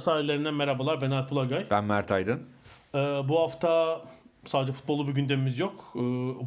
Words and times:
Ada 0.00 0.04
sahillerinden 0.04 0.54
merhabalar. 0.54 1.00
Ben 1.00 1.10
Alp 1.10 1.32
Ulagay. 1.32 1.66
Ben 1.70 1.84
Mert 1.84 2.10
Aydın. 2.10 2.40
Ee, 2.94 2.98
bu 2.98 3.40
hafta 3.40 4.02
sadece 4.46 4.72
futbolu 4.72 5.08
bir 5.08 5.12
gündemimiz 5.12 5.58
yok. 5.58 5.92
Ee, 5.94 5.98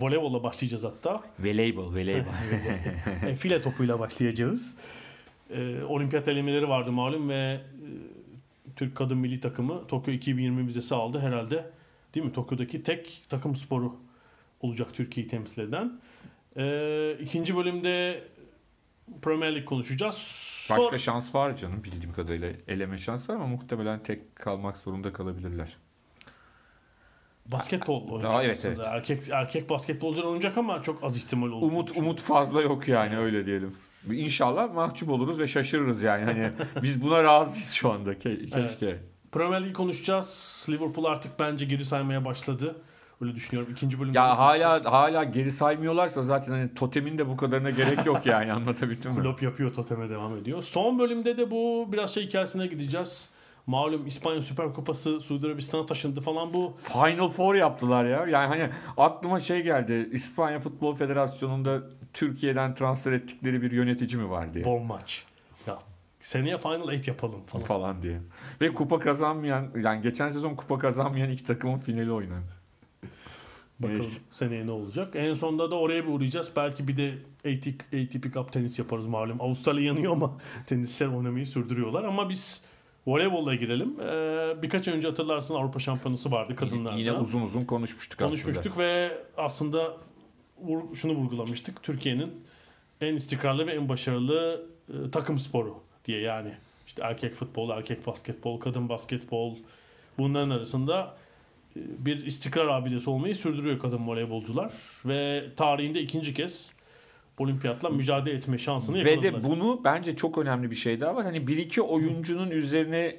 voleybolla 0.01 0.43
başlayacağız 0.43 0.83
hatta. 0.83 1.21
Voleybol, 1.39 1.85
voleybol. 1.95 2.31
e, 3.27 3.35
file 3.35 3.61
topuyla 3.61 3.99
başlayacağız. 3.99 4.77
Ee, 5.49 5.83
olimpiyat 5.83 6.27
elemeleri 6.27 6.69
vardı 6.69 6.91
malum 6.91 7.29
ve 7.29 7.35
e, 7.35 7.61
Türk 8.75 8.95
kadın 8.95 9.17
milli 9.17 9.39
takımı 9.39 9.87
Tokyo 9.87 10.13
2020 10.13 10.67
vizesi 10.67 10.95
aldı 10.95 11.19
herhalde. 11.19 11.71
Değil 12.15 12.25
mi? 12.25 12.33
Tokyo'daki 12.33 12.83
tek 12.83 13.21
takım 13.29 13.55
sporu 13.55 13.95
olacak 14.61 14.93
Türkiye'yi 14.93 15.29
temsil 15.29 15.61
eden. 15.61 15.99
Ee, 16.57 17.17
ikinci 17.21 17.55
bölümde 17.55 18.23
Premier 19.21 19.49
League 19.51 19.65
konuşacağız. 19.65 20.52
Son- 20.67 20.77
Başka 20.77 20.97
şans 20.97 21.35
var 21.35 21.57
canım 21.57 21.83
bildiğim 21.83 22.13
kadarıyla. 22.13 22.49
Eleme 22.67 22.97
şansı 22.97 23.31
var 23.31 23.35
ama 23.35 23.47
muhtemelen 23.47 24.03
tek 24.03 24.35
kalmak 24.35 24.77
zorunda 24.77 25.13
kalabilirler. 25.13 25.77
Basketbol 27.45 28.07
oynayacak 28.09 28.31
Aa, 28.35 28.43
evet, 28.43 28.57
aslında. 28.57 28.85
Erkek 28.85 29.29
erkek 29.31 29.69
basketbolcular 29.69 30.23
oynayacak 30.25 30.57
ama 30.57 30.83
çok 30.83 31.03
az 31.03 31.17
ihtimal 31.17 31.47
olduğunu 31.47 31.71
Umut 31.71 31.97
umut 31.97 32.21
fazla 32.21 32.61
yok 32.61 32.87
yani 32.87 33.17
öyle 33.17 33.45
diyelim. 33.45 33.75
İnşallah 34.11 34.73
mahcup 34.73 35.09
oluruz 35.09 35.39
ve 35.39 35.47
şaşırırız 35.47 36.03
yani. 36.03 36.25
Hani 36.25 36.51
biz 36.83 37.03
buna 37.03 37.23
razıyız 37.23 37.71
şu 37.71 37.91
anda. 37.91 38.13
Ke- 38.13 38.49
keşke. 38.49 38.99
Premier 39.31 39.59
League 39.59 39.73
konuşacağız. 39.73 40.65
Liverpool 40.69 41.05
artık 41.05 41.39
bence 41.39 41.65
geri 41.65 41.85
saymaya 41.85 42.25
başladı. 42.25 42.81
Öyle 43.23 43.35
düşünüyorum. 43.35 43.73
İkinci 43.73 43.99
bölümde. 43.99 44.17
Ya 44.17 44.37
hala 44.37 44.91
hala 44.91 45.23
geri 45.23 45.51
saymıyorlarsa 45.51 46.21
zaten 46.23 46.51
hani 46.51 46.73
totemin 46.73 47.17
de 47.17 47.27
bu 47.29 47.37
kadarına 47.37 47.69
gerek 47.69 48.05
yok 48.05 48.25
yani 48.25 48.53
anlatabildim 48.53 49.11
mi? 49.11 49.21
Klopp 49.21 49.43
yapıyor 49.43 49.73
toteme 49.73 50.09
devam 50.09 50.37
ediyor. 50.37 50.63
Son 50.63 50.99
bölümde 50.99 51.37
de 51.37 51.51
bu 51.51 51.87
biraz 51.91 52.13
şey 52.13 52.27
hikayesine 52.27 52.67
gideceğiz. 52.67 53.29
Malum 53.67 54.07
İspanya 54.07 54.41
Süper 54.41 54.73
Kupası 54.73 55.19
Suudi 55.19 55.47
Arabistan'a 55.47 55.85
taşındı 55.85 56.21
falan 56.21 56.53
bu. 56.53 56.77
Final 56.83 57.29
Four 57.29 57.55
yaptılar 57.55 58.05
ya. 58.05 58.25
Yani 58.27 58.47
hani 58.47 58.69
aklıma 58.97 59.39
şey 59.39 59.61
geldi. 59.63 60.09
İspanya 60.11 60.59
Futbol 60.59 60.95
Federasyonu'nda 60.95 61.81
Türkiye'den 62.13 62.75
transfer 62.75 63.11
ettikleri 63.11 63.61
bir 63.61 63.71
yönetici 63.71 64.21
mi 64.21 64.29
var 64.29 64.53
diye. 64.53 64.65
Bom 64.65 64.85
maç. 64.85 65.25
Ya 65.67 65.77
seneye 66.19 66.57
Final 66.57 66.87
8 66.87 67.07
yapalım 67.07 67.41
falan. 67.45 67.65
falan 67.65 68.01
diye. 68.01 68.19
Ve 68.61 68.73
kupa 68.73 68.99
kazanmayan 68.99 69.67
yani 69.83 70.01
geçen 70.01 70.29
sezon 70.29 70.55
kupa 70.55 70.79
kazanmayan 70.79 71.29
iki 71.29 71.45
takımın 71.45 71.79
finali 71.79 72.11
oynandı. 72.11 72.62
Bakalım 73.79 73.99
Neyse. 73.99 74.21
seneye 74.31 74.67
ne 74.67 74.71
olacak. 74.71 75.15
En 75.15 75.33
sonunda 75.33 75.71
da 75.71 75.75
oraya 75.75 76.03
bir 76.03 76.09
uğrayacağız. 76.09 76.51
Belki 76.55 76.87
bir 76.87 76.97
de 76.97 77.13
ATP, 77.39 77.83
ATP 77.93 78.33
Cup 78.33 78.53
tenis 78.53 78.79
yaparız 78.79 79.05
malum. 79.05 79.41
Avustralya 79.41 79.83
yanıyor 79.83 80.11
ama 80.11 80.37
tenisçiler 80.67 81.09
oynamayı 81.09 81.47
sürdürüyorlar. 81.47 82.03
Ama 82.03 82.29
biz 82.29 82.61
voleybolla 83.07 83.55
girelim. 83.55 83.95
Ee, 84.01 84.61
birkaç 84.61 84.87
önce 84.87 85.07
hatırlarsın 85.07 85.55
Avrupa 85.55 85.79
Şampiyonası 85.79 86.31
vardı 86.31 86.55
kadınlarda. 86.55 86.97
Yine, 86.99 87.11
uzun 87.11 87.41
uzun 87.41 87.61
konuşmuştuk, 87.61 88.19
konuşmuştuk 88.19 88.77
ve 88.77 89.17
aslında 89.37 89.97
şunu 90.93 91.13
vurgulamıştık. 91.13 91.83
Türkiye'nin 91.83 92.31
en 93.01 93.15
istikrarlı 93.15 93.67
ve 93.67 93.71
en 93.71 93.89
başarılı 93.89 94.65
e, 94.89 95.11
takım 95.11 95.39
sporu 95.39 95.75
diye 96.05 96.19
yani. 96.19 96.53
işte 96.87 97.03
erkek 97.05 97.33
futbol, 97.33 97.69
erkek 97.69 98.07
basketbol, 98.07 98.59
kadın 98.59 98.89
basketbol 98.89 99.55
bunların 100.17 100.49
arasında 100.49 101.15
bir 101.75 102.25
istikrar 102.25 102.67
abidesi 102.67 103.09
olmayı 103.09 103.35
sürdürüyor 103.35 103.79
kadın 103.79 104.07
voleybolcular 104.07 104.73
ve 105.05 105.45
tarihinde 105.55 106.01
ikinci 106.01 106.33
kez 106.33 106.71
olimpiyatla 107.37 107.89
mücadele 107.89 108.35
etme 108.35 108.57
şansını 108.57 108.95
Ve 109.05 109.11
yakaladılar. 109.11 109.43
de 109.43 109.49
bunu 109.49 109.81
bence 109.83 110.15
çok 110.15 110.37
önemli 110.37 110.71
bir 110.71 110.75
şey 110.75 111.01
daha 111.01 111.15
var. 111.15 111.25
Hani 111.25 111.47
bir 111.47 111.57
iki 111.57 111.81
oyuncunun 111.81 112.51
üzerine 112.51 113.15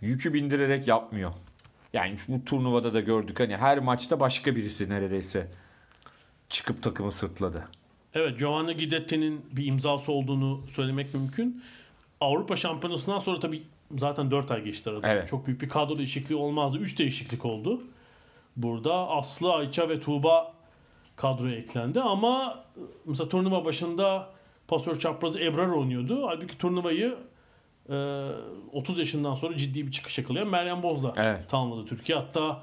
yükü 0.00 0.34
bindirerek 0.34 0.88
yapmıyor. 0.88 1.32
Yani 1.92 2.16
bu 2.28 2.44
turnuvada 2.44 2.94
da 2.94 3.00
gördük 3.00 3.40
hani 3.40 3.56
her 3.56 3.78
maçta 3.78 4.20
başka 4.20 4.56
birisi 4.56 4.88
neredeyse 4.88 5.48
çıkıp 6.48 6.82
takımı 6.82 7.12
sırtladı. 7.12 7.68
Evet, 8.14 8.38
Giovanni 8.38 8.74
Guidetti'nin 8.74 9.40
bir 9.52 9.66
imzası 9.66 10.12
olduğunu 10.12 10.66
söylemek 10.74 11.14
mümkün. 11.14 11.62
Avrupa 12.20 12.56
Şampiyonası'ndan 12.56 13.18
sonra 13.18 13.40
tabii 13.40 13.62
zaten 13.98 14.30
4 14.30 14.50
ay 14.50 14.64
geçti 14.64 14.90
arada. 14.90 15.08
Evet. 15.08 15.28
Çok 15.28 15.46
büyük 15.46 15.62
bir 15.62 15.68
kadro 15.68 15.98
değişikliği 15.98 16.34
olmazdı. 16.34 16.78
3 16.78 16.98
değişiklik 16.98 17.44
oldu. 17.44 17.82
Burada 18.56 19.08
Aslı, 19.08 19.52
Ayça 19.52 19.88
ve 19.88 20.00
Tuğba 20.00 20.52
kadroya 21.16 21.54
eklendi 21.56 22.00
ama 22.00 22.64
mesela 23.06 23.28
turnuva 23.28 23.64
başında 23.64 24.30
pasör 24.68 24.98
çaprazı 24.98 25.40
Ebrar 25.40 25.68
oynuyordu. 25.68 26.26
Halbuki 26.26 26.58
turnuvayı 26.58 27.16
e, 27.90 28.26
30 28.72 28.98
yaşından 28.98 29.34
sonra 29.34 29.56
ciddi 29.56 29.86
bir 29.86 29.92
çıkış 29.92 30.18
yakalayan 30.18 30.48
Meryem 30.48 30.82
Boz'la 30.82 31.14
Evet. 31.16 31.48
tamamladı 31.48 31.86
Türkiye. 31.86 32.18
Hatta 32.18 32.62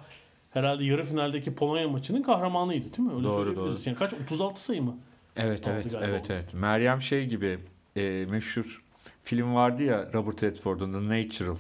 herhalde 0.52 0.86
yarı 0.86 1.04
finaldeki 1.04 1.56
Polonya 1.56 1.90
maçının 1.90 2.22
kahramanıydı 2.24 2.98
değil 2.98 3.10
mi? 3.10 3.14
Öyle 3.16 3.24
Doğru, 3.24 3.46
söyleyebiliriz. 3.46 3.88
Yani 3.88 3.98
kaç? 3.98 4.14
36 4.14 4.64
sayı 4.64 4.82
mı? 4.82 4.98
Evet 5.36 5.68
evet 5.68 5.86
evet 6.02 6.26
onu. 6.30 6.36
evet. 6.36 6.54
Meryem 6.54 7.02
şey 7.02 7.26
gibi 7.26 7.60
e, 7.96 8.26
meşhur 8.30 8.84
film 9.24 9.56
vardı 9.56 9.84
ya 9.84 10.10
Robert 10.14 10.44
Redford'un 10.44 10.92
The 10.94 11.00
Natural. 11.00 11.58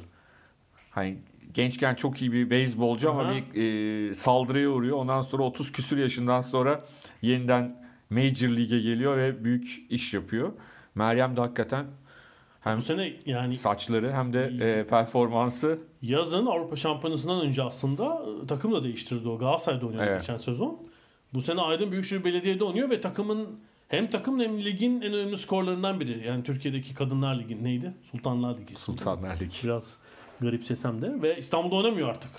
Hani 0.91 1.17
gençken 1.53 1.95
çok 1.95 2.21
iyi 2.21 2.31
bir 2.31 2.49
beyzbolcu 2.49 3.11
ama 3.11 3.33
bir 3.35 3.61
e, 4.09 4.13
saldırıya 4.15 4.69
uğruyor. 4.69 4.97
Ondan 4.97 5.21
sonra 5.21 5.43
30 5.43 5.71
küsür 5.71 5.97
yaşından 5.97 6.41
sonra 6.41 6.85
yeniden 7.21 7.81
Major 8.09 8.49
League'e 8.49 8.81
geliyor 8.81 9.17
ve 9.17 9.43
büyük 9.43 9.85
iş 9.89 10.13
yapıyor. 10.13 10.51
Meryem 10.95 11.37
de 11.37 11.41
hakikaten 11.41 11.85
hem 12.61 12.77
Bu 12.77 12.81
sene 12.81 13.13
yani 13.25 13.57
saçları 13.57 14.13
hem 14.13 14.33
de 14.33 14.51
e, 14.61 14.87
performansı 14.87 15.79
yazın 16.01 16.45
Avrupa 16.45 16.75
Şampiyonası'ndan 16.75 17.41
önce 17.41 17.63
aslında 17.63 18.21
e, 18.43 18.47
takım 18.47 18.73
da 18.73 18.83
değiştirdi 18.83 19.29
o. 19.29 19.37
Galatasaray'da 19.37 19.85
oynuyordu 19.85 20.09
Evet. 20.09 20.21
geçen 20.21 20.37
sezon. 20.37 20.79
Bu 21.33 21.41
sene 21.41 21.61
Aydın 21.61 21.91
Büyükşehir 21.91 22.23
Belediye'de 22.23 22.63
oynuyor 22.63 22.89
ve 22.89 23.01
takımın 23.01 23.47
hem 23.91 24.09
takım 24.09 24.39
hem 24.39 24.63
ligin 24.63 25.01
en 25.01 25.13
önemli 25.13 25.37
skorlarından 25.37 25.99
biri. 25.99 26.27
Yani 26.27 26.43
Türkiye'deki 26.43 26.93
Kadınlar 26.93 27.39
Ligi 27.39 27.63
neydi? 27.63 27.93
Sultanlar 28.11 28.57
Ligi. 28.57 28.75
Sultanlar 28.75 29.39
Ligi. 29.39 29.55
Biraz 29.63 29.97
garipsesem 30.41 31.01
de 31.01 31.21
ve 31.21 31.37
İstanbul'da 31.37 31.75
oynamıyor 31.75 32.09
artık. 32.09 32.31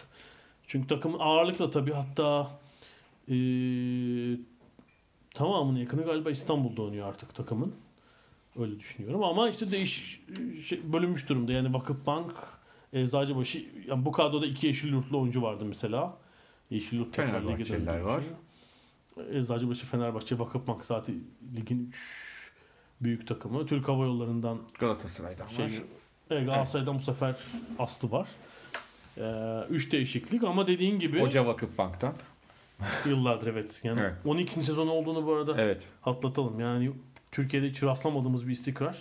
Çünkü 0.67 0.89
takım 0.89 1.21
ağırlıkla 1.21 1.71
tabii 1.71 1.93
hatta 1.93 2.51
e, 3.29 3.37
tamamının 5.35 5.79
yakını 5.79 6.03
galiba 6.05 6.31
İstanbul'da 6.31 6.83
oynuyor 6.83 7.09
artık 7.09 7.35
takımın. 7.35 7.75
Öyle 8.59 8.81
düşünüyorum 8.81 9.25
ama 9.25 9.49
işte 9.49 9.71
değiş 9.71 10.21
şey, 10.67 10.93
bölünmüş 10.93 11.29
durumda. 11.29 11.53
Yani 11.53 11.75
Vakıfbank, 11.75 12.33
Eczacıbaşı 12.93 13.65
yani 13.87 14.05
bu 14.05 14.13
kadroda 14.13 14.47
iki 14.47 14.67
yeşil 14.67 14.93
yurtlu 14.93 15.21
oyuncu 15.21 15.43
vardı 15.43 15.65
mesela. 15.65 16.17
Yeşil 16.71 16.97
yurt 16.97 17.15
tekrar 17.15 17.43
lige 17.43 17.65
Fenerbahçeliler 17.65 18.05
döndü. 18.05 18.25
Eczacıbaşı, 19.33 19.87
Fenerbahçe, 19.87 20.39
Vakıfbank 20.39 20.85
zaten 20.85 21.15
ligin 21.57 21.89
üç 21.89 21.97
büyük 23.01 23.29
takımı. 23.29 23.67
Türk 23.67 23.89
Hava 23.89 24.05
Yolları'ndan 24.05 24.59
Galatasaray'dan 24.79 25.49
şey, 25.49 25.65
var. 25.65 25.73
evet, 26.31 26.47
Galatasaray'dan 26.47 26.99
bu 26.99 27.03
sefer 27.03 27.37
Aslı 27.79 28.11
var. 28.11 28.29
Ee, 29.19 29.65
üç 29.71 29.93
değişiklik 29.93 30.45
ama 30.45 30.67
dediğin 30.67 30.99
gibi 30.99 31.21
Hoca 31.21 31.47
Vakıfbank'tan. 31.47 32.15
yıllardır 33.07 33.47
evet. 33.47 33.81
Yani 33.85 34.01
Evet. 34.01 34.15
12. 34.25 34.65
sezon 34.65 34.89
olduğunu 34.89 35.27
bu 35.27 35.33
arada 35.35 35.55
Evet. 35.63 35.83
atlatalım. 36.05 36.61
Yani 36.61 36.93
Türkiye'de 37.33 37.69
hiç 37.69 37.83
rastlamadığımız 37.83 38.47
bir 38.49 38.53
istikrar. 38.53 38.99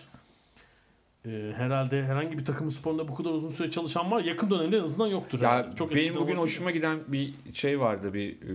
Ee, 1.25 1.53
herhalde 1.57 2.03
herhangi 2.03 2.37
bir 2.37 2.45
takım 2.45 2.71
sporunda 2.71 3.07
bu 3.07 3.15
kadar 3.15 3.29
uzun 3.29 3.51
süre 3.51 3.71
çalışan 3.71 4.11
var. 4.11 4.23
Yakın 4.23 4.49
dönemde 4.49 4.77
en 4.77 4.83
azından 4.83 5.07
yoktur. 5.07 5.41
Ya 5.41 5.49
herhalde. 5.49 5.95
benim 5.95 6.15
bugün 6.15 6.35
hoşuma 6.35 6.71
giden 6.71 6.99
bir 7.07 7.33
şey 7.53 7.79
vardı 7.79 8.13
bir 8.13 8.31
e, 8.31 8.51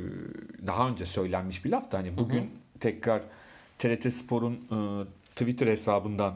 daha 0.66 0.88
önce 0.88 1.06
söylenmiş 1.06 1.64
bir 1.64 1.70
laf 1.70 1.92
da 1.92 1.98
hani 1.98 2.16
bugün 2.16 2.50
tekrar 2.80 3.22
TRT 3.78 4.12
Spor'un 4.12 4.52
e, 4.54 5.04
Twitter 5.36 5.66
hesabından 5.66 6.34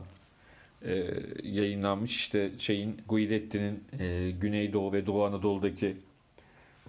e, 0.84 1.04
yayınlanmış 1.42 2.16
işte 2.16 2.50
şeyin 2.58 2.96
Guidetti'nin 3.08 3.84
e, 3.98 4.30
Güneydoğu 4.30 4.92
ve 4.92 5.06
Doğu 5.06 5.24
Anadolu'daki 5.24 5.96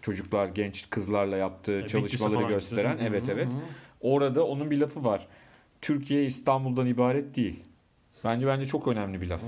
çocuklar, 0.02 0.48
genç 0.48 0.90
kızlarla 0.90 1.38
yaptığı 1.38 1.82
E, 1.82 1.88
çalışmaları 1.88 2.48
gösteren 2.48 2.92
gitti. 2.94 3.06
evet 3.10 3.28
hı 3.28 3.32
evet. 3.32 3.48
hı. 3.48 3.52
Orada 4.02 4.48
onun 4.48 4.72
bir 4.72 4.78
lafı 4.78 5.04
var. 5.04 5.28
Türkiye 5.82 6.26
İstanbul'dan 6.26 6.88
ibaret 6.88 7.36
değil. 7.36 7.60
Bence 8.24 8.48
bence 8.48 8.66
çok 8.66 8.88
önemli 8.88 9.22
bir 9.22 9.28
laf. 9.28 9.42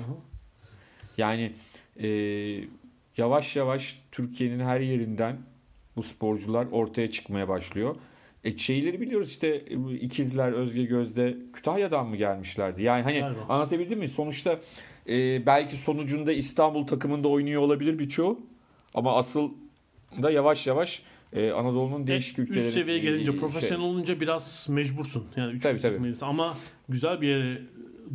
Yani 1.17 1.53
e, 1.99 2.07
yavaş 3.17 3.55
yavaş 3.55 4.01
Türkiye'nin 4.11 4.59
her 4.59 4.79
yerinden 4.79 5.37
bu 5.95 6.03
sporcular 6.03 6.67
ortaya 6.71 7.11
çıkmaya 7.11 7.47
başlıyor. 7.47 7.95
E 8.43 8.57
şeyleri 8.57 9.01
biliyoruz 9.01 9.29
işte 9.29 9.47
e, 9.47 9.93
ikizler 9.93 10.51
Özge 10.51 10.83
Gözde 10.83 11.37
Kütahya'dan 11.53 12.07
mı 12.07 12.15
gelmişlerdi? 12.15 12.83
Yani 12.83 13.03
hani 13.03 13.19
Galiba. 13.19 13.45
anlatabildim 13.49 13.99
mi? 13.99 14.09
Sonuçta 14.09 14.59
e, 15.09 15.45
belki 15.45 15.75
sonucunda 15.75 16.33
İstanbul 16.33 16.87
takımında 16.87 17.27
oynuyor 17.27 17.61
olabilir 17.61 17.99
birçoğu. 17.99 18.39
Ama 18.93 19.17
asıl 19.17 19.51
da 20.21 20.31
yavaş 20.31 20.67
yavaş 20.67 21.01
e, 21.33 21.51
Anadolu'nun 21.51 22.07
değişik 22.07 22.39
Üst 22.39 22.49
ülkeleri 22.49 22.71
seviyeye 22.71 23.01
gelince, 23.03 23.31
şey- 23.31 23.39
profesyonel 23.39 23.85
olunca 23.85 24.19
biraz 24.19 24.65
mecbursun. 24.69 25.25
Yani 25.35 25.53
üç 25.53 25.63
Tabii, 25.63 25.79
tabii, 25.79 26.13
Ama 26.21 26.57
güzel 26.89 27.21
bir 27.21 27.27
yere 27.27 27.61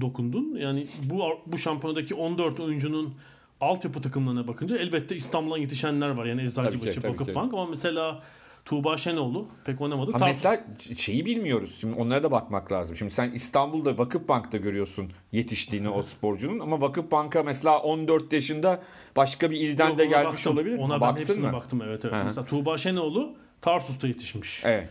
dokundun. 0.01 0.57
Yani 0.57 0.87
bu 1.05 1.23
bu 1.47 1.59
şampiyonadaki 1.59 2.15
14 2.15 2.61
oyuncunun 2.61 3.15
altyapı 3.61 4.03
takımlarına 4.03 4.47
bakınca 4.49 4.77
elbette 4.77 5.17
İstanbul'dan 5.17 5.59
yetişenler 5.59 6.09
var. 6.11 6.27
Yani 6.27 6.43
Eczacıbaşı. 6.43 7.03
Vakıfbank 7.03 7.55
ama 7.55 7.67
mesela 7.67 8.23
Tuğba 8.65 8.97
Şenoğlu 8.97 9.47
pek 9.65 9.81
oynamadı. 9.81 10.13
Ha 10.13 10.19
Tam- 10.19 10.29
mesela 10.29 10.65
şeyi 10.97 11.27
bilmiyoruz. 11.27 11.77
Şimdi 11.81 11.97
onlara 12.01 12.23
da 12.23 12.31
bakmak 12.31 12.73
lazım. 12.73 12.97
Şimdi 12.97 13.11
sen 13.15 13.31
İstanbul'da 13.31 13.99
Vakıfbank'ta 13.99 14.59
görüyorsun 14.59 15.11
yetiştiğini 15.33 15.89
o 15.89 16.03
sporcunun 16.03 16.59
ama 16.59 16.81
Vakıfbank'a 16.81 17.43
mesela 17.43 17.79
14 17.79 18.33
yaşında 18.33 18.83
başka 19.17 19.51
bir 19.51 19.61
ilden 19.61 19.89
Yok, 19.89 19.99
de 19.99 20.07
gelmiş 20.07 20.27
baktım. 20.27 20.53
olabilir. 20.53 20.79
Ona 20.79 20.95
ben 20.95 21.01
Baktın 21.01 21.25
hepsine 21.25 21.47
mı? 21.47 21.53
baktım 21.53 21.83
evet. 21.83 22.05
evet. 22.05 22.15
Hı. 22.15 22.25
Mesela 22.25 22.47
Tuğba 22.47 22.79
Şenoğlu 22.79 23.35
Tarsus'ta 23.61 24.09
yetişmiş. 24.09 24.61
Evet. 24.65 24.89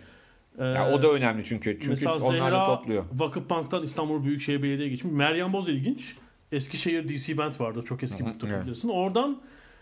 Ee, 0.58 0.66
Yani 0.66 0.96
o 0.96 1.04
da 1.04 1.12
önemli 1.12 1.46
çünkü. 1.46 1.80
Çünkü 1.82 2.10
onlar 2.10 2.52
da 2.52 2.66
topluyor. 2.66 3.04
Vakıfbank'tan 3.14 3.84
İstanbul 3.84 4.24
Büyükşehir 4.24 4.64
Belediye'ye 4.64 4.90
geçmiş. 4.90 5.14
Meryem 5.14 5.54
Boz 5.54 5.70
ilginç. 5.70 6.16
Eskişehir 6.52 7.08
DC 7.08 7.38
Band 7.38 7.60
vardı. 7.60 7.84
Çok 7.86 8.04
eski 8.04 8.26
bir 8.26 8.40
takım 8.40 8.62
bilirsin. 8.62 8.90
Oradan 8.90 9.42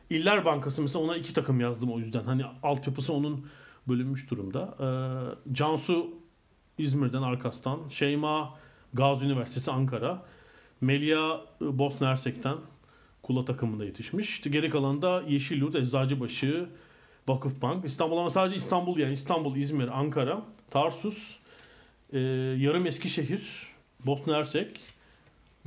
İller 0.10 0.46
Bankası 0.46 0.82
mesela 0.82 1.00
ona 1.06 1.16
iki 1.18 1.34
takım 1.34 1.60
yazdım 1.60 1.92
o 1.92 2.00
yüzden. 2.00 2.24
Hani 2.24 2.44
altyapısı 2.64 3.14
onun 3.14 3.48
bölünmüş 3.88 4.30
durumda. 4.30 4.76
Ee, 4.80 5.54
Cansu 5.54 6.14
İzmir'den 6.78 7.22
Arkas'tan. 7.22 7.80
Şeyma 7.90 8.58
Gazi 8.94 9.26
Üniversitesi 9.26 9.72
Ankara. 9.72 10.22
Melia 10.82 11.42
Bosna 11.62 12.08
Hersek'ten 12.10 12.56
Kula 13.24 13.46
takımında 13.46 13.86
yetişmiş. 13.86 14.30
İşte 14.30 14.50
geri 14.50 14.70
kalan 14.70 15.02
da 15.02 15.24
Yeşilyurt, 15.28 15.76
Eczacıbaşı, 15.76 16.70
Vakıfbank. 17.28 17.86
İstanbul 17.86 18.18
ama 18.18 18.30
sadece 18.30 18.56
İstanbul 18.56 18.98
yani 18.98 19.14
İstanbul, 19.14 19.56
İzmir, 19.56 20.00
Ankara, 20.00 20.42
Tarsus, 20.70 21.36
e, 22.14 22.20
yarım 22.60 22.88
Eskişehir, 22.88 23.68
Bosna 24.06 24.36
Hersek 24.36 24.80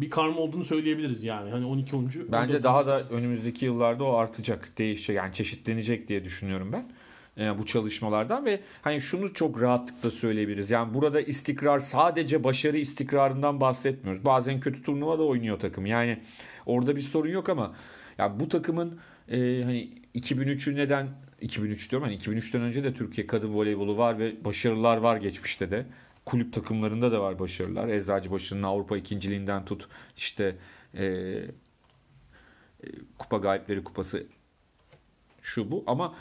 bir 0.01 0.11
karma 0.11 0.41
olduğunu 0.41 0.65
söyleyebiliriz 0.65 1.25
yani. 1.25 1.51
Hani 1.51 1.67
12 1.67 1.97
oyuncu. 1.97 2.33
Bence 2.33 2.53
14 2.53 2.65
daha 2.65 2.87
da 2.87 3.09
önümüzdeki 3.09 3.65
yıllarda 3.65 4.05
o 4.05 4.15
artacak, 4.15 4.79
değişecek 4.79 5.17
yani 5.17 5.35
çeşitlenecek 5.35 6.09
diye 6.09 6.25
düşünüyorum 6.25 6.73
ben. 6.73 6.87
e, 7.45 7.59
bu 7.59 7.67
çalışmalardan 7.67 8.45
ve 8.45 8.61
hani 8.83 9.01
şunu 9.01 9.35
çok 9.35 9.63
rahatlıkla 9.63 10.11
söyleyebiliriz. 10.11 10.71
Yani 10.71 10.95
burada 10.95 11.21
istikrar 11.21 11.79
sadece 11.79 12.45
başarı 12.45 12.79
istikrarından 12.79 13.61
bahsetmiyoruz. 13.61 14.25
Bazen 14.25 14.61
kötü 14.61 14.83
turnuva 14.83 15.19
da 15.19 15.23
oynuyor 15.23 15.59
takım. 15.59 15.87
Yani 15.87 16.19
orada 16.67 16.97
bir 16.97 17.01
sorun 17.01 17.31
yok 17.31 17.49
ama 17.49 17.75
ya 18.19 18.41
bu 18.41 18.49
takımın 18.49 18.99
e, 19.29 19.63
hani 19.65 19.91
2003'ü 20.15 20.77
neden 20.77 21.09
2003 21.40 21.90
diyorum 21.90 22.08
hani 22.08 22.19
2003'ten 22.19 22.61
önce 22.62 22.85
de 22.85 22.94
Türkiye 22.94 23.26
kadın 23.26 23.55
voleybolu 23.55 23.96
var 23.96 24.19
ve 24.19 24.44
başarılar 24.44 24.96
var 24.96 25.17
geçmişte 25.17 25.70
de. 25.70 25.87
Kulüp 26.25 26.52
takımlarında 26.52 27.12
da 27.12 27.20
var 27.20 27.38
başarılar. 27.38 27.88
Eczacıbaşı'nın 27.88 28.62
Avrupa 28.62 28.96
ikinciliğinden 28.96 29.64
tut 29.64 29.88
işte 30.17 30.56
e, 30.94 31.05
e, 31.05 31.46
Kupa 33.19 33.37
Galipleri 33.37 33.85
Kupası 33.85 34.26
şu 35.43 35.70
bu 35.70 35.85
ama 35.87 36.14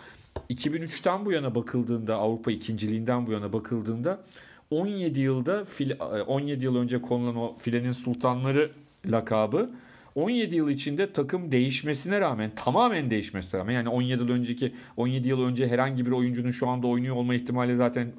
2003'ten 0.50 1.26
bu 1.26 1.32
yana 1.32 1.56
bakıldığında 1.56 2.16
Avrupa 2.16 2.52
ikinciliğinden 2.52 3.28
bu 3.28 3.32
yana 3.32 3.54
bakıldığında 3.54 4.24
17 4.72 5.20
yılda 5.20 5.62
file- 5.62 6.22
17 6.22 6.66
yıl 6.66 6.76
önce 6.76 7.02
konulan 7.02 7.36
o 7.36 7.58
filenin 7.58 7.94
sultanları 7.94 8.72
lakabı 9.06 9.70
17 10.18 10.56
yıl 10.56 10.70
içinde 10.70 11.14
takım 11.14 11.52
değişmesine 11.52 12.22
rağmen 12.22 12.52
tamamen 12.56 13.10
değişmesine 13.10 13.60
rağmen 13.60 13.74
yani 13.74 13.90
17 13.90 14.24
yıl 14.24 14.30
önceki 14.30 14.74
17 14.98 15.28
yıl 15.28 15.42
önce 15.42 15.68
herhangi 15.68 16.06
bir 16.06 16.12
oyuncunun 16.12 16.52
şu 16.52 16.68
anda 16.68 16.88
oynuyor 16.88 17.16
olma 17.16 17.36
ihtimali 17.36 17.76
zaten 17.76 18.12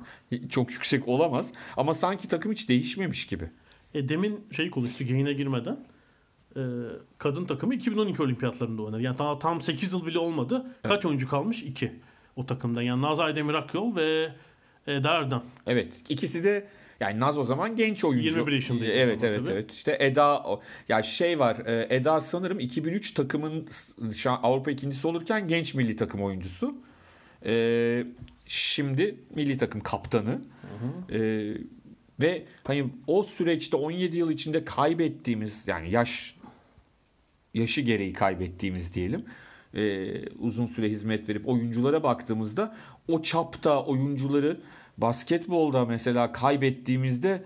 çok 0.50 0.70
yüksek 0.70 1.08
olamaz 1.08 1.50
ama 1.76 1.94
sanki 1.94 2.28
takım 2.28 2.52
hiç 2.52 2.68
değişmemiş 2.68 3.26
gibi. 3.26 3.44
E, 3.94 4.08
demin 4.08 4.40
şey 4.52 4.70
konuştuk 4.70 5.10
yayına 5.10 5.32
girmeden. 5.32 5.78
E, 6.56 6.62
kadın 7.18 7.44
takımı 7.44 7.74
2012 7.74 8.22
olimpiyatlarında 8.22 8.82
oynadı. 8.82 9.02
Yani 9.02 9.18
daha 9.18 9.38
tam 9.38 9.60
8 9.60 9.92
yıl 9.92 10.06
bile 10.06 10.18
olmadı. 10.18 10.66
Kaç 10.82 11.06
oyuncu 11.06 11.28
kalmış? 11.28 11.62
2 11.62 11.92
o 12.36 12.46
takımdan. 12.46 12.82
Yani 12.82 13.02
Nazay 13.02 13.36
Demir 13.36 13.54
Akyol 13.54 13.96
ve 13.96 14.32
Eda 14.86 15.10
Erdem. 15.10 15.42
Evet 15.66 15.92
ikisi 16.08 16.44
de 16.44 16.68
yani 17.00 17.20
Naz 17.20 17.38
o 17.38 17.44
zaman 17.44 17.76
genç 17.76 18.04
oyuncu. 18.04 18.28
21 18.28 18.52
yaşındaydı 18.52 18.92
o 18.92 18.96
Evet 18.96 19.24
evet 19.24 19.38
tabii. 19.38 19.50
evet. 19.50 19.72
İşte 19.72 19.96
Eda 20.00 20.44
ya 20.88 21.02
şey 21.02 21.38
var. 21.38 21.56
e, 21.66 21.86
Eda 21.96 22.20
sanırım 22.20 22.60
2003 22.60 23.14
takımın 23.14 23.68
Avrupa 24.26 24.70
ikincisi 24.70 25.06
olurken 25.06 25.48
genç 25.48 25.74
milli 25.74 25.96
takım 25.96 26.22
oyuncusu. 26.22 26.74
E, 27.46 28.04
şimdi 28.46 29.14
milli 29.34 29.58
takım 29.58 29.80
kaptanı. 29.80 30.38
E, 31.12 31.18
ve 32.20 32.44
hani 32.64 32.86
o 33.06 33.22
süreçte 33.22 33.76
17 33.76 34.16
yıl 34.16 34.30
içinde 34.30 34.64
kaybettiğimiz 34.64 35.62
yani 35.66 35.90
yaş 35.90 36.34
yaşı 37.54 37.80
gereği 37.80 38.12
kaybettiğimiz 38.12 38.94
diyelim. 38.94 39.24
e, 39.74 40.12
uzun 40.38 40.66
süre 40.66 40.90
hizmet 40.90 41.28
verip 41.28 41.48
oyunculara 41.48 42.02
baktığımızda 42.02 42.76
o 43.08 43.22
çapta 43.22 43.84
oyuncuları 43.84 44.60
basketbolda 44.98 45.84
mesela 45.84 46.32
kaybettiğimizde 46.32 47.42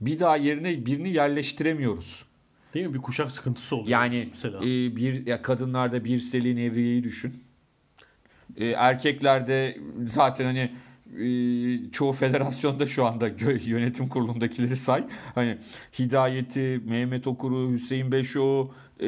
bir 0.00 0.20
daha 0.20 0.36
yerine 0.36 0.86
birini 0.86 1.12
yerleştiremiyoruz. 1.12 2.24
Değil 2.74 2.86
mi? 2.86 2.94
Bir 2.94 2.98
kuşak 2.98 3.32
sıkıntısı 3.32 3.76
oldu. 3.76 3.90
Yani 3.90 4.28
mesela. 4.30 4.58
e, 4.58 4.96
bir 4.96 5.26
ya 5.26 5.42
kadınlarda 5.42 6.04
bir 6.04 6.18
Selin 6.18 6.56
Evriye'yi 6.56 7.04
düşün. 7.04 7.42
E, 8.56 8.66
erkeklerde 8.66 9.78
zaten 10.06 10.44
hani 10.44 10.70
e, 11.20 11.90
çoğu 11.90 12.12
federasyonda 12.12 12.86
şu 12.86 13.06
anda 13.06 13.28
yönetim 13.64 14.08
kurulundakileri 14.08 14.76
say. 14.76 15.04
Hani 15.34 15.58
Hidayet'i, 15.98 16.80
Mehmet 16.84 17.26
Okur'u, 17.26 17.72
Hüseyin 17.72 18.12
Beşoğlu, 18.12 18.74
e, 19.00 19.06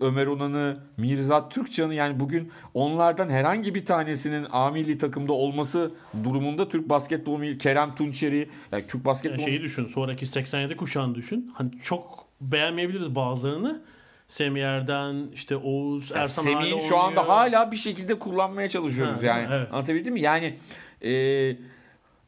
Ömer 0.00 0.26
Onan'ı, 0.26 0.76
Mirzat 0.96 1.50
Türkcan'ı 1.50 1.94
yani 1.94 2.20
bugün 2.20 2.52
onlardan 2.74 3.28
herhangi 3.28 3.74
bir 3.74 3.86
tanesinin 3.86 4.46
A 4.52 4.70
milli 4.70 4.98
takımda 4.98 5.32
olması 5.32 5.90
durumunda 6.24 6.68
Türk 6.68 6.88
basketbolu 6.88 7.38
milli- 7.38 7.58
Kerem 7.58 7.94
Tunçeri 7.94 8.48
yani 8.72 8.82
Türk 8.82 8.94
Yani 8.94 9.04
basketbolu 9.04 9.44
şeyi 9.44 9.60
düşün. 9.62 9.86
Sonraki 9.86 10.26
87 10.26 10.76
kuşağını 10.76 11.14
düşün. 11.14 11.50
Hani 11.54 11.70
çok 11.82 12.24
beğenmeyebiliriz 12.40 13.14
bazılarını. 13.14 13.82
Semiyer'den 14.28 15.26
işte 15.34 15.56
Oğuz, 15.56 16.10
Yani 16.10 16.20
Ersan 16.22 16.42
Semih'in 16.42 16.78
şu 16.78 16.98
anda 16.98 17.28
hala 17.28 17.72
bir 17.72 17.76
şekilde 17.76 18.18
kullanmaya 18.18 18.68
çalışıyoruz 18.68 19.22
Ha, 19.22 19.26
yani. 19.26 19.48
evet. 19.52 19.68
Anlatabildim 19.72 20.12
mi? 20.14 20.20
Yani 20.20 20.54
e, 21.04 21.10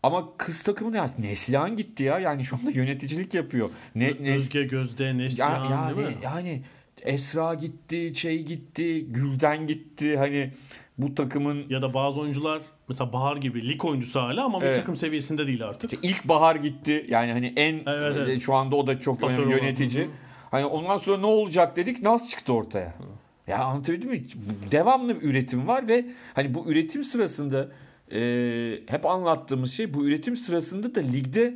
ama 0.05 0.37
kız 0.37 0.63
takımı 0.63 0.93
ne? 0.93 1.07
Neslihan 1.19 1.77
gitti 1.77 2.05
ya. 2.05 2.19
Yani 2.19 2.45
şu 2.45 2.57
anda 2.57 2.71
yöneticilik 2.71 3.35
yapıyor. 3.35 3.71
Ne, 3.95 4.09
Nes- 4.11 4.35
Özge 4.35 4.63
Gözde, 4.65 5.05
ya, 5.05 5.13
Neslihan 5.15 5.71
yani, 5.71 5.97
değil 5.97 6.09
mi? 6.09 6.15
yani 6.25 6.63
Esra 7.03 7.55
gitti, 7.55 8.13
şey 8.15 8.43
gitti, 8.43 9.07
Gülden 9.09 9.67
gitti. 9.67 10.17
Hani 10.17 10.51
bu 10.99 11.15
takımın 11.15 11.65
Ya 11.69 11.83
da 11.83 11.95
bazı 11.95 12.21
oyuncular 12.21 12.63
mesela 12.89 13.13
Bahar 13.13 13.37
gibi 13.37 13.69
lig 13.69 13.85
oyuncusu 13.85 14.21
hala 14.21 14.45
ama 14.45 14.59
Evet. 14.63 14.77
takım 14.77 14.97
seviyesinde 14.97 15.47
değil 15.47 15.65
artık. 15.65 15.93
işte 15.93 16.09
ilk 16.09 16.29
bahar 16.29 16.57
gitti. 16.57 17.07
Yani 17.09 17.33
hani 17.33 17.53
en 17.57 17.75
Evet, 17.87 18.17
evet. 18.19 18.29
e, 18.29 18.41
şu 18.41 18.55
anda 18.55 18.77
o 18.77 18.87
da 18.87 19.01
çok 19.01 19.21
Pasör 19.21 19.39
önemli 19.39 19.53
yönetici. 19.53 20.03
Hı 20.05 20.09
hı. 20.09 20.13
Hani 20.51 20.65
ondan 20.65 20.97
sonra 20.97 21.19
ne 21.19 21.27
olacak 21.27 21.77
dedik. 21.77 22.03
Naz 22.03 22.31
çıktı 22.31 22.53
ortaya. 22.53 22.95
Ya 23.47 23.59
anlatabildim 23.65 24.11
mi? 24.11 24.25
Devamlı 24.71 25.21
bir 25.21 25.29
üretim 25.29 25.69
var 25.69 25.89
ve 25.89 26.05
hani 26.35 26.55
bu 26.55 26.71
üretim 26.71 27.05
sırasında 27.05 27.69
e, 28.13 28.81
hep 28.87 29.07
anlattığımız 29.07 29.73
şey 29.73 29.95
bu 29.95 30.07
üretim 30.07 30.37
sırasında 30.37 30.95
da 30.95 31.01
ligde 31.01 31.55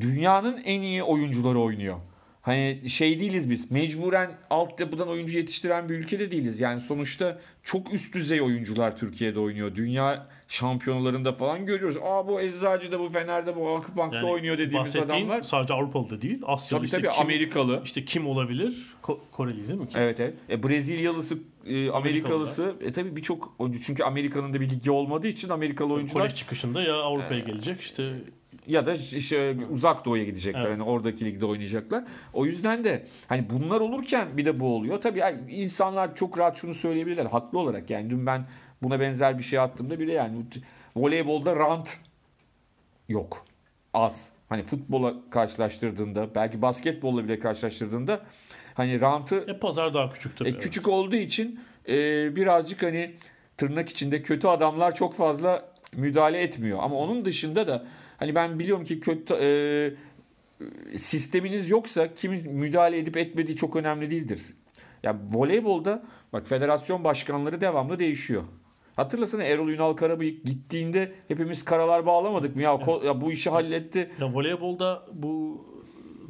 dünyanın 0.00 0.56
en 0.64 0.80
iyi 0.80 1.02
oyuncuları 1.02 1.60
oynuyor. 1.60 1.98
Hani 2.48 2.90
şey 2.90 3.20
değiliz 3.20 3.50
biz. 3.50 3.70
Mecburen 3.70 4.30
altyapıdan 4.50 5.08
oyuncu 5.08 5.38
yetiştiren 5.38 5.88
bir 5.88 5.94
ülkede 5.94 6.30
değiliz. 6.30 6.60
Yani 6.60 6.80
sonuçta 6.80 7.38
çok 7.62 7.94
üst 7.94 8.14
düzey 8.14 8.42
oyuncular 8.42 8.96
Türkiye'de 8.96 9.40
oynuyor. 9.40 9.74
Dünya 9.74 10.26
şampiyonalarında 10.48 11.32
falan 11.32 11.66
görüyoruz. 11.66 11.96
Aa 12.02 12.28
bu 12.28 12.40
Eczacı'da, 12.40 13.00
bu 13.00 13.08
Fener'de, 13.08 13.56
bu 13.56 13.68
Akbank'ta 13.68 14.18
Yani 14.18 14.30
oynuyor 14.30 14.58
dediğimiz 14.58 14.96
adamlar. 14.96 15.42
sadece 15.42 15.74
Avrupalı 15.74 16.10
da 16.10 16.22
değil. 16.22 16.40
Asyalı 16.46 16.80
Tabii 16.80 16.86
işte 16.86 16.96
tabii 16.96 17.08
kim, 17.12 17.22
Amerikalı. 17.22 17.80
işte 17.84 18.04
kim 18.04 18.26
olabilir? 18.26 18.86
Ko- 19.02 19.18
Koreli 19.32 19.68
değil 19.68 19.80
mi? 19.80 19.88
Kim? 19.88 20.00
Evet 20.00 20.20
evet. 20.20 20.34
E, 20.50 20.62
Brezilyalısı, 20.62 21.38
e, 21.66 21.90
Amerikalısı. 21.90 22.74
E 22.80 22.92
tabii 22.92 23.16
birçok 23.16 23.54
oyuncu. 23.58 23.80
Çünkü 23.82 24.02
Amerika'nın 24.02 24.54
da 24.54 24.60
bir 24.60 24.70
ligi 24.70 24.90
olmadığı 24.90 25.28
için 25.28 25.48
Amerikalı 25.48 25.92
oyuncular 25.92 26.22
Kolej 26.22 26.34
çıkışında 26.34 26.82
ya 26.82 26.94
Avrupa'ya 26.94 27.40
Ee, 27.40 27.44
gelecek 27.44 27.80
işte 27.80 28.12
ya 28.68 28.86
da 28.86 28.92
işte 28.92 29.56
uzak 29.70 30.04
doğuya 30.04 30.24
gidecekler. 30.24 30.60
Evet. 30.60 30.78
Hani 30.78 30.82
oradaki 30.82 31.24
ligde 31.24 31.46
oynayacaklar. 31.46 32.04
O 32.32 32.46
yüzden 32.46 32.84
de 32.84 33.06
hani 33.26 33.50
bunlar 33.50 33.80
olurken 33.80 34.28
bir 34.36 34.44
de 34.44 34.60
bu 34.60 34.74
oluyor. 34.74 35.00
Tabii 35.00 35.22
insanlar 35.48 36.16
çok 36.16 36.38
rahat 36.38 36.56
şunu 36.56 36.74
söyleyebilirler. 36.74 37.26
Haklı 37.26 37.58
olarak 37.58 37.90
yani 37.90 38.10
dün 38.10 38.26
ben 38.26 38.46
buna 38.82 39.00
benzer 39.00 39.38
bir 39.38 39.42
şey 39.42 39.58
attığımda 39.58 39.98
bile 39.98 40.12
yani 40.12 40.44
voleybolda 40.96 41.56
rant 41.56 41.98
yok. 43.08 43.44
Az. 43.94 44.28
Hani 44.48 44.62
futbola 44.62 45.14
karşılaştırdığında 45.30 46.34
belki 46.34 46.62
basketbolla 46.62 47.24
bile 47.24 47.38
karşılaştırdığında 47.38 48.20
hani 48.74 49.00
rantı 49.00 49.44
e, 49.48 49.58
pazar 49.58 49.94
daha 49.94 50.12
küçük 50.12 50.36
tabii. 50.36 50.48
e, 50.48 50.52
evet. 50.52 50.62
küçük 50.62 50.88
olduğu 50.88 51.16
için 51.16 51.60
e, 51.88 51.94
birazcık 52.36 52.82
hani 52.82 53.14
tırnak 53.56 53.88
içinde 53.88 54.22
kötü 54.22 54.48
adamlar 54.48 54.94
çok 54.94 55.14
fazla 55.14 55.68
müdahale 55.92 56.40
etmiyor. 56.40 56.78
Ama 56.82 56.96
onun 56.96 57.24
dışında 57.24 57.66
da 57.66 57.86
hani 58.18 58.34
ben 58.34 58.58
biliyorum 58.58 58.84
ki 58.84 59.00
kötü 59.00 59.34
e, 59.34 59.48
sisteminiz 60.98 61.70
yoksa 61.70 62.14
kimin 62.14 62.52
müdahale 62.52 62.98
edip 62.98 63.16
etmediği 63.16 63.56
çok 63.56 63.76
önemli 63.76 64.10
değildir. 64.10 64.42
Ya 65.02 65.16
voleybolda 65.32 66.02
bak 66.32 66.46
federasyon 66.46 67.04
başkanları 67.04 67.60
devamlı 67.60 67.98
değişiyor. 67.98 68.42
Hatırlasana 68.96 69.42
Erol 69.42 69.68
Ünal 69.68 69.92
Karabıyık 69.92 70.44
gittiğinde 70.44 71.12
hepimiz 71.28 71.64
karalar 71.64 72.06
bağlamadık 72.06 72.56
mı? 72.56 72.62
Ya, 72.62 72.70
ko- 72.70 73.06
ya 73.06 73.20
bu 73.20 73.32
işi 73.32 73.50
halletti. 73.50 74.10
Ya 74.20 74.32
voleybolda 74.34 75.06
bu 75.12 75.64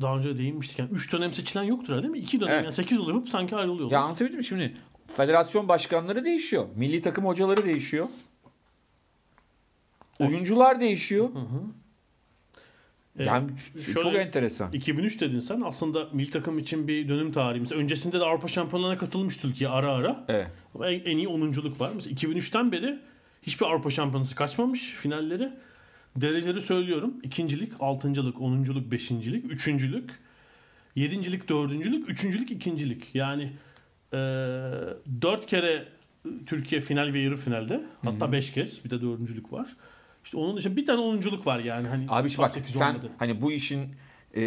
daha 0.00 0.16
önce 0.16 0.28
de 0.28 0.38
değinmiştik. 0.38 0.78
Yani 0.78 0.90
3 0.92 1.12
dönem 1.12 1.30
seçilen 1.30 1.62
yoktur 1.62 2.02
değil 2.02 2.12
mi? 2.12 2.18
2 2.18 2.40
dönem 2.40 2.52
Evet. 2.54 2.64
yani 2.64 2.72
8 2.72 2.98
yıl 2.98 3.08
yapıp 3.08 3.28
sanki 3.28 3.56
ayrılıyorlar. 3.56 3.92
Ya 3.96 4.00
anlatabildim 4.02 4.38
mi 4.38 4.44
şimdi? 4.44 4.76
Federasyon 5.06 5.68
başkanları 5.68 6.24
değişiyor. 6.24 6.66
Milli 6.76 7.02
takım 7.02 7.24
hocaları 7.26 7.64
değişiyor. 7.64 8.06
Oyuncular 10.18 10.80
değişiyor. 10.80 11.28
Hı 11.34 11.38
hı. 11.38 11.60
E, 13.18 13.24
Yani 13.24 13.50
çok 13.94 14.02
şöyle- 14.02 14.18
enteresan. 14.18 14.72
2003 14.72 15.20
dedin 15.20 15.40
sen. 15.40 15.60
Aslında 15.60 16.08
milli 16.12 16.30
takım 16.30 16.58
için 16.58 16.88
bir 16.88 17.08
dönüm 17.08 17.32
tarihi. 17.32 17.60
Mesela 17.60 17.80
öncesinde 17.80 18.20
de 18.20 18.24
Avrupa 18.24 18.48
Şampiyonlarına 18.48 18.98
katılmış 18.98 19.36
Türkiye 19.36 19.70
ara 19.70 19.92
ara. 19.92 20.24
Evet. 20.28 20.46
Ama 20.74 20.90
en, 20.90 21.00
en 21.00 21.16
iyi 21.16 21.26
10'unculuk 21.28 21.80
var. 21.80 21.90
Mesela 21.94 22.14
2003'ten 22.14 22.72
beri 22.72 22.98
hiçbir 23.42 23.66
Avrupa 23.66 23.90
Şampiyonası 23.90 24.34
kaçmamış 24.34 24.80
finalleri. 24.92 25.50
Dereceleri 26.16 26.60
söylüyorum. 26.60 27.14
İkincilik, 27.22 27.72
altıncılık, 27.80 28.40
onunculuk, 28.40 28.90
beşincilik, 28.92 29.52
üçüncülük, 29.52 30.10
yedincilik, 30.96 31.48
dördüncülük, 31.48 32.10
üçüncülük, 32.10 32.50
ikincilik. 32.50 33.14
Yani 33.14 33.52
e, 34.12 34.16
dört 35.22 35.46
kere 35.46 35.84
Türkiye 36.46 36.80
final 36.80 37.12
ve 37.12 37.18
yarı 37.18 37.36
finalde. 37.36 37.80
Hatta 38.02 38.32
beş 38.32 38.52
kez. 38.52 38.84
Bir 38.84 38.90
de 38.90 39.00
dördüncülük 39.02 39.52
var. 39.52 39.76
İşte 40.28 40.38
onun 40.38 40.56
dışında 40.56 40.76
bir 40.76 40.86
tane 40.86 41.00
onunculuk 41.00 41.46
var 41.46 41.58
yani. 41.58 41.88
Hani 41.88 42.06
Abi 42.08 42.30
şu 42.30 42.42
bak 42.42 42.54
8 42.54 42.74
sen 42.74 42.90
olmadı. 42.90 43.10
hani 43.18 43.42
bu 43.42 43.52
işin 43.52 43.80
e, 44.34 44.42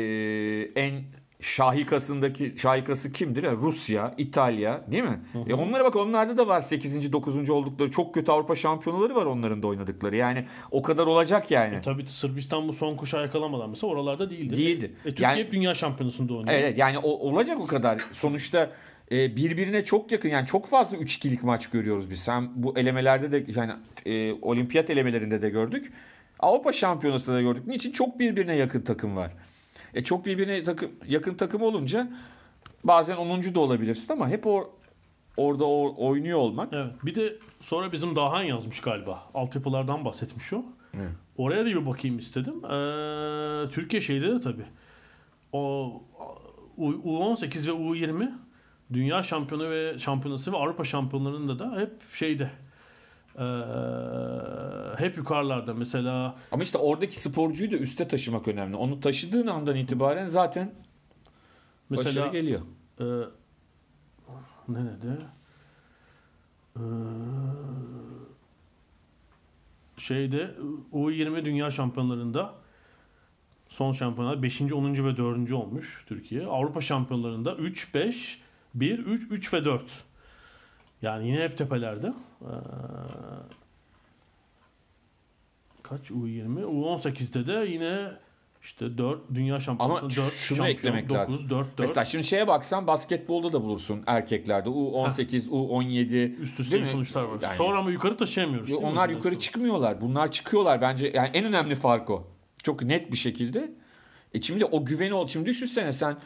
en 0.75 0.93
şahikasındaki 1.39 2.53
şahikası 2.57 3.11
kimdir? 3.11 3.43
Ya, 3.43 3.51
Rusya, 3.51 4.13
İtalya 4.17 4.81
değil 4.91 5.03
mi? 5.03 5.19
E 5.47 5.53
onlara 5.53 5.83
bak 5.83 5.95
onlarda 5.95 6.37
da 6.37 6.47
var 6.47 6.61
8. 6.61 7.11
9. 7.13 7.49
oldukları 7.49 7.91
çok 7.91 8.13
kötü 8.13 8.31
Avrupa 8.31 8.55
şampiyonaları 8.55 9.15
var 9.15 9.25
onların 9.25 9.63
da 9.63 9.67
oynadıkları. 9.67 10.15
Yani 10.15 10.45
o 10.71 10.81
kadar 10.81 11.07
olacak 11.07 11.51
yani. 11.51 11.75
E, 11.75 11.81
tabii 11.81 12.07
Sırbistan 12.07 12.67
bu 12.67 12.73
son 12.73 12.95
kuşağı 12.95 13.21
yakalamadan 13.21 13.69
mesela 13.69 13.93
oralarda 13.93 14.29
değildi. 14.29 14.57
Değildi. 14.57 14.91
E, 15.05 15.09
Türkiye 15.09 15.29
Yani- 15.29 15.51
dünya 15.51 15.73
şampiyonasında 15.73 16.33
oynuyor. 16.33 16.59
Evet 16.59 16.77
yani 16.77 16.97
o, 16.97 17.09
olacak 17.09 17.59
o 17.59 17.67
kadar. 17.67 18.01
Sonuçta 18.11 18.69
e, 19.11 19.35
birbirine 19.35 19.83
çok 19.83 20.11
yakın 20.11 20.29
yani 20.29 20.47
çok 20.47 20.67
fazla 20.67 20.97
3-2'lik 20.97 21.43
maç 21.43 21.69
görüyoruz 21.69 22.09
biz. 22.09 22.19
Sen 22.19 22.49
bu 22.55 22.79
elemelerde 22.79 23.31
de 23.31 23.51
yani 23.59 23.73
e, 24.05 24.33
olimpiyat 24.41 24.89
elemelerinde 24.89 25.41
de 25.41 25.49
gördük. 25.49 25.93
Avrupa 26.39 26.73
Şampiyonası'nda 26.73 27.35
da 27.37 27.41
gördük. 27.41 27.67
Niçin? 27.67 27.91
Çok 27.91 28.19
birbirine 28.19 28.55
yakın 28.55 28.81
takım 28.81 29.15
var. 29.15 29.31
E 29.93 30.03
çok 30.03 30.25
birbirine 30.25 30.63
takım, 30.63 30.91
yakın 31.07 31.33
takım 31.33 31.61
olunca 31.61 32.09
bazen 32.83 33.15
10. 33.17 33.55
da 33.55 33.59
olabilirsin 33.59 34.13
ama 34.13 34.29
hep 34.29 34.47
o 34.47 34.69
orada 35.37 35.65
o, 35.65 36.07
oynuyor 36.07 36.39
olmak. 36.39 36.73
Evet. 36.73 36.93
Bir 37.03 37.15
de 37.15 37.33
sonra 37.61 37.91
bizim 37.91 38.15
Dahan 38.15 38.43
yazmış 38.43 38.81
galiba. 38.81 39.27
Altyapılardan 39.33 40.05
bahsetmiş 40.05 40.53
o. 40.53 40.63
Evet. 40.93 41.09
Oraya 41.37 41.61
da 41.61 41.65
bir 41.65 41.85
bakayım 41.85 42.19
istedim. 42.19 42.65
Ee, 42.65 43.69
Türkiye 43.71 44.01
şeyde 44.01 44.27
de 44.27 44.41
tabii. 44.41 44.65
O 45.53 45.91
U- 46.77 46.91
U18 46.93 47.67
ve 47.67 47.71
U20 47.71 48.31
Dünya 48.93 49.23
Şampiyonu 49.23 49.69
ve 49.69 49.99
Şampiyonası 49.99 50.51
ve 50.51 50.57
Avrupa 50.57 50.83
Şampiyonlarında 50.83 51.59
da 51.59 51.79
hep 51.79 51.91
şeyde. 52.13 52.51
Ee, 53.39 53.43
hep 54.97 55.17
yukarılarda. 55.17 55.73
Mesela 55.73 56.35
Ama 56.51 56.63
işte 56.63 56.77
oradaki 56.77 57.21
sporcuyu 57.21 57.71
da 57.71 57.75
üste 57.75 58.07
taşımak 58.07 58.47
önemli. 58.47 58.75
Onu 58.75 58.99
taşıdığın 58.99 59.47
andan 59.47 59.75
itibaren 59.75 60.27
zaten 60.27 60.73
mesela 61.89 62.21
başarı 62.21 62.31
geliyor. 62.31 62.61
Ee, 62.99 63.03
nerede? 64.67 65.17
Ee, 66.77 66.81
şeyde 69.97 70.51
U20 70.93 71.45
Dünya 71.45 71.71
Şampiyonlarında 71.71 72.53
son 73.69 73.91
şampiyonlar 73.91 74.43
5. 74.43 74.61
10. 74.61 75.05
ve 75.05 75.17
4. 75.17 75.51
olmuş 75.51 76.03
Türkiye. 76.07 76.45
Avrupa 76.45 76.81
Şampiyonlarında 76.81 77.55
3 77.55 77.95
5 77.95 78.41
1 78.73 78.99
3 78.99 79.31
3 79.31 79.53
ve 79.53 79.65
4. 79.65 79.83
Yani 81.01 81.27
yine 81.27 81.43
hep 81.43 81.57
tepelerde. 81.57 82.13
Ee, 82.41 82.45
kaç 85.83 86.11
U20? 86.11 86.63
U18'de 86.63 87.47
de 87.47 87.71
yine 87.71 88.11
işte 88.63 88.97
4 88.97 89.19
dünya 89.33 89.59
şampiyonası 89.59 90.05
Ama 90.05 90.15
4 90.15 90.33
şunu 90.33 90.67
eklemek 90.67 91.11
lazım. 91.11 91.33
9 91.33 91.49
4 91.49 91.67
4 91.67 91.79
Mesela 91.79 92.05
şimdi 92.05 92.23
şeye 92.23 92.47
baksan 92.47 92.87
basketbolda 92.87 93.53
da 93.53 93.61
bulursun 93.63 94.03
erkeklerde. 94.07 94.69
U18, 94.69 95.49
U17 95.49 96.35
üst 96.35 96.59
üste 96.59 96.79
mi? 96.79 96.87
sonuçlar 96.91 97.23
var. 97.23 97.37
Yani- 97.41 97.55
Sonra 97.57 97.79
ama 97.79 97.91
yukarı 97.91 98.17
taşıyamıyoruz. 98.17 98.69
mi? 98.69 98.75
onlar 98.75 98.91
Bundan 98.91 99.09
yukarı 99.09 99.39
çıkmıyorlar. 99.39 100.01
Bunlar 100.01 100.31
çıkıyorlar 100.31 100.81
bence. 100.81 101.11
Yani 101.15 101.29
en 101.33 101.45
önemli 101.45 101.75
fark 101.75 102.09
o. 102.09 102.27
Çok 102.63 102.83
net 102.83 103.11
bir 103.11 103.17
şekilde. 103.17 103.71
E 104.33 104.41
şimdi 104.41 104.65
o 104.65 104.85
güveni 104.85 105.13
ol. 105.13 105.27
Şimdi 105.27 105.45
düşünsene 105.49 105.93
sen 105.93 106.17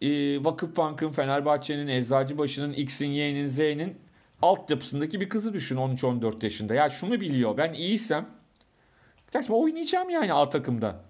e, 0.00 0.44
Vakıfbank'ın, 0.44 1.10
Fenerbahçe'nin, 1.12 1.86
Eczacıbaşı'nın, 1.88 2.72
X'in, 2.72 3.08
Y'nin, 3.10 3.46
Z'nin 3.46 3.96
altyapısındaki 4.42 5.20
bir 5.20 5.28
kızı 5.28 5.52
düşün 5.54 5.76
13-14 5.76 6.44
yaşında. 6.44 6.74
Ya 6.74 6.90
şunu 6.90 7.20
biliyor. 7.20 7.56
Ben 7.56 7.72
iyiysem 7.74 8.26
gerçekten 9.32 9.56
oynayacağım 9.56 10.10
yani 10.10 10.32
A 10.32 10.50
takımda. 10.50 11.00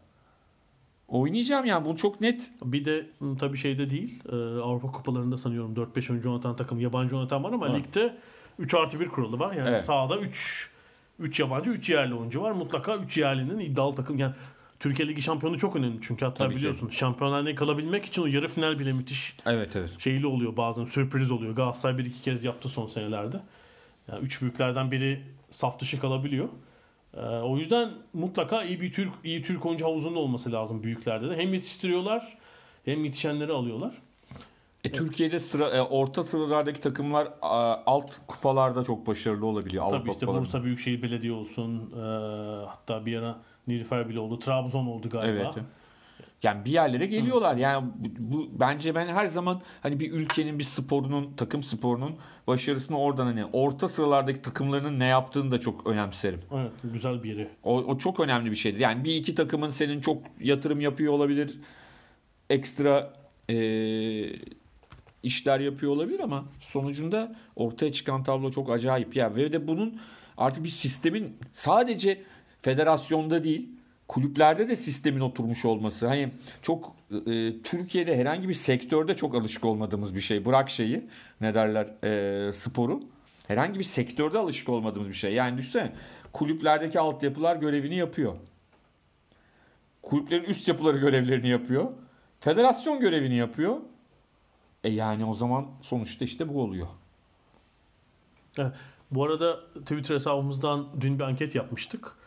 Oynayacağım 1.09 1.65
yani 1.67 1.85
bu 1.85 1.97
çok 1.97 2.21
net. 2.21 2.51
Bir 2.65 2.85
de 2.85 3.07
tabii 3.39 3.57
şeyde 3.57 3.91
değil. 3.91 4.23
e, 4.33 4.35
Avrupa 4.61 4.93
kupalarında 4.93 5.39
sanıyorum 5.39 5.75
4-5 5.75 6.11
oyuncu 6.13 6.31
oynatan 6.31 6.57
takım 6.57 6.81
yabancı 6.81 7.17
oynatan 7.17 7.45
var 7.45 7.53
ama 7.53 7.69
Evet. 7.69 7.77
ligde 7.87 8.17
3 8.59 8.75
artı 8.75 9.01
1 9.01 9.09
kuralı 9.09 9.39
var. 9.39 9.53
Yani 9.55 9.69
Evet. 9.69 9.85
sahada 9.85 10.19
3 10.19 10.71
3 11.19 11.41
yabancı 11.41 11.71
3 11.71 11.91
yerli 11.91 12.15
oyuncu 12.15 12.43
var. 12.43 12.53
Mutlaka 12.53 12.97
3 12.97 13.19
yerlinin 13.19 13.59
iddialı 13.59 13.95
takım. 13.97 14.19
Yani 14.19 14.35
Türkiye 14.81 15.09
Ligi 15.09 15.23
şampiyonu 15.23 15.59
çok 15.59 15.77
önemli 15.77 15.99
çünkü 16.03 16.25
hatta 16.25 16.37
Tabii 16.45 16.55
ki. 16.55 16.57
biliyorsun 16.59 16.89
şampiyonlar 16.89 17.41
Ligi'ne 17.41 17.55
kalabilmek 17.55 18.05
için 18.05 18.23
o 18.23 18.27
yarı 18.27 18.49
final 18.49 18.79
bile 18.79 18.93
müthiş 18.93 19.37
Evet 19.47 19.77
evet. 19.77 19.91
şeyli 19.99 20.27
oluyor 20.27 20.57
bazen 20.57 20.85
sürpriz 20.85 21.31
oluyor. 21.31 21.55
Galatasaray 21.57 21.99
bir 21.99 22.05
iki 22.05 22.23
kez 22.23 22.45
yaptı 22.45 22.69
son 22.69 22.87
senelerde. 22.87 23.41
Yani 24.13 24.25
üç 24.25 24.43
büyüklerden 24.43 24.91
biri 24.91 25.21
saf 25.51 25.81
dışı 25.81 26.01
kalabiliyor. 26.01 26.49
Ee, 27.15 27.21
o 27.21 27.57
yüzden 27.57 27.91
mutlaka 28.13 28.65
iyi 28.65 28.81
bir 28.81 28.93
Türk 28.93 29.13
iyi 29.25 29.43
Türk 29.43 29.67
oyuncu 29.67 29.85
havuzunda 29.87 30.19
olması 30.19 30.53
lazım 30.53 30.83
büyüklerde 30.83 31.31
de. 31.31 31.37
Hem 31.37 31.55
yetiştiriyorlar 31.55 32.37
hem 32.85 33.05
yetişenleri 33.05 33.53
alıyorlar. 33.53 33.95
E, 34.85 34.93
Türkiye'de 34.93 35.39
sıra 35.39 35.69
e, 35.71 35.81
orta 35.83 36.25
sıralardaki 36.25 36.81
takımlar 36.81 37.29
a, 37.43 37.77
alt 37.87 38.11
kupalarda 38.27 38.85
çok 38.85 39.07
başarılı 39.07 39.47
olabiliyor 39.47 39.85
Avrupa 39.85 39.99
Tabii 39.99 40.11
işte 40.11 40.21
kupalarında. 40.27 40.47
Bursa 40.47 40.65
Büyükşehir 40.65 41.03
Belediye 41.03 41.33
olsun. 41.33 41.93
e, 41.97 42.01
hatta 42.67 43.07
bir 43.07 43.17
ara 43.17 43.39
Nilüfer 43.69 44.09
bile 44.09 44.21
oldu. 44.21 44.39
Trabzon 44.39 44.87
oldu 44.87 45.09
galiba. 45.09 45.53
Evet. 45.55 45.65
Yani 46.43 46.65
bir 46.65 46.71
yerlere 46.71 47.07
geliyorlar. 47.07 47.57
Yani 47.57 47.89
bu, 47.99 48.09
bu 48.19 48.51
bence 48.61 48.95
ben 48.95 49.07
her 49.07 49.27
zaman 49.27 49.61
hani 49.83 50.01
bir 50.01 50.13
ülkenin 50.13 50.59
bir 50.59 50.65
sporunun, 50.65 51.31
takım 51.37 51.63
sporunun 51.63 52.17
başarısını 52.47 52.99
oradan 52.99 53.27
hani 53.27 53.45
orta 53.45 53.89
sıralardaki 53.89 54.43
takımlarının 54.43 54.99
ne 54.99 55.07
yaptığını 55.07 55.51
da 55.51 55.61
çok 55.61 55.87
önemserim. 55.87 56.41
Evet 56.55 56.71
güzel 56.83 57.23
bir 57.23 57.29
yeri. 57.29 57.49
O, 57.63 57.77
o 57.77 57.99
çok 57.99 58.21
önemli 58.21 58.51
bir 58.51 58.57
şeydir. 58.57 58.81
Yani 58.81 59.05
bir 59.05 59.15
iki 59.15 59.35
takımın 59.35 59.71
senin 59.71 60.01
çok 60.01 60.23
yatırım 60.41 60.81
yapıyor 60.81 61.13
olabilir. 61.13 61.59
Ekstra 62.51 63.15
eee, 63.49 64.37
işler 65.23 65.61
yapıyor 65.61 65.93
olabilir 65.93 66.21
ama 66.21 66.45
sonucunda 66.61 67.37
ortaya 67.57 67.93
çıkan 67.93 68.25
tablo 68.25 68.51
çok 68.51 68.71
acayip. 68.71 69.17
Ya 69.17 69.37
ve 69.37 69.53
de 69.53 69.69
bunun 69.69 70.01
artık 70.37 70.65
bir 70.65 70.69
sistemin 70.69 71.37
sadece 71.55 72.23
federasyonda 72.63 73.45
değil 73.45 73.69
kulüplerde 74.09 74.69
de 74.69 74.77
sistemin 74.77 75.21
oturmuş 75.21 75.65
olması. 75.65 76.07
Hani 76.07 76.31
çok 76.63 76.97
e, 77.27 77.63
Türkiye'de 77.63 78.17
herhangi 78.17 78.49
bir 78.49 78.55
sektörde 78.55 79.17
çok 79.17 79.35
alışık 79.35 79.65
olmadığımız 79.65 80.15
bir 80.15 80.21
şey. 80.21 80.45
Bırak 80.45 80.71
şeyi 80.71 81.05
ne 81.41 81.55
derler 81.55 82.05
e, 82.05 82.53
sporu. 82.53 83.01
Herhangi 83.49 83.79
bir 83.79 83.85
sektörde 83.85 84.39
alışık 84.39 84.69
olmadığımız 84.69 85.09
bir 85.09 85.15
şey. 85.15 85.35
Yani 85.35 85.59
düşünsene 85.59 85.93
kulüplerdeki 86.33 87.01
altyapılar 87.01 87.57
görevini 87.57 87.97
yapıyor. 87.97 88.37
Kulüplerin 90.03 90.45
üst 90.45 90.69
yapıları 90.69 90.99
görevlerini 90.99 91.49
yapıyor. 91.49 91.91
Federasyon 92.41 93.01
görevini 93.01 93.37
yapıyor. 93.37 93.77
E 94.85 94.91
yani 94.91 95.25
o 95.25 95.35
zaman 95.35 95.67
sonuçta 95.83 96.25
işte 96.25 96.55
bu 96.55 96.63
oluyor. 96.63 96.87
Evet. 98.59 98.73
Bu 99.11 99.25
arada 99.25 99.61
Twitter 99.81 100.15
hesabımızdan 100.15 100.87
dün 101.01 101.19
bir 101.19 101.25
anket 101.25 101.55
yapmıştık. 101.55 102.20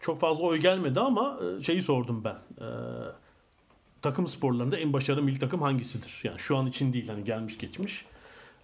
Çok 0.00 0.20
fazla 0.20 0.42
oy 0.42 0.58
gelmedi 0.58 1.00
ama 1.00 1.38
e, 1.58 1.62
şeyi 1.62 1.82
sordum 1.82 2.24
ben. 2.24 2.64
E, 2.64 2.68
takım 4.02 4.26
sporlarında 4.26 4.76
en 4.76 4.92
başarılı 4.92 5.22
milli 5.22 5.38
takım 5.38 5.62
hangisidir? 5.62 6.20
Yani 6.24 6.38
şu 6.38 6.56
an 6.56 6.66
için 6.66 6.92
değil 6.92 7.08
hani 7.08 7.24
gelmiş 7.24 7.58
geçmiş. 7.58 8.04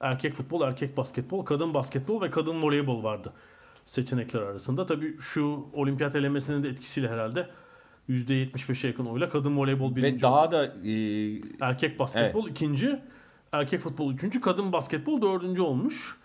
Erkek 0.00 0.34
futbol, 0.34 0.62
erkek 0.62 0.96
basketbol, 0.96 1.44
kadın 1.44 1.74
basketbol 1.74 2.20
ve 2.20 2.30
kadın 2.30 2.62
voleybol 2.62 3.02
vardı 3.02 3.32
seçenekler 3.84 4.42
arasında. 4.42 4.86
Tabii 4.86 5.20
şu 5.20 5.66
olimpiyat 5.72 6.16
elemesinin 6.16 6.62
de 6.62 6.68
etkisiyle 6.68 7.08
herhalde 7.08 7.48
%75'e 8.08 8.88
yakın 8.88 9.06
oyla 9.06 9.28
kadın 9.28 9.56
voleybol 9.56 9.96
birinci. 9.96 10.16
Ve 10.16 10.22
daha 10.22 10.52
da 10.52 10.66
e, 10.66 10.92
Erkek 11.60 11.98
basketbol 11.98 12.48
ikinci, 12.48 13.00
erkek 13.52 13.80
futbol 13.80 14.12
üçüncü, 14.12 14.40
kadın 14.40 14.72
basketbol 14.72 15.22
dördüncü 15.22 15.62
olmuş. 15.62 16.16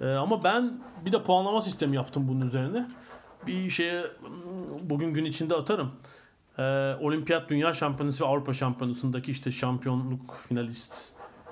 Ee, 0.00 0.06
ama 0.06 0.44
ben 0.44 0.72
bir 1.04 1.12
de 1.12 1.22
puanlama 1.22 1.60
sistemi 1.60 1.96
yaptım 1.96 2.28
bunun 2.28 2.46
üzerine. 2.46 2.88
Bir 3.46 3.70
şeye 3.70 4.06
bugün 4.82 5.14
gün 5.14 5.24
içinde 5.24 5.54
atarım. 5.54 5.92
Ee, 6.58 6.62
Olimpiyat 7.00 7.48
Dünya 7.48 7.74
Şampiyonası 7.74 8.24
ve 8.24 8.28
Avrupa 8.28 8.52
Şampiyonası'ndaki 8.54 9.30
işte 9.30 9.52
şampiyonluk 9.52 10.44
finalist, 10.48 10.92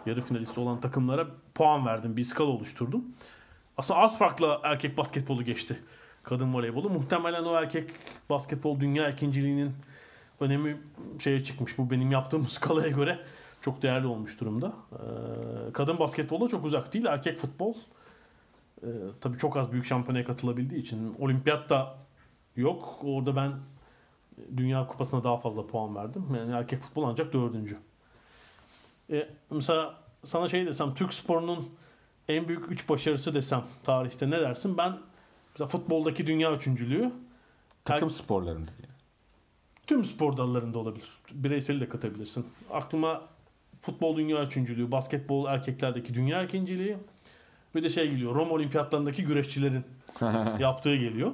yarı 0.06 0.20
finalist 0.20 0.58
olan 0.58 0.80
takımlara 0.80 1.26
puan 1.54 1.86
verdim. 1.86 2.16
Bir 2.16 2.24
skala 2.24 2.48
oluşturdum. 2.48 3.04
Aslında 3.76 4.00
az 4.00 4.18
farklı 4.18 4.58
erkek 4.62 4.96
basketbolu 4.96 5.44
geçti. 5.44 5.78
Kadın 6.22 6.54
voleybolu. 6.54 6.90
Muhtemelen 6.90 7.44
o 7.44 7.54
erkek 7.54 7.90
basketbol 8.30 8.80
dünya 8.80 9.10
ikinciliğinin 9.10 9.72
önemi 10.40 10.80
şeye 11.18 11.44
çıkmış. 11.44 11.78
Bu 11.78 11.90
benim 11.90 12.10
yaptığım 12.10 12.46
skalaya 12.48 12.88
göre 12.88 13.18
çok 13.60 13.82
değerli 13.82 14.06
olmuş 14.06 14.40
durumda. 14.40 14.72
Ee, 14.92 15.72
kadın 15.72 15.98
basketbola 15.98 16.48
çok 16.48 16.64
uzak 16.64 16.94
değil. 16.94 17.04
Erkek 17.04 17.38
futbol 17.38 17.74
e, 18.82 18.88
tabii 19.20 19.38
çok 19.38 19.56
az 19.56 19.72
büyük 19.72 19.84
şampiyonaya 19.84 20.24
katılabildiği 20.24 20.82
için 20.82 21.16
olimpiyat 21.18 21.70
da 21.70 21.96
yok. 22.56 23.00
Orada 23.04 23.36
ben 23.36 23.52
Dünya 24.56 24.86
Kupası'na 24.86 25.24
daha 25.24 25.36
fazla 25.36 25.66
puan 25.66 25.96
verdim. 25.96 26.24
Yani 26.36 26.52
erkek 26.52 26.82
futbol 26.82 27.02
ancak 27.02 27.32
dördüncü. 27.32 27.78
E, 29.10 29.28
mesela 29.50 29.94
sana 30.24 30.48
şey 30.48 30.66
desem 30.66 30.94
Türk 30.94 31.14
sporunun 31.14 31.68
en 32.28 32.48
büyük 32.48 32.72
üç 32.72 32.88
başarısı 32.88 33.34
desem 33.34 33.64
tarihte 33.84 34.30
ne 34.30 34.40
dersin? 34.40 34.78
Ben 34.78 34.98
mesela 35.54 35.68
futboldaki 35.68 36.26
dünya 36.26 36.52
üçüncülüğü 36.54 37.12
takım 37.84 38.10
sporlarında. 38.10 38.70
tüm 39.86 40.04
spor 40.04 40.36
dallarında 40.36 40.78
olabilir. 40.78 41.08
Bireyseli 41.32 41.80
de 41.80 41.88
katabilirsin. 41.88 42.46
Aklıma 42.72 43.22
futbol 43.80 44.16
dünya 44.16 44.44
üçüncülüğü, 44.44 44.90
basketbol 44.90 45.46
erkeklerdeki 45.46 46.14
dünya 46.14 46.42
ikinciliği 46.42 46.96
ve 47.74 47.82
de 47.82 47.88
şey 47.88 48.10
geliyor. 48.10 48.34
Roma 48.34 48.50
olimpiyatlarındaki 48.54 49.24
güreşçilerin 49.24 49.84
yaptığı 50.58 50.96
geliyor. 50.96 51.32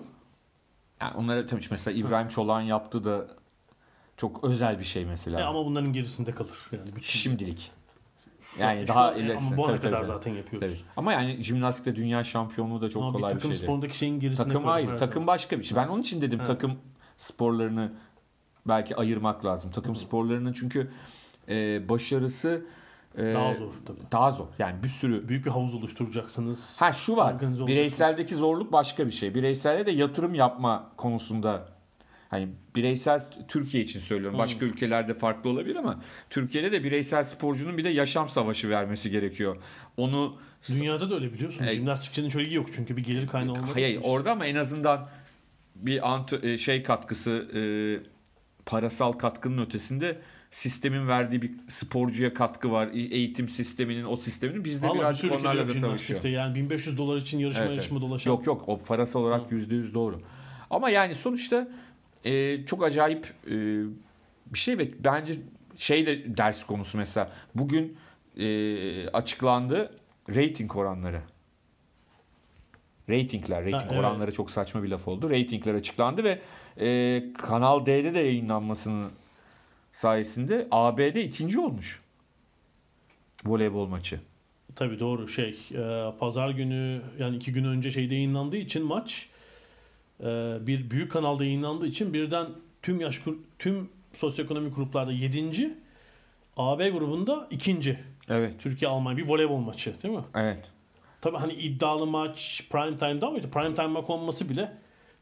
Yani 1.00 1.14
onlara 1.16 1.46
tabii 1.46 1.64
mesela 1.70 1.98
İbrahim 1.98 2.28
Çolak'ın 2.28 2.62
yaptığı 2.66 3.04
da 3.04 3.26
çok 4.16 4.44
özel 4.44 4.78
bir 4.78 4.84
şey 4.84 5.04
mesela. 5.04 5.40
E 5.40 5.42
ama 5.42 5.64
bunların 5.64 5.92
gerisinde 5.92 6.32
kalır. 6.32 6.58
Yani 6.72 6.86
bütün- 6.86 7.00
Şimdilik. 7.00 7.72
Şu- 8.42 8.60
Yani 8.62 8.80
şu- 8.82 8.88
daha 8.88 9.14
e, 9.14 9.20
ilerisinde. 9.20 9.48
Ama 9.54 9.56
bu 9.56 9.68
ana 9.68 9.80
kadar 9.80 9.96
tabii. 9.98 10.06
zaten 10.06 10.34
yapıyoruz. 10.34 10.68
Tabii. 10.68 10.84
Ama 10.96 11.12
yani 11.12 11.42
jimnastikte 11.42 11.96
dünya 11.96 12.24
şampiyonluğu 12.24 12.80
da 12.80 12.90
çok 12.90 13.02
ama 13.02 13.12
bir 13.14 13.18
kolay 13.18 13.30
bir, 13.30 13.34
takım 13.34 13.50
şeydi. 13.52 13.62
sporundaki 13.64 13.98
şeyin 13.98 14.20
gerisinde 14.20 14.46
Takım 14.48 14.64
hayır. 14.64 14.88
Takım 14.88 15.08
zaman. 15.14 15.26
başka 15.26 15.58
bir 15.58 15.64
şey. 15.64 15.76
Ben 15.76 15.88
onun 15.88 16.00
için 16.02 16.20
dedim 16.22 16.38
Evet. 16.38 16.46
takım 16.46 16.72
sporlarını 17.18 17.92
belki 18.68 18.96
ayırmak 18.96 19.44
lazım. 19.44 19.70
Takım 19.70 19.96
sporlarının 19.96 20.52
çünkü 20.52 20.90
e, 21.48 21.88
başarısı 21.88 22.66
Daha 23.18 23.54
zor 23.54 23.72
tabii. 23.86 24.00
Daha 24.12 24.32
zor. 24.32 24.46
Yani 24.58 24.82
bir 24.82 24.88
sürü 24.88 25.28
Büyük 25.28 25.46
bir 25.46 25.50
havuz 25.50 25.74
oluşturacaksınız. 25.74 26.76
Ha 26.80 26.92
şu 26.92 27.16
var. 27.16 27.40
Bireyseldeki 27.40 28.34
zorluk 28.34 28.72
başka 28.72 29.06
bir 29.06 29.12
şey. 29.12 29.34
Bireyselde 29.34 29.86
de 29.86 29.90
yatırım 29.90 30.34
yapma 30.34 30.90
konusunda 30.96 31.68
hani 32.28 32.48
bireysel 32.76 33.24
Türkiye 33.48 33.82
için 33.82 34.00
söylüyorum. 34.00 34.38
Başka 34.38 34.64
ülkelerde 34.64 35.14
farklı 35.14 35.50
olabilir 35.50 35.76
ama 35.76 36.00
Türkiye'de 36.30 36.72
de 36.72 36.84
bireysel 36.84 37.24
sporcunun 37.24 37.78
bir 37.78 37.84
de 37.84 37.88
yaşam 37.88 38.28
savaşı 38.28 38.70
vermesi 38.70 39.10
gerekiyor. 39.10 39.56
Onu 39.96 40.36
Dünyada 40.68 41.10
da 41.10 41.14
öyle 41.14 41.32
biliyorsun. 41.32 41.64
E, 41.64 41.72
Jimnastikçinin 41.72 42.28
çok 42.28 42.42
iyi 42.42 42.54
yok 42.54 42.66
çünkü 42.74 42.96
bir 42.96 43.04
gelir 43.04 43.26
kaynağı 43.26 43.54
olmadığı 43.54 43.72
hayır 43.72 43.88
için. 43.88 44.02
orada 44.02 44.32
ama 44.32 44.46
en 44.46 44.54
azından 44.54 45.08
bir 45.74 46.12
anti, 46.12 46.40
e, 46.42 46.58
şey 46.58 46.82
katkısı 46.82 47.30
e, 47.30 47.60
parasal 48.66 49.12
katkının 49.12 49.66
ötesinde 49.66 50.18
sistemin 50.54 51.08
verdiği 51.08 51.42
bir 51.42 51.52
sporcuya 51.68 52.34
katkı 52.34 52.72
var. 52.72 52.88
Eğitim 52.92 53.48
sisteminin 53.48 54.04
o 54.04 54.16
sisteminin 54.16 54.64
bizde 54.64 54.86
Vallahi 54.86 54.96
bir 54.96 55.00
birazcık 55.00 55.32
onlarla 55.32 55.68
da 55.68 55.74
savaşıyor. 55.74 56.24
Yani 56.24 56.54
1500 56.54 56.98
dolar 56.98 57.16
için 57.16 57.38
yarışma 57.38 57.62
Evet, 57.62 57.76
yarışma 57.76 58.00
dolaşan. 58.00 58.30
Yok 58.30 58.46
yok 58.46 58.64
o 58.66 58.78
parasal 58.78 59.20
olarak 59.20 59.52
yüzde 59.52 59.74
yüz 59.74 59.94
doğru. 59.94 60.20
Ama 60.70 60.90
yani 60.90 61.14
sonuçta 61.14 61.68
e, 62.24 62.64
çok 62.66 62.84
acayip 62.84 63.34
e, 63.46 63.52
bir 64.46 64.58
şey 64.58 64.78
ve 64.78 64.90
bence 65.04 65.34
şey 65.76 66.06
de 66.06 66.36
ders 66.36 66.64
konusu 66.64 66.98
mesela 66.98 67.32
bugün 67.54 67.96
e, 68.36 69.08
açıklandı 69.08 69.98
rating 70.28 70.76
oranları. 70.76 71.20
Ratingler, 73.10 73.60
rating 73.60 73.74
Ha, 73.74 73.86
evet. 73.90 73.98
oranları 73.98 74.32
çok 74.32 74.50
saçma 74.50 74.82
bir 74.82 74.88
laf 74.88 75.08
oldu. 75.08 75.30
Ratingler 75.30 75.74
açıklandı 75.74 76.24
ve 76.24 76.40
e, 76.80 77.22
Kanal 77.38 77.86
D'de 77.86 78.14
de 78.14 78.18
yayınlanmasının 78.18 79.10
sayesinde 79.94 80.68
ABD 80.70 81.16
ikinci 81.16 81.60
olmuş. 81.60 82.02
Voleybol 83.44 83.86
maçı. 83.86 84.20
Tabii 84.76 85.00
doğru 85.00 85.28
şey. 85.28 85.58
e, 85.70 86.12
pazar 86.18 86.50
günü 86.50 87.02
yani 87.18 87.36
iki 87.36 87.52
gün 87.52 87.64
önce 87.64 87.90
şeyde 87.90 88.14
yayınlandığı 88.14 88.56
için 88.56 88.84
maç 88.84 89.28
e, 90.20 90.24
bir 90.60 90.90
büyük 90.90 91.12
kanalda 91.12 91.44
yayınlandığı 91.44 91.86
için 91.86 92.12
birden 92.12 92.46
tüm 92.82 93.00
yaş 93.00 93.20
tüm 93.58 93.88
sosyoekonomik 94.14 94.76
gruplarda 94.76 95.12
7. 95.12 95.74
AB 96.56 96.90
grubunda 96.90 97.48
ikinci. 97.50 97.98
Evet. 98.28 98.54
Türkiye 98.58 98.90
Almanya 98.90 99.16
bir 99.16 99.28
voleybol 99.28 99.58
maçı 99.58 100.02
değil 100.02 100.14
mi? 100.14 100.24
Evet. 100.34 100.70
Tabii 101.20 101.36
hani 101.36 101.52
iddialı 101.52 102.06
maç 102.06 102.64
prime 102.70 102.96
time'da 102.96 103.26
ama 103.26 103.36
işte 103.36 103.50
prime 103.50 103.74
time 103.74 103.86
maç 103.86 104.10
olması 104.10 104.48
bile 104.48 104.72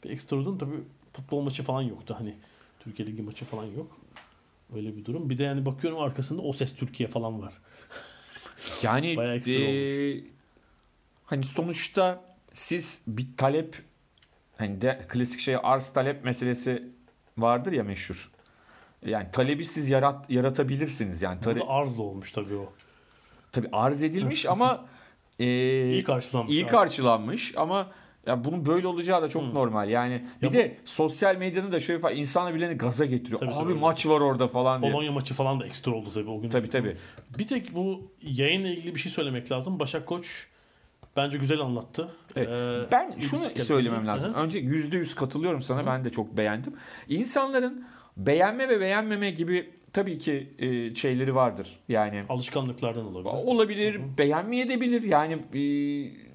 bir 0.04 0.10
ekstra 0.10 0.36
durum. 0.36 0.58
Tabii 0.58 0.76
futbol 1.12 1.40
maçı 1.40 1.62
falan 1.62 1.82
yoktu. 1.82 2.16
Hani 2.18 2.34
Türkiye 2.80 3.08
Ligi 3.08 3.22
maçı 3.22 3.44
falan 3.44 3.64
yok. 3.64 4.01
Öyle 4.76 4.96
bir 4.96 5.04
durum. 5.04 5.30
Bir 5.30 5.38
de 5.38 5.44
yani 5.44 5.64
bakıyorum 5.66 5.98
arkasında 6.00 6.42
O 6.42 6.52
Ses 6.52 6.76
Türkiye 6.76 7.08
falan 7.08 7.42
var. 7.42 7.54
Yani 8.82 9.06
ekstra 9.34 9.52
eee, 9.52 10.24
hani 11.26 11.44
sonuçta 11.44 12.24
siz 12.54 13.00
bir 13.06 13.26
talep 13.36 13.82
hani 14.56 14.80
de 14.82 15.04
klasik 15.08 15.40
şey 15.40 15.56
arz 15.62 15.92
talep 15.92 16.24
meselesi 16.24 16.82
vardır 17.38 17.72
ya 17.72 17.84
meşhur. 17.84 18.30
Yani 19.04 19.26
talebi 19.32 19.64
siz 19.64 19.88
yarat, 19.90 20.30
yaratabilirsiniz. 20.30 21.22
Yani 21.22 21.40
tale, 21.40 21.60
Burada 21.60 21.70
arzlı 21.72 22.02
olmuş 22.02 22.32
tabii 22.32 22.54
o. 22.56 22.72
tabii 23.52 23.68
arz 23.72 24.02
edilmiş 24.02 24.46
ama 24.52 24.86
eee, 25.38 25.90
İyi 25.92 26.04
karşılanmış. 26.04 26.52
iyi 26.54 26.64
arz. 26.64 26.70
karşılanmış 26.72 27.54
ama 27.56 27.90
ya 28.26 28.44
bunun 28.44 28.66
böyle 28.66 28.86
olacağı 28.86 29.22
da 29.22 29.28
çok 29.28 29.42
Hı. 29.42 29.54
normal. 29.54 29.90
Yani 29.90 30.22
bir 30.42 30.46
Ya 30.46 30.50
bu- 30.50 30.54
de 30.54 30.76
sosyal 30.84 31.36
medyanın 31.36 31.72
da 31.72 31.80
şöyle 31.80 32.00
falan 32.00 32.16
insanlar 32.16 32.54
birilerini 32.54 32.78
gaza 32.78 33.04
getiriyor. 33.04 33.40
Tabii, 33.40 33.50
Abi 33.52 33.62
tabii. 33.64 33.74
maç 33.80 34.06
var 34.06 34.20
orada 34.20 34.48
falan 34.48 34.82
diye. 34.82 34.92
Polonya 34.92 35.12
maçı 35.12 35.34
falan 35.34 35.60
da 35.60 35.66
ekstra 35.66 35.92
oldu 35.92 36.10
tabii 36.14 36.30
o 36.30 36.40
gün. 36.40 36.50
Tabii 36.50 36.70
tabii. 36.70 36.96
Bir 37.38 37.46
tek 37.46 37.74
bu 37.74 38.10
yayınla 38.22 38.68
ilgili 38.68 38.94
bir 38.94 39.00
şey 39.00 39.12
söylemek 39.12 39.52
lazım. 39.52 39.78
Başak 39.80 40.06
Koç 40.06 40.46
bence 41.16 41.38
güzel 41.38 41.60
anlattı. 41.60 42.08
Evet. 42.36 42.48
Ee, 42.48 42.92
Ben 42.92 43.18
şunu 43.18 43.50
söylemem 43.64 44.06
lazım. 44.06 44.34
Hı 44.34 44.38
hı. 44.38 44.42
Önce 44.42 44.58
yüzde 44.58 44.96
yüz 44.96 45.14
katılıyorum 45.14 45.62
sana. 45.62 45.82
Hı. 45.82 45.86
Ben 45.86 46.04
de 46.04 46.10
çok 46.10 46.36
beğendim. 46.36 46.72
İnsanların 47.08 47.84
beğenme 48.16 48.68
ve 48.68 48.80
beğenmeme 48.80 49.30
gibi 49.30 49.70
tabii 49.92 50.18
ki 50.18 50.50
e, 50.58 50.94
şeyleri 50.94 51.34
vardır. 51.34 51.78
Yani 51.88 52.22
Alışkanlıklardan 52.28 53.06
olabilir. 53.06 53.30
olabilir, 53.46 54.00
beğenmeye 54.18 54.68
de 54.68 54.80
bilir. 54.80 55.02
Yani 55.02 55.32
e, 55.34 55.58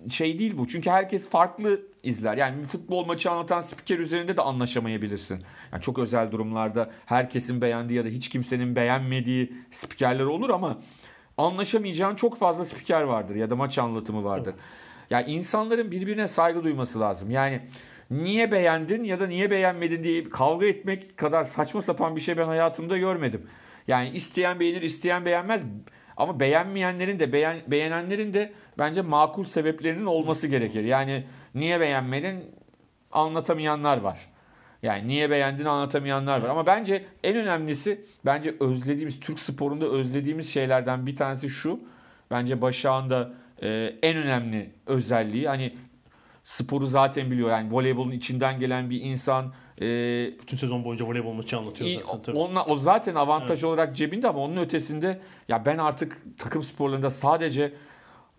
şey 0.10 0.39
değil 0.39 0.58
bu. 0.58 0.67
Çünkü 0.67 0.89
herkes 0.89 1.30
farklı 1.30 1.82
izler. 2.04 2.38
Yani 2.38 2.62
futbol 2.62 3.06
maçı 3.06 3.32
anlatan 3.32 3.62
spiker 3.62 4.00
üzerinde 4.00 4.38
de 4.38 4.41
anlaşamayabilirsin. 4.41 5.43
Yani 5.72 5.82
çok 5.82 6.00
özel 6.00 6.32
durumlarda 6.32 6.89
herkesin 7.06 7.62
beğendiği 7.62 7.98
ya 7.98 8.06
da 8.06 8.10
hiç 8.10 8.30
kimsenin 8.30 8.76
beğenmediği 8.76 9.54
spikerler 9.72 10.24
olur 10.24 10.50
ama 10.50 10.78
anlaşamayacağın 11.38 12.15
çok 12.15 12.38
fazla 12.38 12.65
spiker 12.65 13.02
vardır 13.02 13.36
ya 13.36 13.50
da 13.50 13.56
maç 13.56 13.78
anlatımı 13.78 14.24
vardır. 14.24 14.56
Ya 15.10 15.22
insanların 15.22 15.91
birbirine 15.91 16.28
saygı 16.28 16.63
duyması 16.63 17.00
lazım. 17.00 17.32
Yani 17.32 17.62
niye 18.12 18.52
beğendin 18.52 19.04
ya 19.04 19.20
da 19.20 19.28
niye 19.28 19.52
beğenmedin 19.52 20.04
diye 20.04 20.30
kavga 20.30 20.65
etmek 20.65 21.17
kadar 21.17 21.43
saçma 21.43 21.82
sapan 21.82 22.15
bir 22.15 22.22
şey 22.22 22.38
ben 22.38 22.46
hayatımda 22.46 22.98
görmedim. 22.98 23.41
Yani 23.88 24.10
isteyen 24.10 24.60
beğenir, 24.60 24.82
isteyen 24.82 25.26
beğenmez. 25.26 25.63
Ama 26.18 26.40
beğenmeyenlerin 26.40 27.20
de 27.20 27.34
beğen, 27.34 27.58
beğenenlerin 27.68 28.34
de 28.34 28.54
bence 28.78 29.02
makul 29.02 29.44
sebeplerinin 29.44 30.06
olması 30.06 30.48
gerekir. 30.48 30.84
Yani 30.84 31.24
niye 31.56 31.80
beğenmedin 31.80 32.44
anlatamayanlar 33.12 33.98
var. 33.98 34.20
Yani 34.84 35.08
niye 35.08 35.30
beğendiğini 35.30 35.70
anlatamayanlar 35.70 36.42
var. 36.42 36.50
Ama 36.50 36.66
bence 36.66 37.06
en 37.24 37.36
önemlisi 37.36 38.02
bence 38.26 38.56
özlediğimiz 38.60 39.20
Türk 39.20 39.40
sporunda 39.40 39.86
özlediğimiz 39.86 40.54
şeylerden 40.54 41.06
bir 41.06 41.16
tanesi 41.16 41.50
şu. 41.50 41.80
Bence 42.32 42.62
Başak'ın 42.62 43.10
da 43.10 43.34
e, 43.62 43.94
en 44.02 44.18
önemli 44.18 44.70
özelliği 44.86 45.48
hani 45.48 45.74
sporu 46.48 46.86
zaten 46.86 47.32
biliyor. 47.32 47.50
Yani 47.50 47.74
voleybolun 47.74 48.12
içinden 48.12 48.60
gelen 48.60 48.90
bir 48.90 49.02
insan 49.02 49.54
e, 49.82 49.86
Bütün 50.42 50.58
sezon 50.58 50.84
boyunca 50.84 51.06
voleybol 51.06 51.34
maçı 51.34 51.58
anlatıyor 51.58 52.02
zaten. 52.02 52.22
Tabii. 52.22 52.38
onunla, 52.38 52.66
o 52.66 52.76
zaten 52.76 53.16
avantaj 53.16 53.64
olarak 53.64 53.96
cebinde 53.96 54.28
ama 54.28 54.40
onun 54.40 54.58
ötesinde 54.58 55.20
ya 55.48 55.66
ben 55.66 55.78
artık 55.78 56.18
takım 56.38 56.64
sporlarında 56.64 57.10
sadece 57.10 57.74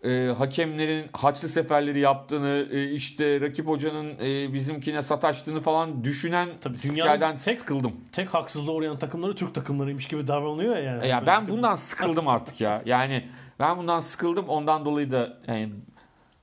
e, 0.05 0.35
hakemlerin 0.39 1.07
haçlı 1.13 1.49
seferleri 1.49 2.01
yaptığını 2.01 2.67
e, 2.73 2.91
işte 2.93 3.41
rakip 3.41 3.67
hocanın 3.67 4.19
e, 4.19 4.53
bizimkine 4.53 5.03
sataştığını 5.03 5.61
falan 5.61 6.05
düşünen 6.05 6.49
Tabii 6.61 6.83
dünyanın 6.83 7.37
tek- 7.37 7.59
sıkıldım. 7.59 7.93
Tek 8.13 8.35
haksızlığa 8.35 8.75
uğrayan 8.75 8.99
takımları 8.99 9.35
Türk 9.35 9.55
takımlarıymış 9.55 10.09
gibi 10.09 10.27
davranıyor 10.27 10.77
ya 10.77 10.83
yani. 10.83 11.09
Ya 11.09 11.17
Böyle 11.21 11.27
ben 11.27 11.47
bundan 11.47 11.75
sıkıldım 11.75 12.29
artık 12.29 12.61
ya. 12.61 12.83
Yani 12.87 13.25
ben 13.61 13.79
bundan 13.79 14.01
sıkıldım. 14.01 14.49
Ondan 14.49 14.85
dolayı 14.85 15.13
da 15.13 15.39
yani 15.47 15.71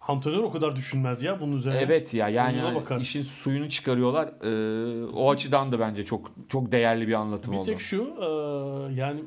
Antrenör 0.08 0.38
o 0.44 0.52
kadar 0.52 0.76
düşünmez 0.76 1.24
ya 1.24 1.42
bunun 1.42 1.58
üzerine. 1.58 1.80
evet 1.80 2.14
ya 2.14 2.30
yani 2.30 2.76
bakar. 2.76 3.00
işin 3.00 3.22
suyunu 3.22 3.70
çıkarıyorlar. 3.70 4.28
E, 4.28 5.06
o 5.06 5.32
açıdan 5.32 5.72
da 5.72 5.80
bence 5.80 6.06
çok 6.06 6.32
çok 6.50 6.72
değerli 6.72 7.08
bir 7.08 7.14
anlatım 7.14 7.54
Bir 7.54 7.58
oldu. 7.58 7.66
tek 7.66 7.80
şu 7.82 8.02
e, 8.22 8.26
yani 8.94 9.24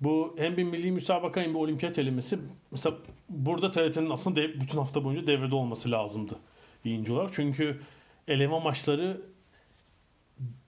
bu 0.00 0.34
hem 0.38 0.56
bir 0.56 0.64
milli 0.64 0.90
müsabaka 0.92 1.40
hem 1.40 1.50
bir 1.54 1.58
olimpiyat 1.58 1.98
elemesi 1.98 2.38
mesela 2.70 2.96
burada 3.28 3.70
TRT'nin 3.70 4.10
aslında 4.10 4.40
dev- 4.40 4.60
bütün 4.60 4.78
hafta 4.78 5.04
boyunca 5.04 5.26
devrede 5.26 5.54
olması 5.54 5.90
lazımdı 5.90 6.34
yayıncı 6.84 7.14
olarak. 7.14 7.30
Çünkü 7.32 7.80
eleme 8.28 8.60
maçları 8.60 9.20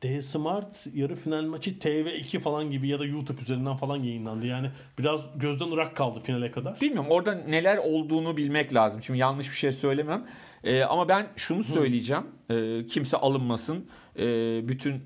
D 0.03 0.23
Smart 0.23 0.87
yarı 0.95 1.17
final 1.17 1.43
maçı 1.45 1.71
TV2 1.71 2.39
falan 2.39 2.71
gibi 2.71 2.89
ya 2.89 2.99
da 2.99 3.05
YouTube 3.05 3.41
üzerinden 3.43 3.77
falan 3.77 3.97
yayınlandı. 3.97 4.47
Yani 4.47 4.71
biraz 4.99 5.21
gözden 5.37 5.71
ırak 5.71 5.97
kaldı 5.97 6.21
finale 6.21 6.51
kadar. 6.51 6.81
Bilmiyorum 6.81 7.11
orada 7.11 7.35
neler 7.35 7.77
olduğunu 7.77 8.37
bilmek 8.37 8.75
lazım. 8.75 9.03
Şimdi 9.03 9.19
yanlış 9.19 9.51
bir 9.51 9.57
şey 9.57 9.73
söylemem. 9.73 10.27
Ee, 10.65 10.83
ama 10.83 11.09
ben 11.09 11.27
şunu 11.37 11.65
söyleyeceğim. 11.65 12.25
Ee, 12.51 12.87
kimse 12.87 13.17
alınmasın. 13.17 13.87
Ee, 14.19 14.69
bütün 14.69 15.03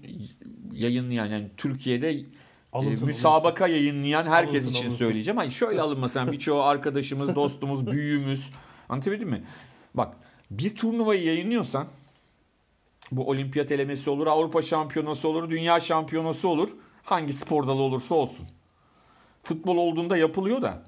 yayınlayan 0.72 1.26
yani 1.26 1.50
Türkiye'de 1.56 2.10
e, 2.10 2.24
Alınsın, 2.72 3.06
müsabaka 3.06 3.66
yayınlayan 3.66 4.26
herkes 4.26 4.64
Alınsın, 4.64 4.70
için 4.70 4.82
alınsın. 4.88 5.04
söyleyeceğim. 5.04 5.36
Hayır 5.36 5.52
şöyle 5.52 5.80
alınmasın. 5.80 6.20
Yani 6.20 6.32
birçoğu 6.32 6.62
arkadaşımız, 6.62 7.34
dostumuz, 7.34 7.86
büyüğümüz. 7.86 8.50
Anlatabildim 8.88 9.28
mi? 9.28 9.42
Bak 9.94 10.16
bir 10.50 10.74
turnuvayı 10.74 11.24
yayınlıyorsan 11.24 11.86
bu 13.12 13.28
olimpiyat 13.28 13.72
elemesi 13.72 14.10
olur, 14.10 14.26
Avrupa 14.26 14.62
şampiyonası 14.62 15.28
olur, 15.28 15.50
dünya 15.50 15.80
şampiyonası 15.80 16.48
olur. 16.48 16.70
Hangi 17.02 17.32
spor 17.32 17.66
dalı 17.66 17.82
olursa 17.82 18.14
olsun. 18.14 18.46
Futbol 19.42 19.76
olduğunda 19.76 20.16
yapılıyor 20.16 20.62
da 20.62 20.82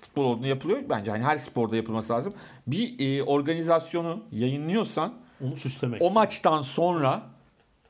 futbol 0.00 0.24
olduğunda 0.24 0.46
yapılıyor. 0.46 0.82
Bence 0.88 1.10
hani 1.10 1.24
her 1.24 1.38
sporda 1.38 1.76
yapılması 1.76 2.12
lazım. 2.12 2.34
Bir 2.66 2.94
e, 2.98 3.22
organizasyonu 3.22 4.22
yayınlıyorsan 4.32 5.14
Onu 5.40 5.56
süslemek. 5.56 6.02
o 6.02 6.10
maçtan 6.10 6.62
sonra 6.62 7.22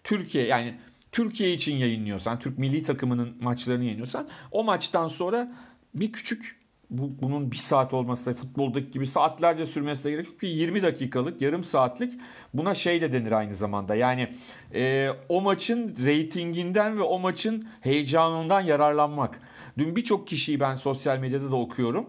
Türkiye 0.05 0.47
yani 0.47 0.75
Türkiye 1.13 1.53
için 1.53 1.77
yayınlıyorsan, 1.77 2.39
Türk 2.39 2.59
milli 2.59 2.83
takımının 2.83 3.37
maçlarını 3.41 3.85
yayınlıyorsan 3.85 4.29
o 4.51 4.65
maçtan 4.65 5.09
sonra 5.09 5.53
bir 5.95 6.13
küçük 6.13 6.64
bu, 6.99 7.23
bunun 7.23 7.51
bir 7.51 7.57
saat 7.57 7.95
olması 7.95 8.27
da 8.27 8.35
futboldaki 8.35 8.91
gibi 8.91 9.07
saatlerce 9.07 9.67
sürmesi 9.67 10.05
de 10.05 10.11
gerek 10.11 10.27
yok. 10.27 10.43
Bir 10.43 10.49
20 10.49 10.83
dakikalık, 10.83 11.43
yarım 11.43 11.65
saatlik 11.65 12.13
buna 12.55 12.75
şey 12.75 13.01
de 13.01 13.13
denir 13.13 13.33
aynı 13.33 13.55
zamanda. 13.55 13.95
Yani 13.95 14.29
e, 14.75 15.11
o 15.29 15.41
maçın 15.41 15.97
reytinginden 16.05 16.99
ve 16.99 17.03
o 17.03 17.19
maçın 17.19 17.69
heyecanından 17.81 18.61
yararlanmak. 18.61 19.41
Dün 19.79 19.97
birçok 19.97 20.27
kişiyi 20.27 20.61
ben 20.61 20.77
sosyal 20.77 21.19
medyada 21.19 21.51
da 21.51 21.57
okuyorum. 21.57 22.07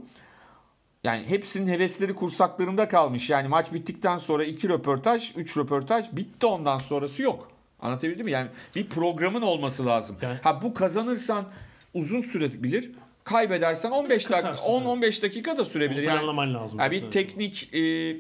Yani 1.04 1.26
hepsinin 1.30 1.68
hevesleri 1.68 2.16
kursaklarında 2.16 2.88
kalmış. 2.88 3.30
Yani 3.30 3.48
maç 3.48 3.74
bittikten 3.74 4.18
sonra 4.18 4.44
iki 4.44 4.70
röportaj, 4.70 5.32
üç 5.36 5.58
röportaj 5.58 6.06
bitti 6.12 6.46
ondan 6.46 6.78
sonrası 6.78 7.22
yok. 7.22 7.52
Anlatabildim 7.80 8.26
mi? 8.26 8.32
Yani 8.32 8.50
bir 8.76 8.90
programın 8.90 9.42
olması 9.42 9.86
lazım. 9.86 10.18
Ha 10.44 10.62
bu 10.62 10.74
kazanırsan 10.74 11.46
uzun 11.94 12.22
sürebilir. 12.22 12.92
Kaybedersen 13.26 13.92
15 13.92 14.30
dakika, 14.30 14.36
Kısarsın, 14.36 14.72
10-15 14.72 15.22
dakika 15.22 15.58
da 15.58 15.66
sürebilir. 15.66 16.08
Onu 16.08 16.36
Yani, 16.42 16.54
lazım. 16.54 16.80
yani 16.80 16.92
bir 16.92 17.12
teknik 17.12 17.74
e, 17.74 18.16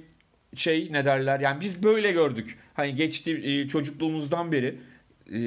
şey 0.55 0.87
ne 0.91 1.05
derler? 1.05 1.39
Yani 1.39 1.61
biz 1.61 1.83
böyle 1.83 2.11
gördük. 2.11 2.59
Hani 2.73 2.95
geçti 2.95 3.41
e, 3.43 3.67
çocukluğumuzdan 3.67 4.51
beri 4.51 4.79
e, 5.33 5.39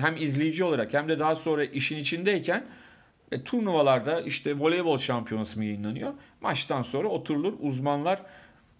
hem 0.00 0.16
izleyici 0.16 0.64
olarak 0.64 0.94
hem 0.94 1.08
de 1.08 1.18
daha 1.18 1.36
sonra 1.36 1.64
işin 1.64 1.96
içindeyken 1.96 2.64
e, 3.32 3.42
turnuvalarda 3.44 4.20
işte 4.20 4.58
voleybol 4.58 4.98
şampiyonası 4.98 5.58
mı 5.58 5.64
yayınlanıyor? 5.64 6.12
Maçtan 6.40 6.82
sonra 6.82 7.08
oturulur 7.08 7.52
uzmanlar 7.60 8.20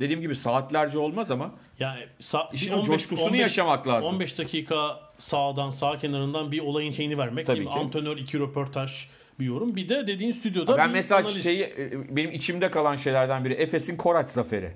dediğim 0.01 0.21
gibi 0.21 0.37
saatlerce 0.37 0.99
olmaz 0.99 1.31
ama 1.31 1.55
Yani 1.81 2.01
sa- 2.21 2.55
işin 2.55 2.73
bir 2.73 2.79
o 2.79 2.85
coşkusunu 2.85 3.37
yaşamak 3.37 3.89
lazım. 3.89 4.15
15 4.15 4.39
dakika 4.39 5.01
sağdan 5.19 5.71
sağ 5.71 5.99
kenarından 5.99 6.53
bir 6.53 6.61
olayın 6.61 6.93
şeyini 6.93 7.19
vermek. 7.19 7.47
Tabii 7.47 7.65
Tabii 7.65 7.75
ki. 7.75 7.81
Antrenör 7.81 8.17
iki 8.17 8.39
röportaj 8.39 9.07
bir 9.41 9.45
yorum. 9.45 9.77
Bir 9.77 9.89
de 9.89 10.07
dediğin 10.07 10.33
stüdyoda 10.33 10.79
ben 10.79 10.89
bir 10.89 10.95
mesela 10.95 11.21
analiz. 11.21 11.43
şeyi 11.43 11.63
e, 11.63 12.17
benim 12.17 12.31
içimde 12.31 12.71
kalan 12.71 12.97
şeylerden 12.97 13.45
biri 13.45 13.55
Efes'in 13.55 13.97
Koraç 13.97 14.31
zaferi. 14.31 14.73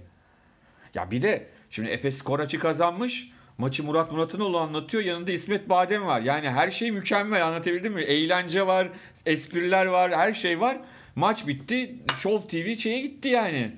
Ya 0.95 1.11
bir 1.11 1.23
de 1.23 1.47
şimdi 1.71 1.91
Efes 1.91 2.23
Koraç'ı 2.23 2.59
kazanmış. 2.59 3.31
Maçı 3.59 3.85
Murat 3.85 4.13
Muratoğlu 4.13 4.59
anlatıyor. 4.59 5.03
Yanında 5.03 5.33
İsmet 5.33 5.69
Badem 5.69 6.07
var. 6.07 6.21
Yani 6.21 6.51
her 6.51 6.71
şey 6.71 6.91
mükemmel 6.91 7.47
anlatabildim 7.47 7.93
mi? 7.93 8.03
Eğlence 8.03 8.67
var, 8.67 8.89
espriler 9.27 9.87
var, 9.87 10.13
her 10.13 10.35
şey 10.35 10.61
var. 10.61 10.79
Maç 11.15 11.47
bitti. 11.47 11.95
Show 12.19 12.49
TV 12.49 12.77
şeye 12.77 13.01
gitti 13.01 13.29
yani. 13.29 13.73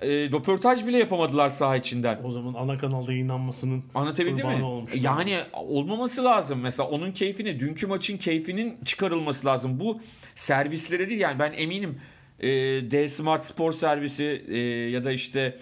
E, 0.00 0.08
röportaj 0.08 0.86
bile 0.86 0.98
yapamadılar 0.98 1.50
saha 1.50 1.76
içinden. 1.76 2.18
o 2.24 2.30
zaman 2.32 2.54
ana 2.54 2.78
kanalda 2.78 3.12
yayınlanmasının 3.12 3.84
Anlatabildim 3.94 4.46
mi? 4.46 4.84
Yani 4.94 5.38
olmaması 5.52 6.24
lazım. 6.24 6.60
Mesela 6.60 6.88
onun 6.88 7.12
keyfini, 7.12 7.60
dünkü 7.60 7.86
maçın 7.86 8.16
keyfinin 8.16 8.76
çıkarılması 8.84 9.46
lazım. 9.46 9.80
Bu 9.80 10.00
servislere 10.34 11.08
değil 11.08 11.20
yani 11.20 11.38
ben 11.38 11.52
eminim 11.52 12.00
e, 12.40 12.48
D 12.90 13.08
Smart 13.08 13.44
Spor 13.44 13.72
Servisi 13.72 14.44
e, 14.48 14.58
ya 14.90 15.04
da 15.04 15.12
işte 15.12 15.58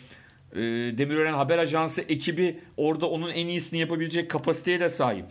e, 0.53 0.59
Demirören 0.99 1.35
Haber 1.35 1.59
Ajansı 1.59 2.01
ekibi 2.01 2.61
orada 2.77 3.11
onun 3.11 3.31
en 3.31 3.47
iyisini 3.47 3.81
yapabilecek 3.81 4.31
kapasiteye 4.31 4.81
de 4.81 4.88
sahip. 4.88 5.27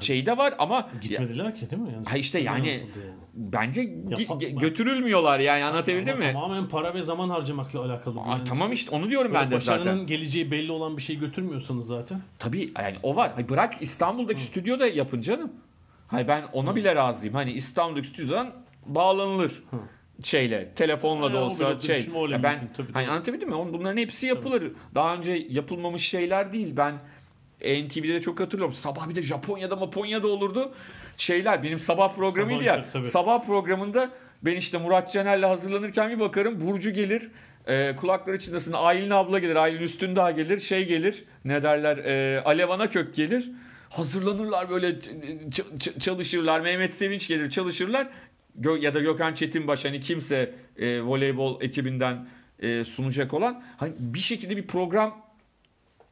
Şey 0.00 0.26
de 0.26 0.36
var 0.36 0.54
ama 0.58 0.88
Gitmediler 1.00 1.54
ki 1.56 1.70
değil 1.70 1.82
mi? 1.82 1.92
Yani 1.94 2.06
Ha 2.06 2.16
işte 2.16 2.38
yani- 2.40 2.82
bence 3.34 3.82
gi- 3.82 4.10
Yapa- 4.10 4.34
ge- 4.38 4.58
götürülmüyorlar 4.60 5.40
yani 5.40 5.64
anlatabildim 5.64 6.18
mi? 6.18 6.30
Tamamen 6.32 6.68
para 6.68 6.94
ve 6.94 7.02
zaman 7.02 7.28
harcamakla 7.30 7.80
alakalı. 7.84 8.20
Aa, 8.20 8.30
Yani 8.30 8.44
tamam 8.44 8.72
işte 8.72 8.90
onu 8.96 9.10
diyorum 9.10 9.34
ben 9.34 9.50
de 9.50 9.54
Başarının 9.54 9.84
zaten. 9.84 10.06
geleceği 10.06 10.50
belli 10.50 10.72
olan 10.72 10.96
bir 10.96 11.02
şey 11.02 11.16
götürmüyorsanız 11.18 11.86
zaten. 11.86 12.20
Tabii 12.38 12.72
yani 12.78 12.96
o 13.02 13.16
var. 13.16 13.30
Hayır, 13.34 13.48
bırak 13.48 13.74
İstanbul'daki 13.80 14.42
stüdyoda 14.42 14.86
yapın 14.86 15.20
canım. 15.20 15.52
Hayır 16.08 16.28
ben 16.28 16.44
ona 16.52 16.76
bile 16.76 16.94
razıyım. 16.94 17.34
Hani 17.34 17.52
İstanbul'daki 17.52 18.08
stüdyodan 18.08 18.50
bağlanılır. 18.86 19.62
Şeyle, 20.24 20.72
telefonla 20.74 21.32
da 21.32 21.38
olsa 21.44 21.80
şey. 21.80 22.08
Ya 22.30 22.42
ben 22.42 22.68
tabii, 22.76 22.92
hani 22.92 23.04
tabii. 23.06 23.10
anlatabildim 23.12 23.48
mi? 23.48 23.54
Bunların 23.72 23.96
hepsi 23.96 24.26
yapılır. 24.26 24.72
Daha 24.94 25.16
önce 25.16 25.46
yapılmamış 25.50 26.08
şeyler 26.08 26.52
değil. 26.52 26.76
Ben 26.76 26.94
NTV'de 27.60 28.14
de 28.14 28.20
çok 28.20 28.40
hatırlıyorum. 28.40 28.74
Sabah 28.74 29.08
bir 29.08 29.14
de 29.14 29.22
Japonya'da 29.22 29.76
Japonya'da 29.76 30.28
olurdu. 30.28 30.72
Şeyler 31.16 31.62
benim 31.62 31.78
sabah 31.78 32.16
programıydı 32.16 32.64
Sabah, 32.64 32.76
ya. 32.76 32.84
tabii. 32.92 33.06
Sabah 33.06 33.46
programında 33.46 34.10
ben 34.42 34.56
işte 34.56 34.78
Murat 34.78 35.12
Caner'le 35.12 35.42
hazırlanırken 35.42 36.10
bir 36.10 36.20
bakarım 36.20 36.60
Burcu 36.60 36.90
gelir. 36.90 37.30
E, 37.66 37.96
kulakları 37.96 38.38
çınlasın. 38.38 38.72
Aylin 38.72 39.10
abla 39.10 39.38
gelir. 39.38 39.56
Aylin 39.56 39.82
Üstündağ 39.82 40.30
gelir. 40.30 40.58
Şey 40.58 40.86
gelir. 40.86 41.24
Ne 41.44 41.62
derler? 41.62 41.96
E, 41.98 42.42
Alev 42.44 42.88
Kök 42.90 43.14
gelir. 43.14 43.50
hazırlanırlar 43.90 44.70
böyle 44.70 44.98
çalışırlar. 46.00 46.60
Mehmet 46.60 46.94
Sevinç 46.94 47.28
gelir 47.28 47.50
çalışırlar. 47.50 48.08
Gö- 48.60 48.78
ya 48.78 48.94
da 48.94 49.00
Gökhan 49.00 49.34
Çetinbaş 49.34 49.84
hani 49.84 50.00
kimse 50.00 50.54
e, 50.78 51.02
voleybol 51.02 51.62
ekibinden 51.62 52.26
e, 52.62 52.84
sunacak 52.84 53.34
olan 53.34 53.62
hani 53.76 53.92
bir 53.98 54.18
şekilde 54.18 54.56
bir 54.56 54.66
program 54.66 55.29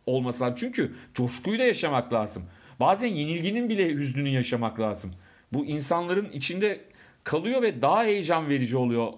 olması 0.08 0.44
lazım. 0.44 0.56
Çünkü 0.60 0.92
coşkuyu 1.14 1.58
da 1.58 1.62
yaşamak 1.62 2.12
lazım. 2.12 2.42
Bazen 2.80 3.08
yenilginin 3.08 3.68
bile 3.68 3.94
hüznünü 3.94 4.28
yaşamak 4.28 4.80
lazım. 4.80 5.10
Bu 5.52 5.64
insanların 5.64 6.30
içinde 6.32 6.80
kalıyor 7.24 7.62
ve 7.62 7.82
daha 7.82 8.04
heyecan 8.04 8.48
verici 8.48 8.76
oluyor 8.76 9.12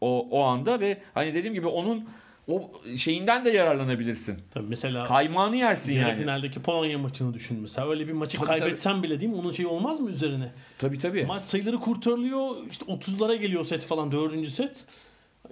o, 0.00 0.28
o 0.30 0.42
anda 0.42 0.80
ve 0.80 0.98
hani 1.14 1.34
dediğim 1.34 1.54
gibi 1.54 1.66
onun 1.66 2.08
o 2.48 2.70
şeyinden 2.96 3.44
de 3.44 3.50
yararlanabilirsin. 3.50 4.38
Tabii 4.54 4.66
mesela 4.68 5.04
Kaymağını 5.04 5.56
yersin 5.56 5.92
yani. 5.92 6.14
finaldeki 6.14 6.62
Polonya 6.62 6.98
maçını 6.98 7.34
düşün 7.34 7.60
mesela. 7.60 7.90
Öyle 7.90 8.08
bir 8.08 8.12
maçı 8.12 8.36
Tabii, 8.38 8.46
kaybetsen 8.46 9.02
bile 9.02 9.20
değil 9.20 9.30
mi? 9.30 9.36
Onun 9.36 9.50
şeyi 9.50 9.66
olmaz 9.66 10.00
mı 10.00 10.10
üzerine? 10.10 10.50
Tabii 10.78 10.98
tabii. 10.98 11.24
Maç 11.24 11.42
sayıları 11.42 11.80
kurtarılıyor. 11.80 12.56
İşte 12.70 12.84
30'lara 12.84 13.34
geliyor 13.34 13.64
set 13.64 13.86
falan. 13.86 14.12
Dördüncü 14.12 14.50
set. 14.50 14.84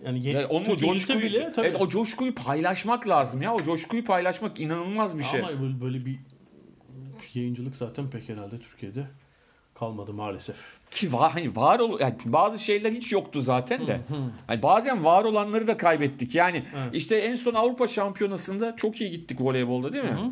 Yani, 0.04 0.26
ye- 0.26 0.32
Yani 0.32 0.46
onun 0.46 0.76
coşkuyu, 0.76 1.20
bile 1.20 1.52
tabii. 1.52 1.66
evet, 1.66 1.80
o 1.80 1.88
coşkuyu 1.88 2.34
paylaşmak 2.34 3.08
lazım 3.08 3.42
ya. 3.42 3.54
O 3.54 3.62
coşkuyu 3.62 4.04
paylaşmak 4.04 4.60
inanılmaz 4.60 5.18
bir 5.18 5.22
şey. 5.24 5.40
Ama 5.40 5.62
böyle, 5.62 5.80
böyle 5.80 6.06
bir 6.06 6.18
yayıncılık 7.34 7.76
zaten 7.76 8.10
pek 8.10 8.28
herhalde 8.28 8.58
Türkiye'de 8.58 9.06
kalmadı 9.74 10.12
maalesef. 10.12 10.56
Ki 10.90 11.12
var, 11.12 11.32
hani 11.32 11.56
var 11.56 11.78
ol, 11.78 12.00
yani 12.00 12.14
bazı 12.24 12.58
şeyler 12.58 12.92
hiç 12.92 13.12
yoktu 13.12 13.40
zaten 13.40 13.86
de. 13.86 14.00
Hani 14.46 14.62
bazen 14.62 15.04
var 15.04 15.24
olanları 15.24 15.66
da 15.66 15.76
kaybettik. 15.76 16.34
Yani 16.34 16.64
Evet. 16.76 16.94
işte 16.94 17.16
en 17.16 17.34
son 17.34 17.54
Avrupa 17.54 17.88
Şampiyonası'nda 17.88 18.76
çok 18.76 19.00
iyi 19.00 19.10
gittik 19.10 19.40
voleybolda 19.40 19.92
değil 19.92 20.04
mi? 20.04 20.10
Hı 20.10 20.14
hı. 20.14 20.30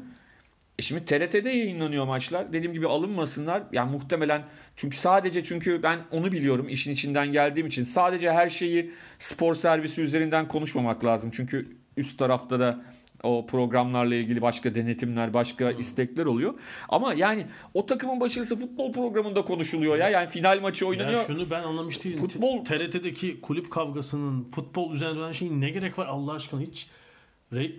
E 0.79 0.83
şimdi 0.83 1.05
TRT'de 1.05 1.51
yayınlanıyor 1.51 2.05
maçlar. 2.07 2.53
Dediğim 2.53 2.73
gibi 2.73 2.87
alınmasınlar. 2.87 3.63
Yani 3.73 3.93
muhtemelen 3.93 4.43
çünkü 4.77 4.97
sadece 4.97 5.45
çünkü 5.45 5.83
ben 5.83 5.99
onu 6.11 6.33
biliyorum 6.33 6.69
işin 6.69 6.93
içinden 6.93 7.33
geldiğim 7.33 7.67
için 7.67 7.85
sadece 7.85 8.33
her 8.33 8.49
şeyi 8.49 8.91
spor 9.19 9.55
servisi 9.55 10.03
üzerinden 10.03 10.49
konuşmamak 10.49 11.05
lazım. 11.05 11.31
Çünkü 11.35 11.69
üst 11.97 12.19
tarafta 12.19 12.61
da 12.61 12.81
o 13.23 13.47
programlarla 13.47 14.15
ilgili 14.15 14.43
başka 14.43 14.75
denetimler, 14.75 15.35
başka 15.35 15.71
istekler 15.71 16.25
oluyor. 16.27 16.55
Ama 16.89 17.15
yani 17.15 17.47
o 17.75 17.87
takımın 17.87 18.21
başarısı 18.21 18.57
futbol 18.61 18.93
programında 18.93 19.43
konuşuluyor 19.43 19.97
ya. 19.97 20.09
Yani 20.09 20.29
final 20.29 20.61
maçı 20.61 20.87
oynanıyor. 20.87 21.19
Ya 21.21 21.25
şunu 21.27 21.51
ben 21.51 21.63
anlamış 21.63 22.05
değilim. 22.05 22.25
Futbol- 22.27 22.65
TRT'deki 22.65 23.41
kulüp 23.41 23.71
kavgasının 23.71 24.45
futbol 24.55 24.95
üzerine 24.95 25.19
dönen 25.19 25.33
şeyin 25.33 25.61
ne 25.61 25.71
gerek 25.71 25.99
var 25.99 26.07
Allah 26.07 26.33
aşkına 26.33 26.61
hiç 26.61 26.87
re- 27.53 27.73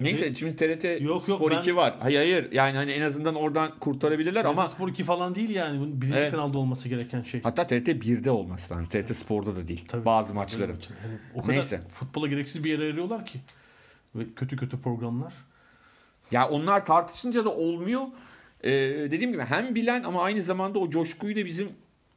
Neyse 0.00 0.34
şimdi 0.34 0.56
TRT 0.56 0.84
Yok, 0.84 1.28
yok, 1.28 1.38
Spor 1.38 1.50
ben- 1.50 1.60
2 1.60 1.76
var. 1.76 1.94
Hayır 2.00 2.16
hayır. 2.18 2.52
Yani 2.52 2.76
hani 2.76 2.92
en 2.92 3.02
azından 3.02 3.34
oradan 3.34 3.78
kurtarabilirler 3.80 4.42
TRT 4.42 4.48
ama 4.48 4.68
Spor 4.68 4.88
2 4.88 5.04
falan 5.04 5.34
değil 5.34 5.50
yani. 5.50 5.80
Bunun 5.80 6.00
birinci 6.00 6.18
Evet. 6.18 6.30
kanalda 6.32 6.58
olması 6.58 6.88
gereken 6.88 7.22
şey. 7.22 7.40
hatta 7.42 7.66
TRT 7.66 7.88
1'de 7.88 8.30
olması 8.30 8.74
lazım. 8.74 8.86
TRT 8.86 9.14
Spor'da 9.14 9.56
da 9.56 9.68
değil. 9.68 9.84
Tabii. 9.88 10.04
Bazı 10.04 10.34
maçların. 10.34 10.72
Yani 11.02 11.18
o 11.34 11.42
kadar 11.42 11.52
Neyse. 11.54 11.80
futbola 11.92 12.28
gereksiz 12.28 12.64
bir 12.64 12.70
yere 12.70 12.82
ayırıyorlar 12.82 13.26
ki. 13.26 13.38
Ve 14.14 14.22
kötü 14.36 14.56
kötü 14.56 14.80
programlar. 14.80 15.32
Ya 16.30 16.48
onlar 16.48 16.84
tartışınca 16.84 17.44
da 17.44 17.50
olmuyor. 17.54 18.02
Ee, 18.64 18.70
dediğim 19.10 19.32
gibi 19.32 19.42
hem 19.42 19.74
bilen 19.74 20.02
ama 20.02 20.22
aynı 20.22 20.42
zamanda 20.42 20.78
o 20.78 20.90
coşkuyu 20.90 21.36
da 21.36 21.44
bizim 21.46 21.68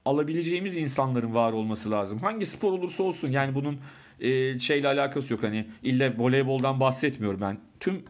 alabileceğimiz 0.05 0.77
insanların 0.77 1.33
var 1.35 1.53
olması 1.53 1.91
lazım. 1.91 2.19
Hangi 2.19 2.45
spor 2.45 2.73
olursa 2.73 3.03
olsun 3.03 3.31
yani 3.31 3.55
bunun 3.55 3.77
e, 4.21 4.59
şeyle 4.59 4.87
alakası 4.87 5.33
yok. 5.33 5.43
Hani 5.43 5.67
illa 5.83 6.13
voleyboldan 6.17 6.79
bahsetmiyorum 6.79 7.41
ben. 7.41 7.57
Tüm 7.79 8.03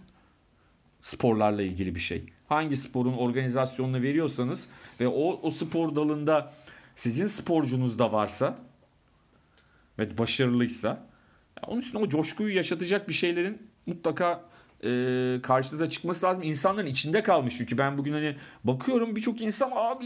sporlarla 1.01 1.61
ilgili 1.61 1.95
bir 1.95 1.99
şey. 1.99 2.23
Hangi 2.47 2.77
sporun 2.77 3.13
organizasyonunu 3.13 4.01
veriyorsanız 4.01 4.67
ve 4.99 5.07
o, 5.07 5.39
o 5.41 5.51
spor 5.51 5.95
dalında 5.95 6.53
sizin 6.95 7.27
sporcunuz 7.27 7.99
da 7.99 8.11
varsa 8.11 8.57
ve 9.99 10.17
başarılıysa 10.17 11.09
onun 11.67 11.81
üstüne 11.81 12.01
o 12.01 12.09
coşkuyu 12.09 12.55
yaşatacak 12.55 13.07
bir 13.07 13.13
şeylerin 13.13 13.69
mutlaka 13.85 14.49
e, 14.87 15.41
karşınıza 15.41 15.89
çıkması 15.89 16.25
lazım. 16.25 16.43
İnsanların 16.43 16.87
içinde 16.87 17.23
kalmış 17.23 17.57
çünkü 17.57 17.77
ben 17.77 17.97
bugün 17.97 18.13
hani 18.13 18.35
bakıyorum 18.63 19.15
birçok 19.15 19.41
insan 19.41 19.71
abi 19.75 20.05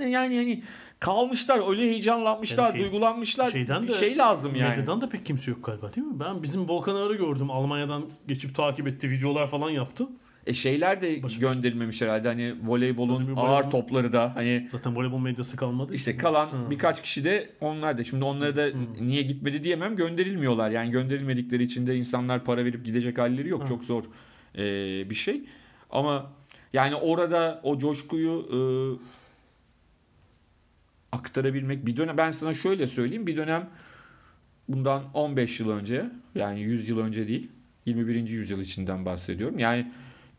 yani 0.00 0.34
yani 0.34 0.62
kalmışlar 1.00 1.70
öyle 1.70 1.82
heyecanlanmışlar, 1.82 2.64
Yani 2.64 2.72
şey- 2.72 2.82
duygulanmışlar. 2.82 3.50
Şeyden 3.50 3.82
bir 3.82 3.88
de, 3.88 3.92
şey 3.92 4.18
lazım 4.18 4.54
yani. 4.54 4.70
Medyadan 4.70 5.00
da 5.00 5.08
pek 5.08 5.26
kimse 5.26 5.50
yok 5.50 5.64
galiba 5.64 5.94
değil 5.94 6.06
mi? 6.06 6.20
Ben 6.20 6.42
bizim 6.42 6.68
Volkan 6.68 6.94
Ağar'ı 6.94 7.14
gördüm. 7.14 7.50
Almanya'dan 7.50 8.04
geçip 8.28 8.54
takip 8.54 8.88
etti. 8.88 9.10
Videolar 9.10 9.50
falan 9.50 9.70
yaptı. 9.70 10.08
E 10.46 10.54
şeyler 10.54 11.00
de 11.00 11.22
Başka- 11.22 11.40
gönderilmemiş 11.40 12.02
herhalde 12.02 12.28
hani 12.28 12.54
voleybolun 12.64 13.28
bir 13.28 13.32
ağır 13.36 13.64
voleybol- 13.64 13.70
topları 13.70 14.12
da 14.12 14.36
hani 14.36 14.68
Zaten 14.72 14.96
voleybol 14.96 15.18
medyası 15.18 15.56
kalmadı. 15.56 15.94
İşte 15.94 16.16
kalan 16.16 16.46
Hı. 16.46 16.70
birkaç 16.70 17.02
kişi 17.02 17.24
de 17.24 17.50
onlar 17.60 17.98
da. 17.98 18.04
Şimdi 18.04 18.24
onlara 18.24 18.56
da 18.56 18.68
niye 19.00 19.22
gitmedi 19.22 19.64
diyemem. 19.64 19.96
Gönderilmiyorlar. 19.96 20.70
Yani 20.70 20.90
gönderilmedikleri 20.90 21.62
için 21.62 21.86
de 21.86 21.96
insanlar 21.96 22.44
para 22.44 22.64
verip 22.64 22.84
gidecek 22.84 23.18
halleri 23.18 23.48
yok. 23.48 23.62
Hı. 23.62 23.68
Çok 23.68 23.84
zor 23.84 24.04
e, 24.54 24.60
bir 25.10 25.14
şey. 25.14 25.42
Ama 25.90 26.32
yani 26.72 26.94
orada 26.94 27.60
o 27.62 27.78
coşkuyu 27.78 28.46
e, 28.52 28.58
aktarabilmek 31.12 31.86
bir 31.86 31.96
dönem 31.96 32.16
ben 32.16 32.30
sana 32.30 32.54
şöyle 32.54 32.86
söyleyeyim 32.86 33.26
bir 33.26 33.36
dönem 33.36 33.68
bundan 34.68 35.02
15 35.14 35.60
yıl 35.60 35.70
önce 35.70 36.04
yani 36.34 36.60
100 36.60 36.88
yıl 36.88 36.98
önce 36.98 37.28
değil 37.28 37.48
21. 37.86 38.28
yüzyıl 38.28 38.60
içinden 38.60 39.04
bahsediyorum. 39.04 39.58
Yani 39.58 39.92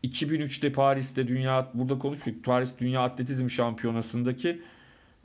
2003'te 0.04 0.72
Paris'te 0.72 1.28
dünya 1.28 1.70
burada 1.74 1.98
konuştuk. 1.98 2.44
Paris 2.44 2.70
Dünya 2.78 3.00
Atletizm 3.00 3.50
Şampiyonası'ndaki 3.50 4.62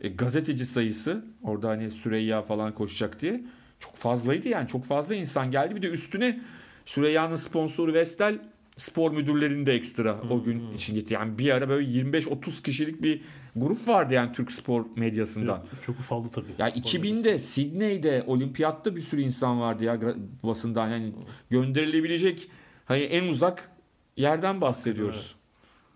e, 0.01 0.09
gazeteci 0.09 0.65
sayısı 0.65 1.25
orada 1.43 1.69
hani 1.69 1.91
Süreyya 1.91 2.41
falan 2.41 2.73
koşacak 2.73 3.21
diye 3.21 3.43
çok 3.79 3.95
fazlaydı 3.95 4.49
yani. 4.49 4.67
Çok 4.67 4.85
fazla 4.85 5.15
insan 5.15 5.51
geldi. 5.51 5.75
Bir 5.75 5.81
de 5.81 5.87
üstüne 5.87 6.39
Süreyya'nın 6.85 7.35
sponsoru 7.35 7.93
Vestel 7.93 8.39
spor 8.77 9.11
müdürlerini 9.11 9.65
de 9.65 9.73
ekstra 9.73 10.21
o 10.29 10.43
gün 10.43 10.73
için 10.73 10.93
gitti. 10.93 11.13
Yani 11.13 11.37
bir 11.37 11.49
ara 11.49 11.69
böyle 11.69 11.87
25-30 12.01 12.63
kişilik 12.63 13.01
bir 13.01 13.21
grup 13.55 13.87
vardı 13.87 14.13
yani 14.13 14.31
Türk 14.33 14.51
spor 14.51 14.85
medyasında. 14.95 15.63
Çok 15.85 15.99
ufaldı 15.99 16.27
tabii. 16.31 16.51
Ya 16.57 16.69
Spor 16.69 16.79
2000'de 16.81 17.39
Sydney'de 17.39 18.23
olimpiyatta 18.27 18.95
bir 18.95 19.01
sürü 19.01 19.21
insan 19.21 19.59
vardı 19.61 19.83
ya 19.83 19.99
basından 20.43 20.89
yani 20.89 21.13
gönderilebilecek 21.49 22.49
hani 22.85 22.99
en 22.99 23.27
uzak 23.27 23.69
yerden 24.17 24.61
bahsediyoruz. 24.61 25.17
Evet. 25.25 25.33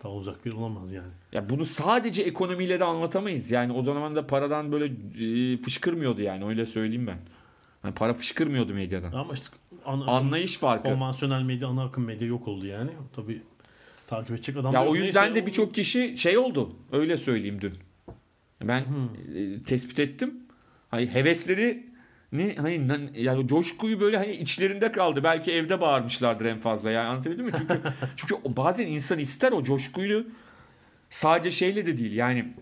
Daha 0.04 0.12
uzak 0.12 0.44
bir 0.46 0.52
olamaz 0.52 0.92
yani. 0.92 1.08
Ya 1.32 1.48
bunu 1.50 1.64
sadece 1.64 2.22
ekonomiyle 2.22 2.80
de 2.80 2.84
anlatamayız. 2.84 3.50
Yani 3.50 3.72
o 3.72 3.82
zaman 3.82 4.16
da 4.16 4.26
paradan 4.26 4.72
böyle 4.72 4.84
e, 5.54 5.56
fışkırmıyordu 5.56 6.20
yani 6.22 6.44
öyle 6.44 6.66
söyleyeyim 6.66 7.06
ben. 7.06 7.18
Yani 7.84 7.94
para 7.94 8.14
fışkırmıyordu 8.14 8.74
medyadan. 8.74 9.12
Ama 9.12 9.34
işte 9.34 9.46
ana, 9.84 10.04
Anlayış 10.06 10.56
farkı. 10.56 10.82
konvansiyonel 10.88 11.42
medya, 11.42 11.68
ana 11.68 11.84
akım 11.84 12.04
medya 12.04 12.28
yok 12.28 12.48
oldu 12.48 12.66
yani. 12.66 12.90
Tabii 13.16 13.42
takip 14.06 14.30
edecek 14.30 14.56
adam 14.56 14.72
da 14.72 14.78
Ya 14.78 14.86
o 14.86 14.94
yüzden 14.94 15.24
Neyse, 15.24 15.34
de 15.42 15.46
birçok 15.46 15.74
kişi 15.74 16.18
şey 16.18 16.38
oldu. 16.38 16.76
Öyle 16.92 17.16
söyleyeyim 17.16 17.58
dün. 17.60 17.72
Ben 18.62 18.84
Hmm. 18.86 19.08
tespit 19.66 19.98
ettim. 19.98 20.34
Hani 20.90 21.06
hevesleri 21.06 21.86
ne 22.32 22.54
hani 22.54 23.10
yani 23.14 23.48
coşkuyu 23.48 24.00
böyle 24.00 24.16
hani 24.16 24.32
içlerinde 24.32 24.92
kaldı. 24.92 25.24
Belki 25.24 25.52
evde 25.52 25.80
bağırmışlardır 25.80 26.44
en 26.46 26.58
fazla. 26.58 26.90
Yani 26.90 27.08
anlatabildim 27.08 27.46
mi? 27.46 27.52
Çünkü 27.58 27.80
çünkü 28.16 28.34
bazen 28.56 28.86
insan 28.86 29.18
ister 29.18 29.52
o 29.52 29.62
coşkuyu 29.62 30.26
sadece 31.10 31.50
şeyle 31.50 31.86
de 31.86 31.98
değil. 31.98 32.12
Yani 32.12 32.54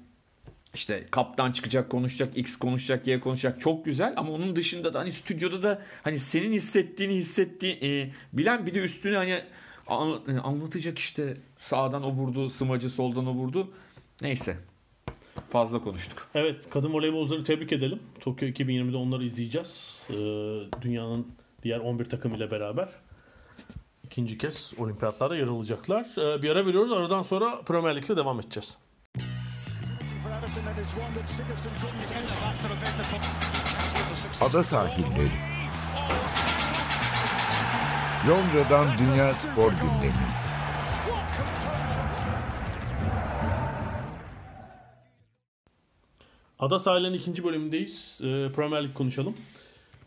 işte 0.74 1.04
kaptan 1.10 1.52
çıkacak, 1.52 1.90
konuşacak, 1.90 2.38
X 2.38 2.56
konuşacak, 2.56 3.06
Y 3.06 3.20
konuşacak. 3.20 3.60
Çok 3.60 3.84
güzel 3.84 4.14
ama 4.16 4.32
onun 4.32 4.56
dışında 4.56 4.94
da 4.94 4.98
hani 4.98 5.12
stüdyoda 5.12 5.62
da 5.62 5.82
hani 6.02 6.18
senin 6.18 6.52
hissettiğini 6.52 7.14
hissettiği 7.14 7.78
e, 7.82 8.10
bilen 8.32 8.66
bir 8.66 8.74
de 8.74 8.80
üstüne 8.80 9.16
hani 9.16 9.42
an- 9.86 10.22
e, 10.28 10.38
anlatacak 10.38 10.98
işte 10.98 11.36
sağdan 11.58 12.02
o 12.02 12.12
vurdu, 12.12 12.50
smacı 12.50 12.90
soldan 12.90 13.26
o 13.26 13.32
vurdu. 13.34 13.72
Neyse. 14.22 14.56
Fazla 15.50 15.82
konuştuk. 15.82 16.28
Evet, 16.34 16.70
kadın 16.70 16.92
voleybolcuları 16.92 17.44
tebrik 17.44 17.72
edelim. 17.72 18.00
Tokyo 18.20 18.48
2020'de 18.48 18.96
onları 18.96 19.24
izleyeceğiz. 19.24 19.98
Ee, 20.10 20.14
dünyanın 20.82 21.26
diğer 21.62 21.78
11 21.78 22.04
takım 22.04 22.34
ile 22.34 22.50
beraber 22.50 22.88
ikinci 24.04 24.38
kez 24.38 24.72
olimpiyatlarda 24.78 25.36
yer 25.36 25.46
alacaklar. 25.46 26.06
Ee, 26.18 26.42
bir 26.42 26.50
ara 26.50 26.66
veriyoruz. 26.66 26.92
Aradan 26.92 27.22
sonra 27.22 27.60
Premier 27.62 27.96
Lig'le 27.96 28.16
devam 28.16 28.40
edeceğiz. 28.40 28.78
Ada 34.40 34.62
sahilleri. 34.62 35.30
Londra'dan 38.28 38.98
Dünya 38.98 39.34
Spor 39.34 39.72
Gündemi. 39.72 40.49
Ada 46.60 46.78
sahillerinin 46.78 47.18
ikinci 47.18 47.44
bölümündeyiz. 47.44 48.18
Ee, 48.22 48.48
Premier 48.56 48.84
Lig 48.84 48.94
konuşalım. 48.94 49.34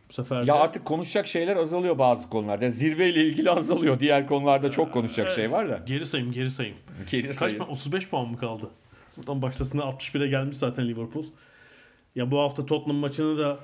Bu 0.10 0.13
sefer 0.13 0.42
de- 0.46 0.50
Ya 0.50 0.56
artık 0.56 0.86
konuşacak 0.86 1.28
şeyler 1.28 1.56
azalıyor 1.56 1.98
bazı 1.98 2.30
konularda. 2.30 2.70
Zirveyle 2.70 3.24
ilgili 3.26 3.52
azalıyor. 3.60 4.00
Diğer 4.00 4.28
konularda 4.28 4.72
çok 4.72 4.94
konuşacak 4.94 5.30
şey 5.32 5.52
var 5.52 5.70
da. 5.70 5.82
Geri 5.86 6.06
sayım, 6.06 6.32
geri 6.32 6.52
sayım. 6.52 6.76
Geri 7.12 7.28
Kaç 7.28 7.36
sayın. 7.36 7.58
puan? 7.58 7.70
35 7.72 8.10
puan 8.10 8.28
mı 8.30 8.38
kaldı? 8.38 8.70
Buradan 9.18 9.42
başlasına 9.42 9.82
61'e 9.82 10.28
gelmiş 10.28 10.58
zaten 10.58 10.88
Liverpool. 10.88 11.26
Ya 12.16 12.32
bu 12.32 12.39
hafta 12.39 12.66
Tottenham 12.66 12.96
maçını 13.00 13.38
da 13.38 13.60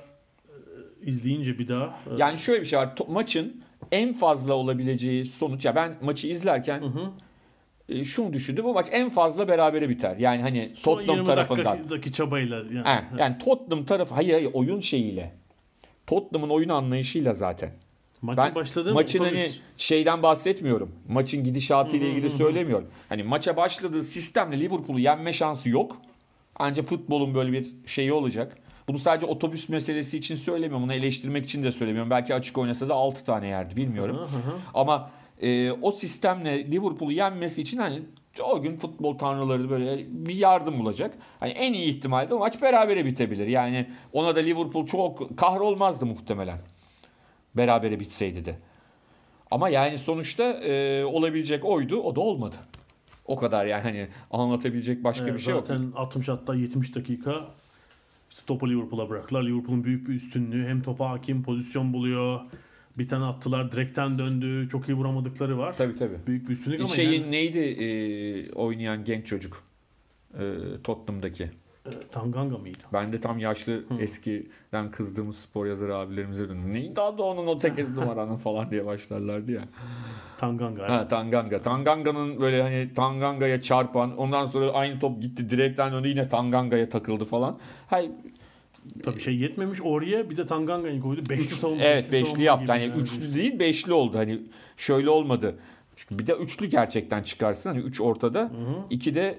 e, 0.48 1.06
izleyince 1.10 1.58
bir 1.58 1.68
daha 1.68 1.84
e, 1.86 1.90
Yani 2.16 2.38
şöyle 2.38 2.60
bir 2.60 2.66
şey 2.66 2.78
var. 2.78 2.94
Maçın 3.08 3.62
en 3.92 4.12
fazla 4.12 4.54
olabileceği 4.54 5.26
sonuç 5.26 5.64
ya 5.64 5.74
ben 5.76 5.96
maçı 6.02 6.28
izlerken 6.28 6.80
Hı 6.80 6.86
hı. 6.86 7.10
E, 7.90 8.04
şunu 8.04 8.32
düşündüm. 8.32 8.64
Bu 8.64 8.74
maç 8.74 8.86
en 8.92 9.10
fazla 9.10 9.48
berabere 9.48 9.88
biter. 9.88 10.16
Yani 10.16 10.42
hani 10.42 10.72
son 10.78 10.94
Tottenham 10.96 11.16
20 11.16 11.26
tarafından. 11.26 11.64
dakikadaki 11.64 12.12
çabayla 12.12 12.56
yani. 12.56 12.84
He, 12.84 13.02
yani 13.18 13.38
Tottenham 13.38 13.84
tarafı 13.84 14.14
hayır 14.14 14.32
hayır 14.32 14.50
oyun 14.52 14.80
şeyiyle. 14.80 15.32
Tottenham'ın 16.06 16.50
oyun 16.54 16.68
anlayışıyla 16.68 17.34
zaten. 17.34 17.70
Maçın 18.22 18.44
Ben 18.44 18.54
başladığı 18.54 18.94
maçın 18.94 19.18
otobüs- 19.18 19.24
hani 19.24 19.50
şeyden 19.76 20.22
bahsetmiyorum. 20.22 20.92
Maçın 21.08 21.44
gidişatı 21.44 21.96
ile 21.96 22.10
ilgili 22.10 22.30
söylemiyorum. 22.30 22.88
Hani 23.08 23.22
maça 23.22 23.56
başladığı 23.56 24.02
sistemle 24.02 24.60
Liverpool'u 24.60 24.98
yenme 25.00 25.32
şansı 25.32 25.68
yok. 25.70 25.96
Ancak 26.56 26.86
futbolun 26.88 27.34
böyle 27.34 27.52
bir 27.52 27.66
şeyi 27.86 28.12
olacak. 28.12 28.56
Bunu 28.88 28.98
sadece 28.98 29.26
otobüs 29.26 29.68
meselesi 29.68 30.18
için 30.18 30.36
söylemiyorum. 30.36 30.82
Bunu 30.82 30.92
eleştirmek 30.94 31.44
için 31.44 31.62
de 31.62 31.72
söylemiyorum. 31.72 32.10
Belki 32.10 32.34
açık 32.34 32.58
oynasa 32.58 32.88
da 32.88 32.94
6 32.94 33.24
tane 33.24 33.46
yerdi 33.46 33.76
bilmiyorum. 33.76 34.28
Ama 34.74 35.10
e, 35.40 35.72
o 35.72 35.92
sistemle 35.92 36.70
Liverpool'u 36.70 37.12
yenmesi 37.12 37.62
için 37.62 37.78
hani 37.78 38.02
o 38.42 38.62
gün 38.62 38.76
futbol 38.76 39.18
tanrıları 39.18 39.70
böyle 39.70 40.06
bir 40.08 40.34
yardım 40.34 40.80
olacak. 40.80 41.14
Hani 41.40 41.50
en 41.50 41.72
iyi 41.72 41.88
ihtimalle 41.88 42.34
o 42.34 42.38
maç 42.38 42.62
berabere 42.62 43.04
bitebilir. 43.04 43.46
Yani 43.46 43.86
ona 44.12 44.36
da 44.36 44.40
Liverpool 44.40 44.86
çok 44.86 45.38
kahrolmazdı 45.38 46.06
muhtemelen. 46.06 46.58
Berabere 47.56 48.00
bitseydi 48.00 48.44
de. 48.44 48.58
Ama 49.50 49.68
yani 49.68 49.98
sonuçta 49.98 50.44
e, 50.44 51.04
olabilecek 51.04 51.64
oydu. 51.64 52.00
O 52.00 52.16
da 52.16 52.20
olmadı. 52.20 52.56
O 53.26 53.36
kadar 53.36 53.66
yani 53.66 53.82
hani 53.82 54.08
anlatabilecek 54.30 55.04
başka 55.04 55.24
Evet, 55.24 55.34
bir 55.34 55.38
şey 55.38 55.54
yok. 55.54 55.66
zaten 55.66 55.92
60 55.96 56.28
hatta 56.28 56.54
70 56.54 56.94
dakika 56.94 57.44
işte 58.30 58.42
topu 58.46 58.70
Liverpool'a 58.70 59.08
bıraktılar. 59.08 59.42
Liverpool'un 59.42 59.84
büyük 59.84 60.08
bir 60.08 60.14
üstünlüğü. 60.14 60.68
Hem 60.68 60.82
topa 60.82 61.10
hakim 61.10 61.42
pozisyon 61.42 61.92
buluyor. 61.92 62.40
Bir 62.98 63.08
tane 63.08 63.24
attılar 63.24 63.72
direkten 63.72 64.18
döndü. 64.18 64.68
Çok 64.68 64.88
iyi 64.88 64.94
vuramadıkları 64.94 65.58
var. 65.58 65.74
Tabii 65.78 65.96
tabii. 65.98 66.16
Büyük 66.26 66.48
bir 66.48 66.54
üstünlük 66.54 66.80
ama 66.80 66.88
Şeyin 66.88 67.22
yani, 67.22 67.30
neydi 67.32 67.58
e, 67.58 68.52
oynayan 68.52 69.04
genç 69.04 69.26
çocuk? 69.26 69.62
E, 70.38 70.54
Tottenham'daki. 70.84 71.44
e, 71.86 71.90
Tanganga 72.12 72.58
mıydı? 72.58 72.78
Ben 72.92 73.12
de 73.12 73.20
tam 73.20 73.38
yaşlı 73.38 73.84
eskiden 74.00 74.90
kızdığımız 74.90 75.36
spor 75.36 75.66
yazarı 75.66 75.96
abilerimize 75.96 76.48
döndüm. 76.48 76.72
Neydi 76.74 77.00
adı 77.00 77.22
onun 77.22 77.46
o 77.46 77.58
tek 77.58 77.88
numaranın 77.96 78.36
falan 78.36 78.70
diye 78.70 78.86
başlarlardı 78.86 79.52
ya. 79.52 79.62
Tanganga. 80.38 80.88
Ha 80.88 81.08
Tanganga. 81.08 81.62
Tanganga'nın 81.62 82.40
böyle 82.40 82.62
hani 82.62 82.94
Tanganga'ya 82.94 83.62
çarpan 83.62 84.16
ondan 84.16 84.44
sonra 84.44 84.72
aynı 84.72 85.00
top 85.00 85.22
gitti 85.22 85.50
direkten 85.50 85.92
döndü 85.92 86.08
yine 86.08 86.28
Tanganga'ya 86.28 86.88
takıldı 86.88 87.24
falan. 87.24 87.58
Hay 87.86 88.10
Tabii 89.02 89.20
şey 89.20 89.36
yetmemiş 89.36 89.80
oraya 89.82 90.30
bir 90.30 90.36
de 90.36 90.46
Tanganga'yı 90.46 91.00
koydu. 91.00 91.28
Beşli 91.28 91.54
savunma. 91.54 91.82
evet 91.82 92.12
beşli 92.12 92.42
yaptı. 92.42 92.72
Hani 92.72 92.82
yani. 92.82 93.00
üçlü 93.02 93.34
değil 93.34 93.58
beşli 93.58 93.92
oldu. 93.92 94.18
Hani 94.18 94.40
şöyle 94.76 95.10
olmadı. 95.10 95.54
Çünkü 95.96 96.18
bir 96.18 96.26
de 96.26 96.32
üçlü 96.32 96.66
gerçekten 96.66 97.22
çıkarsın. 97.22 97.70
Hani 97.70 97.80
üç 97.80 98.00
ortada. 98.00 98.40
Hı 98.40 98.44
hı. 98.44 98.84
iki 98.90 99.14
de 99.14 99.38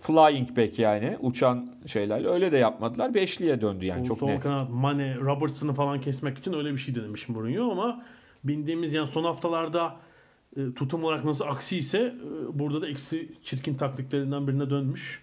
flying 0.00 0.56
back 0.56 0.78
yani 0.78 1.16
uçan 1.20 1.68
şeylerle 1.86 2.28
öyle 2.28 2.52
de 2.52 2.56
yapmadılar. 2.56 3.14
Beşliye 3.14 3.60
döndü 3.60 3.84
yani 3.84 4.02
O 4.02 4.04
çok 4.04 4.18
sol 4.18 4.26
net. 4.26 4.40
kanat 4.40 4.70
Mane, 4.70 5.16
Robertson'ı 5.16 5.74
falan 5.74 6.00
kesmek 6.00 6.38
için 6.38 6.52
öyle 6.52 6.72
bir 6.72 6.78
şey 6.78 6.94
denemiş 6.94 7.28
Mourinho 7.28 7.70
ama 7.70 8.04
bildiğimiz 8.44 8.94
yani 8.94 9.08
son 9.08 9.24
haftalarda 9.24 9.96
e, 10.56 10.74
tutum 10.74 11.04
olarak 11.04 11.24
nasıl 11.24 11.44
aksi 11.44 11.78
ise 11.78 11.98
e, 11.98 12.58
burada 12.58 12.82
da 12.82 12.88
eksi 12.88 13.32
çirkin 13.42 13.74
taktiklerinden 13.74 14.48
birine 14.48 14.70
dönmüş. 14.70 15.22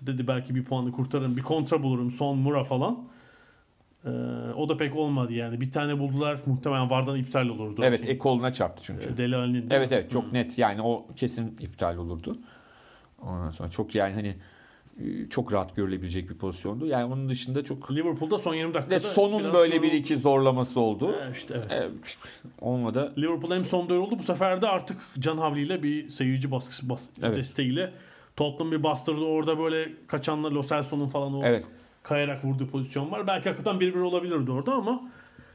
İşte 0.00 0.12
dedi 0.12 0.26
belki 0.28 0.54
bir 0.54 0.64
puanı 0.64 0.92
kurtarırım, 0.92 1.36
bir 1.36 1.42
kontra 1.42 1.82
bulurum, 1.82 2.10
son 2.10 2.38
Mura 2.38 2.64
falan. 2.64 2.98
E, 4.04 4.08
o 4.56 4.68
da 4.68 4.76
pek 4.76 4.96
olmadı 4.96 5.32
yani. 5.32 5.60
Bir 5.60 5.72
tane 5.72 5.98
buldular 5.98 6.38
muhtemelen 6.46 6.90
Vardan 6.90 7.16
iptal 7.18 7.48
olurdu. 7.48 7.80
Evet 7.84 8.08
e, 8.08 8.18
koluna 8.18 8.52
çarptı 8.52 8.82
çünkü. 8.84 9.08
E, 9.08 9.16
Dele 9.16 9.36
Alli'nin 9.36 9.52
değil 9.54 9.70
Evet 9.70 9.92
evet 9.92 10.10
çok 10.10 10.32
net 10.32 10.58
yani 10.58 10.82
o 10.82 11.06
kesin 11.16 11.56
iptal 11.60 11.96
olurdu. 11.96 12.38
Ondan 13.22 13.50
sonra 13.50 13.70
çok 13.70 13.94
yani 13.94 14.14
hani 14.14 14.34
e, 15.00 15.28
çok 15.30 15.52
rahat 15.52 15.76
görülebilecek 15.76 16.30
bir 16.30 16.34
pozisyondu. 16.34 16.86
Yani 16.86 17.04
onun 17.04 17.28
dışında 17.28 17.64
çok 17.64 17.92
Liverpool'da 17.92 18.38
son 18.38 18.54
20 18.54 18.74
dakikada 18.74 18.94
ve 18.94 18.98
sonun 18.98 19.52
böyle 19.52 19.76
yorul- 19.76 19.82
bir 19.82 19.92
iki 19.92 20.16
zorlaması 20.16 20.80
oldu. 20.80 21.12
E, 21.12 21.32
işte 21.32 21.54
evet. 21.56 21.72
E, 21.72 21.88
olmadı. 22.60 23.12
Liverpool 23.18 23.50
hem 23.50 23.64
son 23.64 23.90
oldu. 23.90 24.18
Bu 24.18 24.22
sefer 24.22 24.62
de 24.62 24.68
artık 24.68 24.96
can 25.18 25.38
havliyle 25.38 25.82
bir 25.82 26.08
seyirci 26.08 26.50
baskısı 26.50 26.88
bas 26.88 27.02
Evet. 27.22 27.36
desteğiyle 27.36 27.92
Tottenham 28.36 28.72
bir 28.72 28.82
bastırdı. 28.82 29.20
Orada 29.20 29.58
böyle 29.58 29.88
kaçanlar 30.06 30.50
Lo 30.50 30.62
Celso'nun 30.62 31.08
falan 31.08 31.34
o 31.34 31.44
Evet. 31.44 31.64
kayarak 32.02 32.44
vurduğu 32.44 32.66
pozisyon 32.66 33.10
var. 33.10 33.26
Belki 33.26 33.48
hakikaten 33.48 33.80
1-1 33.80 34.00
olabilirdi 34.00 34.50
orada 34.50 34.72
ama 34.72 35.02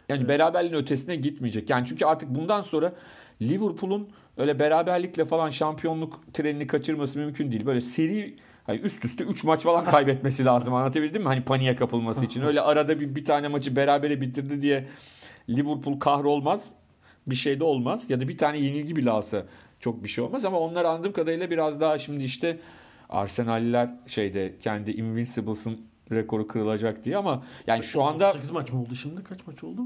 Yani 0.09 0.27
beraberliğin 0.27 0.73
ötesine 0.75 1.15
gitmeyecek. 1.15 1.69
Yani 1.69 1.87
çünkü 1.87 2.05
artık 2.05 2.29
bundan 2.29 2.61
sonra 2.61 2.93
Liverpool'un 3.41 4.07
öyle 4.37 4.59
beraberlikle 4.59 5.25
falan 5.25 5.49
şampiyonluk 5.49 6.33
trenini 6.33 6.67
kaçırması 6.67 7.19
mümkün 7.19 7.51
değil. 7.51 7.65
Böyle 7.65 7.81
seri 7.81 8.35
hani 8.65 8.79
üst 8.79 9.05
üste 9.05 9.23
3 9.23 9.43
maç 9.43 9.63
falan 9.63 9.85
kaybetmesi 9.91 10.45
lazım. 10.45 10.73
Anlatabildim 10.73 11.21
mi? 11.21 11.27
Hani 11.27 11.41
paniğe 11.43 11.75
kapılması 11.75 12.25
için. 12.25 12.41
Öyle 12.41 12.61
arada 12.61 12.99
bir, 12.99 13.15
bir 13.15 13.25
tane 13.25 13.47
maçı 13.47 13.75
berabere 13.75 14.21
bitirdi 14.21 14.61
diye 14.61 14.87
Liverpool 15.49 15.99
kahrolmaz. 15.99 16.65
Bir 17.27 17.35
şey 17.35 17.59
de 17.59 17.63
olmaz. 17.63 18.09
Ya 18.09 18.21
da 18.21 18.27
bir 18.27 18.37
tane 18.37 18.57
yenilgi 18.57 18.95
bile 18.95 19.11
alsa 19.11 19.45
çok 19.85 20.03
bir 20.03 20.09
şey 20.09 20.23
olmaz. 20.23 20.45
Ama 20.45 20.59
onlar 20.59 20.85
anladığım 20.85 21.13
kadarıyla 21.13 21.49
biraz 21.49 21.81
daha 21.81 21.97
şimdi 21.97 22.23
işte 22.23 22.57
Arsenal'liler 23.09 23.89
şeyde 24.07 24.53
kendi 24.61 24.91
Invincibles'ın 24.91 25.81
rekoru 26.11 26.47
kırılacak 26.47 27.05
diye 27.05 27.17
ama 27.17 27.43
yani 27.67 27.83
şu 27.83 28.03
anda 28.03 28.27
38 28.29 28.51
maç 28.51 28.71
mı 28.71 28.81
oldu 28.81 28.95
şimdi? 28.95 29.23
Kaç 29.23 29.47
maç 29.47 29.63
oldu? 29.63 29.81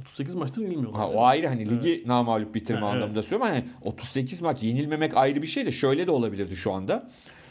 38 0.00 0.34
maçtır 0.34 0.62
yenilmiyorlar. 0.62 1.00
Ha, 1.00 1.08
o 1.08 1.24
ayrı 1.24 1.46
hani 1.46 1.70
ligi 1.70 2.02
namağlup 2.06 2.54
bitirme 2.54 2.80
Ha, 2.80 2.86
evet. 2.86 2.94
anlamında 2.94 3.22
söylüyorum. 3.22 3.54
Hani 3.54 3.64
38 3.82 4.42
maç 4.42 4.62
yenilmemek 4.62 5.16
ayrı 5.16 5.42
bir 5.42 5.46
şey 5.46 5.66
de 5.66 5.70
şöyle 5.72 6.06
de 6.06 6.10
olabilirdi 6.10 6.56
şu 6.56 6.72
anda. 6.72 7.10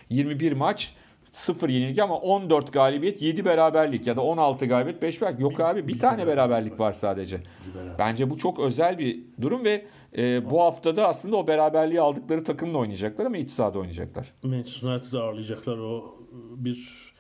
21 0.10 0.52
maç 0.52 0.96
0 1.34 1.70
yenilgi 1.70 2.04
ama 2.04 2.18
14 2.18 2.74
galibiyet 2.74 3.22
7 3.22 3.46
beraberlik 3.46 4.08
ya 4.08 4.16
da 4.16 4.22
16 4.22 4.66
galibiyet 4.66 5.02
5 5.02 5.22
beraberlik. 5.22 5.42
Yok 5.42 5.60
abi 5.60 5.88
bir 5.88 6.00
tane 6.00 6.28
beraberlik 6.28 6.80
var 6.80 6.94
sadece. 6.94 7.38
Bir 7.38 7.80
beraber. 7.80 7.98
Bence 8.00 8.30
bu 8.30 8.38
çok 8.38 8.60
özel 8.60 8.98
bir 8.98 9.20
durum 9.42 9.63
ve 9.63 9.86
e, 10.17 10.49
bu 10.52 10.62
haftada 10.62 11.08
aslında 11.08 11.36
o 11.38 11.47
beraberliği 11.47 12.02
aldıkları 12.02 12.43
takımla 12.43 12.78
oynayacaklar 12.78 13.26
ama 13.26 13.38
iç 13.38 13.49
sahada 13.49 13.80
oynayacaklar. 13.80 14.34
Manchester 14.43 14.88
United'ı 14.89 15.21
ağırlayacaklar 15.23 15.78
o 15.78 16.15
bir 16.56 17.13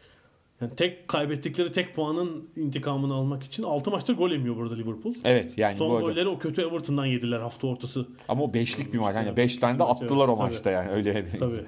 yani 0.61 0.75
tek 0.75 1.07
kaybettikleri 1.07 1.71
tek 1.71 1.95
puanın 1.95 2.49
intikamını 2.55 3.13
almak 3.13 3.43
için 3.43 3.63
6 3.63 3.91
maçta 3.91 4.13
gol 4.13 4.29
yemiyor 4.31 4.55
burada 4.55 4.75
Liverpool. 4.75 5.13
Evet 5.23 5.57
yani 5.57 5.77
Son 5.77 5.89
bu 5.89 5.95
arada. 5.95 6.07
golleri 6.07 6.27
o 6.27 6.39
kötü 6.39 6.61
Everton'dan 6.61 7.05
yediler 7.05 7.39
hafta 7.39 7.67
ortası. 7.67 8.07
Ama 8.27 8.43
o 8.43 8.53
beşlik 8.53 8.93
bir 8.93 8.99
maç. 8.99 9.15
Hani 9.15 9.27
Evet, 9.27 9.37
5 9.37 9.57
tane 9.57 9.79
de 9.79 9.83
attılar 9.83 10.27
evet, 10.27 10.29
o 10.29 10.35
tabii. 10.35 10.53
maçta 10.53 10.71
yani 10.71 10.91
öyle. 10.91 11.25
Tabii. 11.39 11.63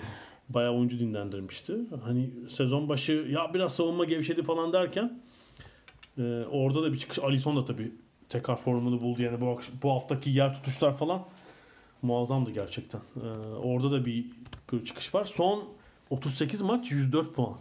Bayağı 0.50 0.74
oyuncu 0.74 1.00
dinlendirmişti. 1.00 1.76
Hani 2.04 2.30
sezon 2.50 2.90
başı 2.90 3.28
ya 3.30 3.54
biraz 3.54 3.76
savunma 3.76 4.06
gevşedi 4.06 4.44
falan 4.44 4.74
derken 4.74 5.20
e, 6.18 6.44
orada 6.52 6.84
da 6.84 6.94
bir 6.94 6.98
çıkış. 6.98 7.20
Alisson 7.20 7.56
da 7.58 7.66
tabii 7.66 7.92
tekrar 8.30 8.56
formunu 8.56 9.02
buldu. 9.02 9.24
Yani 9.24 9.42
bu, 9.42 9.60
bu 9.84 9.92
haftaki 9.92 10.30
yer 10.30 10.54
tutuşlar 10.54 10.98
falan 10.98 11.26
muazzamdı 12.02 12.52
gerçekten. 12.52 13.02
E, 13.24 13.28
orada 13.56 13.92
da 13.92 14.06
bir, 14.06 14.26
bir 14.72 14.86
çıkış 14.86 15.16
var. 15.16 15.26
Son 15.26 15.64
38 16.10 16.62
maç 16.62 16.92
104 16.92 17.36
puan. 17.36 17.56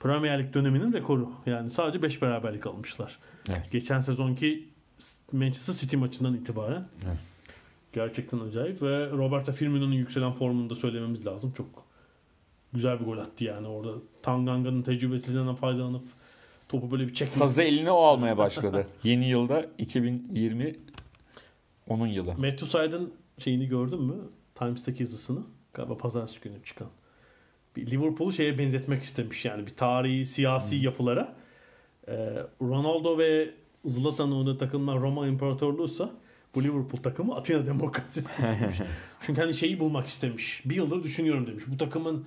Premier 0.00 0.38
Lig 0.38 0.54
döneminin 0.54 0.92
rekoru. 0.92 1.32
Yani 1.46 1.70
sadece 1.70 2.02
5 2.02 2.22
beraberlik 2.22 2.66
almışlar. 2.66 3.18
Evet. 3.48 3.68
Geçen 3.70 4.00
sezonki 4.00 4.68
Manchester 5.32 5.74
City 5.74 5.96
maçından 5.96 6.34
itibaren. 6.34 6.88
Evet. 7.06 7.18
Gerçekten 7.92 8.40
acayip 8.40 8.82
ve 8.82 9.10
Roberto 9.10 9.52
Firmino'nun 9.52 9.92
yükselen 9.92 10.32
formunu 10.32 10.70
da 10.70 10.74
söylememiz 10.74 11.26
lazım. 11.26 11.52
Çok 11.56 11.66
güzel 12.72 13.00
bir 13.00 13.04
gol 13.04 13.18
attı 13.18 13.44
yani 13.44 13.66
orada. 13.66 13.92
Tanganga'nın 14.22 14.82
tecrübesizliğinden 14.82 15.54
faydalanıp 15.54 16.02
topu 16.68 16.90
böyle 16.90 17.08
bir 17.08 17.14
çekmesi. 17.14 17.38
Sazı 17.38 17.62
eline 17.62 17.90
o 17.90 18.02
almaya 18.02 18.38
başladı. 18.38 18.86
Yeni 19.04 19.28
yılda 19.28 19.66
2020 19.78 20.76
onun 21.88 22.06
yılı. 22.06 22.30
Matthew 22.30 22.66
Syed'in 22.66 23.14
şeyini 23.38 23.68
gördün 23.68 24.02
mü? 24.02 24.14
Times'taki 24.54 25.02
yazısını. 25.02 25.40
Galiba 25.74 25.96
pazartesi 25.96 26.40
günü 26.40 26.64
çıkan. 26.64 26.88
Bir 27.76 27.90
Liverpool'u 27.90 28.32
şeye 28.32 28.58
benzetmek 28.58 29.02
istemiş 29.02 29.44
yani 29.44 29.66
bir 29.66 29.74
tarihi 29.76 30.26
siyasi 30.26 30.76
yapılara. 30.76 31.34
Ee, 32.08 32.36
Ronaldo 32.62 33.18
ve 33.18 33.50
Zlatan'ın 33.84 34.32
oynadığı 34.32 34.58
takımlar 34.58 35.00
Roma 35.00 35.26
İmparatorluğu'sa 35.26 36.10
bu 36.54 36.64
Liverpool 36.64 37.02
takımı 37.02 37.34
Atina 37.34 37.66
Demokrasisi. 37.66 38.42
Çünkü 39.20 39.40
hani 39.40 39.54
şeyi 39.54 39.80
bulmak 39.80 40.06
istemiş. 40.06 40.62
Bir 40.64 40.76
yıldır 40.76 41.02
düşünüyorum 41.02 41.46
demiş. 41.46 41.64
Bu 41.66 41.76
takımın 41.76 42.24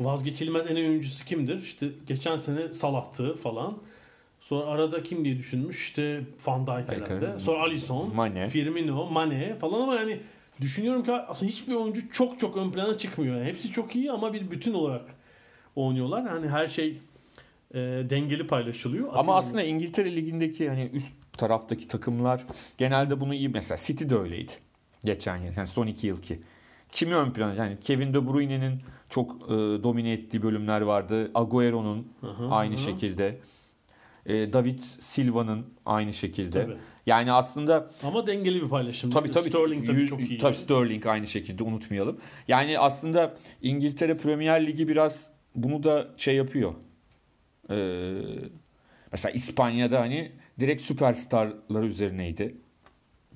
vazgeçilmez 0.00 0.66
en 0.66 0.76
iyi 0.76 0.88
oyuncusu 0.88 1.24
kimdir? 1.24 1.62
İşte 1.62 1.88
geçen 2.06 2.36
sene 2.36 2.72
Salah'tı 2.72 3.34
falan. 3.34 3.78
Sonra 4.40 4.64
arada 4.66 5.02
kim 5.02 5.24
diye 5.24 5.38
düşünmüş? 5.38 5.80
İşte 5.80 6.20
Van 6.46 6.66
Dijk 6.66 6.88
herhalde. 6.88 7.38
Sonra 7.38 7.62
Alisson, 7.62 8.14
Mane. 8.14 8.48
Firmino, 8.48 9.06
Mane 9.10 9.54
falan 9.54 9.80
ama 9.80 9.94
yani 9.94 10.20
düşünüyorum 10.60 11.04
ki 11.04 11.12
aslında 11.12 11.52
hiçbir 11.52 11.74
oyuncu 11.74 12.10
çok 12.10 12.40
çok 12.40 12.56
ön 12.56 12.70
plana 12.70 12.98
çıkmıyor. 12.98 13.36
Yani 13.36 13.46
hepsi 13.46 13.70
çok 13.70 13.96
iyi 13.96 14.12
ama 14.12 14.32
bir 14.32 14.50
bütün 14.50 14.74
olarak 14.74 15.04
oynuyorlar. 15.76 16.28
Hani 16.28 16.48
her 16.48 16.66
şey 16.68 16.98
e, 17.74 17.78
dengeli 18.10 18.46
paylaşılıyor. 18.46 19.08
Ama 19.12 19.20
Atilla- 19.20 19.34
aslında 19.38 19.62
İngiltere 19.62 20.16
Ligi'ndeki 20.16 20.68
hani 20.68 20.90
üst 20.92 21.12
taraftaki 21.32 21.88
takımlar 21.88 22.44
genelde 22.78 23.20
bunu 23.20 23.34
iyi 23.34 23.48
mesela 23.48 23.78
City 23.84 24.04
de 24.08 24.16
öyleydi 24.16 24.52
geçen 25.04 25.36
yıl 25.36 25.52
yani 25.56 25.68
son 25.68 25.86
iki 25.86 26.06
yılki. 26.06 26.40
Kimi 26.94 27.14
ön 27.14 27.30
plana 27.30 27.54
yani 27.54 27.80
Kevin 27.80 28.14
De 28.14 28.26
Bruyne'nin 28.26 28.80
çok 29.10 29.42
e, 29.42 29.52
domine 29.82 30.12
ettiği 30.12 30.42
bölümler 30.42 30.80
vardı. 30.80 31.30
Agüero'nun 31.34 32.08
aynı 32.50 32.74
hı. 32.74 32.78
şekilde. 32.78 33.38
E, 34.26 34.52
David 34.52 34.78
Silva'nın 35.00 35.66
aynı 35.86 36.12
şekilde. 36.12 36.62
Tabii. 36.62 36.76
Yani 37.06 37.32
aslında 37.32 37.90
Ama 38.02 38.26
dengeli 38.26 38.62
bir 38.62 38.68
paylaşım. 38.68 39.10
Tabii 39.10 39.30
tabii. 39.30 39.48
Sterling 39.48 39.86
tabii 39.86 40.06
çok 40.06 40.20
iyi. 40.30 40.38
Tabii 40.38 40.56
Sterling 40.56 41.06
aynı 41.06 41.26
şekilde 41.26 41.62
unutmayalım. 41.62 42.20
Yani 42.48 42.78
aslında 42.78 43.34
İngiltere 43.62 44.16
Premier 44.16 44.66
Ligi 44.66 44.88
biraz 44.88 45.28
bunu 45.54 45.82
da 45.82 46.08
şey 46.16 46.34
yapıyor. 46.34 46.74
Ee, 47.70 48.14
mesela 49.12 49.32
İspanya'da 49.32 50.00
hani 50.00 50.32
direkt 50.60 50.82
süperstarlar 50.82 51.82
üzerineydi. 51.82 52.56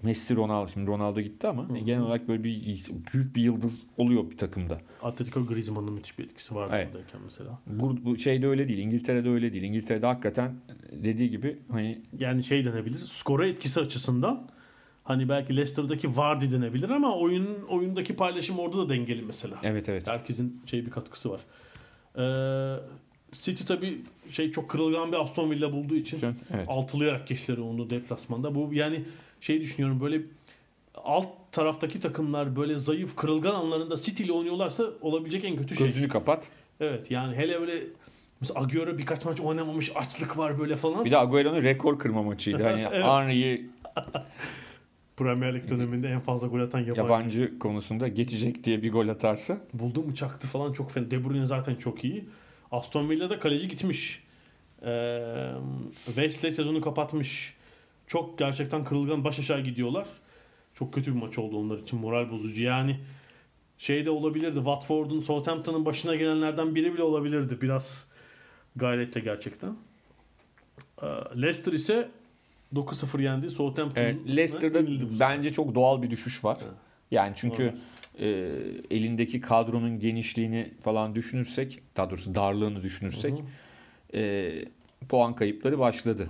Messi, 0.02 0.36
Ronaldo. 0.36 0.68
Şimdi 0.68 0.86
Ronaldo 0.86 1.20
gitti 1.20 1.46
ama 1.48 1.68
hani 1.68 1.84
genel 1.84 2.00
olarak 2.02 2.28
böyle 2.28 2.44
bir 2.44 2.84
büyük 3.12 3.36
bir 3.36 3.42
yıldız 3.42 3.78
oluyor 3.96 4.30
bir 4.30 4.36
takımda. 4.36 4.80
Atletico 5.02 5.46
Griezmann'ın 5.46 5.92
müthiş 5.92 6.18
bir 6.18 6.24
etkisi 6.24 6.54
vardı 6.54 6.72
Evet. 6.76 6.88
buradayken 6.88 7.20
mesela. 7.24 7.58
Bu, 7.66 8.04
bu 8.04 8.16
şeyde 8.16 8.46
öyle 8.46 8.68
değil. 8.68 8.78
İngiltere'de 8.78 9.28
öyle 9.30 9.52
değil. 9.52 9.62
İngiltere'de 9.62 10.06
hakikaten 10.06 10.54
dediği 10.92 11.30
gibi 11.30 11.56
hani 11.72 11.98
Yani 12.18 12.44
şey 12.44 12.64
denebilir. 12.64 12.98
Skora 12.98 13.46
etkisi 13.46 13.80
açısından 13.80 14.48
hani 15.04 15.28
belki 15.28 15.56
Leicester'daki 15.56 16.16
Vardy 16.16 16.52
denebilir 16.52 16.90
ama 16.90 17.16
oyun 17.16 17.48
oyundaki 17.68 18.16
paylaşım 18.16 18.58
orada 18.58 18.76
da 18.76 18.88
dengeli 18.88 19.22
mesela. 19.22 19.56
evet 19.62 19.88
evet. 19.88 20.06
Herkesin 20.06 20.60
şey 20.66 20.86
bir 20.86 20.90
katkısı 20.90 21.30
var. 21.30 21.40
Ee, 22.18 22.80
City 23.32 23.64
tabii 23.64 24.00
şey 24.30 24.50
çok 24.52 24.70
kırılgan 24.70 25.12
bir 25.12 25.16
Aston 25.16 25.50
Villa 25.50 25.72
bulduğu 25.72 25.94
için 25.96 26.18
Evet. 26.54 26.68
altılayarak 26.68 27.26
geçtiler 27.28 27.58
onu 27.58 27.90
deplasmanda. 27.90 28.54
Bu 28.54 28.68
yani 28.74 29.04
şey 29.40 29.60
düşünüyorum 29.60 30.00
böyle 30.00 30.20
alt 30.94 31.28
taraftaki 31.52 32.00
takımlar 32.00 32.56
böyle 32.56 32.76
zayıf 32.78 33.16
kırılgan 33.16 33.54
anlarında 33.54 33.96
City 33.96 34.22
ile 34.22 34.32
oynuyorlarsa 34.32 34.84
olabilecek 35.00 35.44
en 35.44 35.56
kötü 35.56 35.76
şey. 35.76 35.86
Gözünü 35.86 36.08
kapat. 36.08 36.44
Evet 36.80 37.10
yani 37.10 37.36
hele 37.36 37.60
böyle 37.60 37.82
mesela 38.40 38.60
Agüero 38.60 38.98
birkaç 38.98 39.24
maç 39.24 39.40
oynamamış 39.40 39.92
açlık 39.96 40.38
var 40.38 40.58
böyle 40.58 40.76
falan. 40.76 41.04
Bir 41.04 41.10
de 41.10 41.18
Agüero'nun 41.18 41.62
rekor 41.62 41.98
kırma 41.98 42.22
maçıydı. 42.22 42.62
Hani 42.62 42.80
Evet. 42.92 43.04
Henry'i 43.04 43.70
Premier 45.16 45.54
Lig 45.54 45.70
döneminde 45.70 46.08
en 46.08 46.20
fazla 46.20 46.46
gol 46.46 46.60
atan 46.60 46.78
yabancı. 46.78 47.00
yabancı 47.00 47.58
konusunda 47.58 48.08
geçecek 48.08 48.64
diye 48.64 48.82
bir 48.82 48.92
gol 48.92 49.08
atarsa 49.08 49.58
Buldu 49.74 50.02
mu 50.02 50.14
çaktı 50.14 50.46
falan 50.46 50.72
çok 50.72 50.92
fena. 50.92 51.10
De 51.10 51.24
Bruyne 51.24 51.46
zaten 51.46 51.74
çok 51.74 52.04
iyi. 52.04 52.24
Aston 52.70 53.10
Villa'da 53.10 53.38
kaleci 53.38 53.68
gitmiş. 53.68 54.22
Ee, 54.82 55.50
Wesley 56.06 56.52
sezonu 56.52 56.80
kapatmış. 56.80 57.57
Çok 58.08 58.38
gerçekten 58.38 58.84
kırılgan 58.84 59.24
baş 59.24 59.38
aşağı 59.38 59.60
gidiyorlar. 59.60 60.06
Çok 60.74 60.94
kötü 60.94 61.14
bir 61.14 61.20
maç 61.20 61.38
oldu 61.38 61.58
onlar 61.58 61.78
için. 61.78 61.98
Moral 61.98 62.30
bozucu. 62.30 62.62
Yani 62.62 63.00
şey 63.78 64.06
de 64.06 64.10
olabilirdi. 64.10 64.54
Watford'un 64.54 65.20
Southampton'ın 65.20 65.84
başına 65.84 66.14
gelenlerden 66.14 66.74
biri 66.74 66.94
bile 66.94 67.02
olabilirdi. 67.02 67.60
Biraz 67.60 68.06
gayretle 68.76 69.20
gerçekten. 69.20 69.76
Ee, 71.02 71.06
Leicester 71.42 71.72
ise 71.72 72.08
9-0 72.74 73.22
yendi. 73.22 73.50
Southampton 73.50 74.02
Evet, 74.02 74.16
Leicester'da 74.28 74.80
bence 75.20 75.52
çok 75.52 75.74
doğal 75.74 76.02
bir 76.02 76.10
düşüş 76.10 76.44
var. 76.44 76.58
Evet. 76.62 76.72
Yani 77.10 77.32
çünkü 77.36 77.74
e, 78.18 78.26
elindeki 78.90 79.40
kadronun 79.40 80.00
genişliğini 80.00 80.70
falan 80.82 81.14
düşünürsek, 81.14 81.82
daha 81.96 82.10
doğrusu 82.10 82.34
darlığını 82.34 82.82
düşünürsek 82.82 83.32
Hı 83.32 83.42
hı. 83.42 84.18
e, 84.18 84.64
puan 85.08 85.34
kayıpları 85.34 85.78
başladı. 85.78 86.28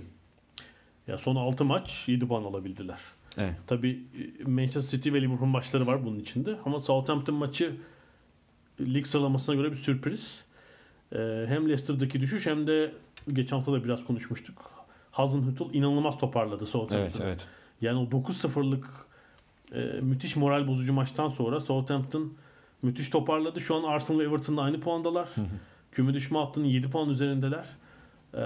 Ya 1.09 1.17
son 1.17 1.35
6 1.35 1.65
maç 1.65 2.03
7 2.07 2.27
puan 2.27 2.43
alabildiler. 2.43 2.99
Evet. 3.37 3.55
Tabii 3.67 4.03
e, 4.39 4.43
Manchester 4.43 4.81
City 4.81 5.13
ve 5.13 5.21
Liverpool 5.21 5.47
maçları 5.47 5.87
var 5.87 6.05
bunun 6.05 6.19
içinde. 6.19 6.55
Ama 6.65 6.79
Southampton 6.79 7.35
maçı 7.35 7.75
lig 8.81 9.05
sıralamasına 9.05 9.55
göre 9.55 9.71
bir 9.71 9.77
sürpriz. 9.77 10.43
Ee, 11.13 11.45
hem 11.47 11.69
Leicester'daki 11.69 12.21
düşüş 12.21 12.45
hem 12.45 12.67
de 12.67 12.93
geçen 13.33 13.55
hafta 13.55 13.73
da 13.73 13.83
biraz 13.83 14.05
konuşmuştuk. 14.05 14.71
Hasenhüttl 15.11 15.63
inanılmaz 15.73 16.17
toparladı 16.17 16.57
Evet, 16.63 16.69
Southampton'ı. 16.69 17.23
evet. 17.23 17.47
Yani 17.81 17.97
o 17.99 18.03
9-0'lık 18.21 18.87
e, 19.73 19.79
müthiş 20.01 20.35
moral 20.35 20.67
bozucu 20.67 20.93
maçtan 20.93 21.29
sonra 21.29 21.59
Southampton 21.59 22.33
müthiş 22.81 23.09
toparladı. 23.09 23.61
Şu 23.61 23.75
an 23.75 23.83
Arsenal 23.83 24.19
ve 24.19 24.23
Everton'la 24.23 24.61
aynı 24.61 24.79
puandalar. 24.79 25.29
Küme 25.91 26.13
düşme 26.13 26.39
hattının 26.39 26.65
7 26.65 26.89
puan 26.89 27.09
üzerindeler. 27.09 27.65
Ee, 28.33 28.39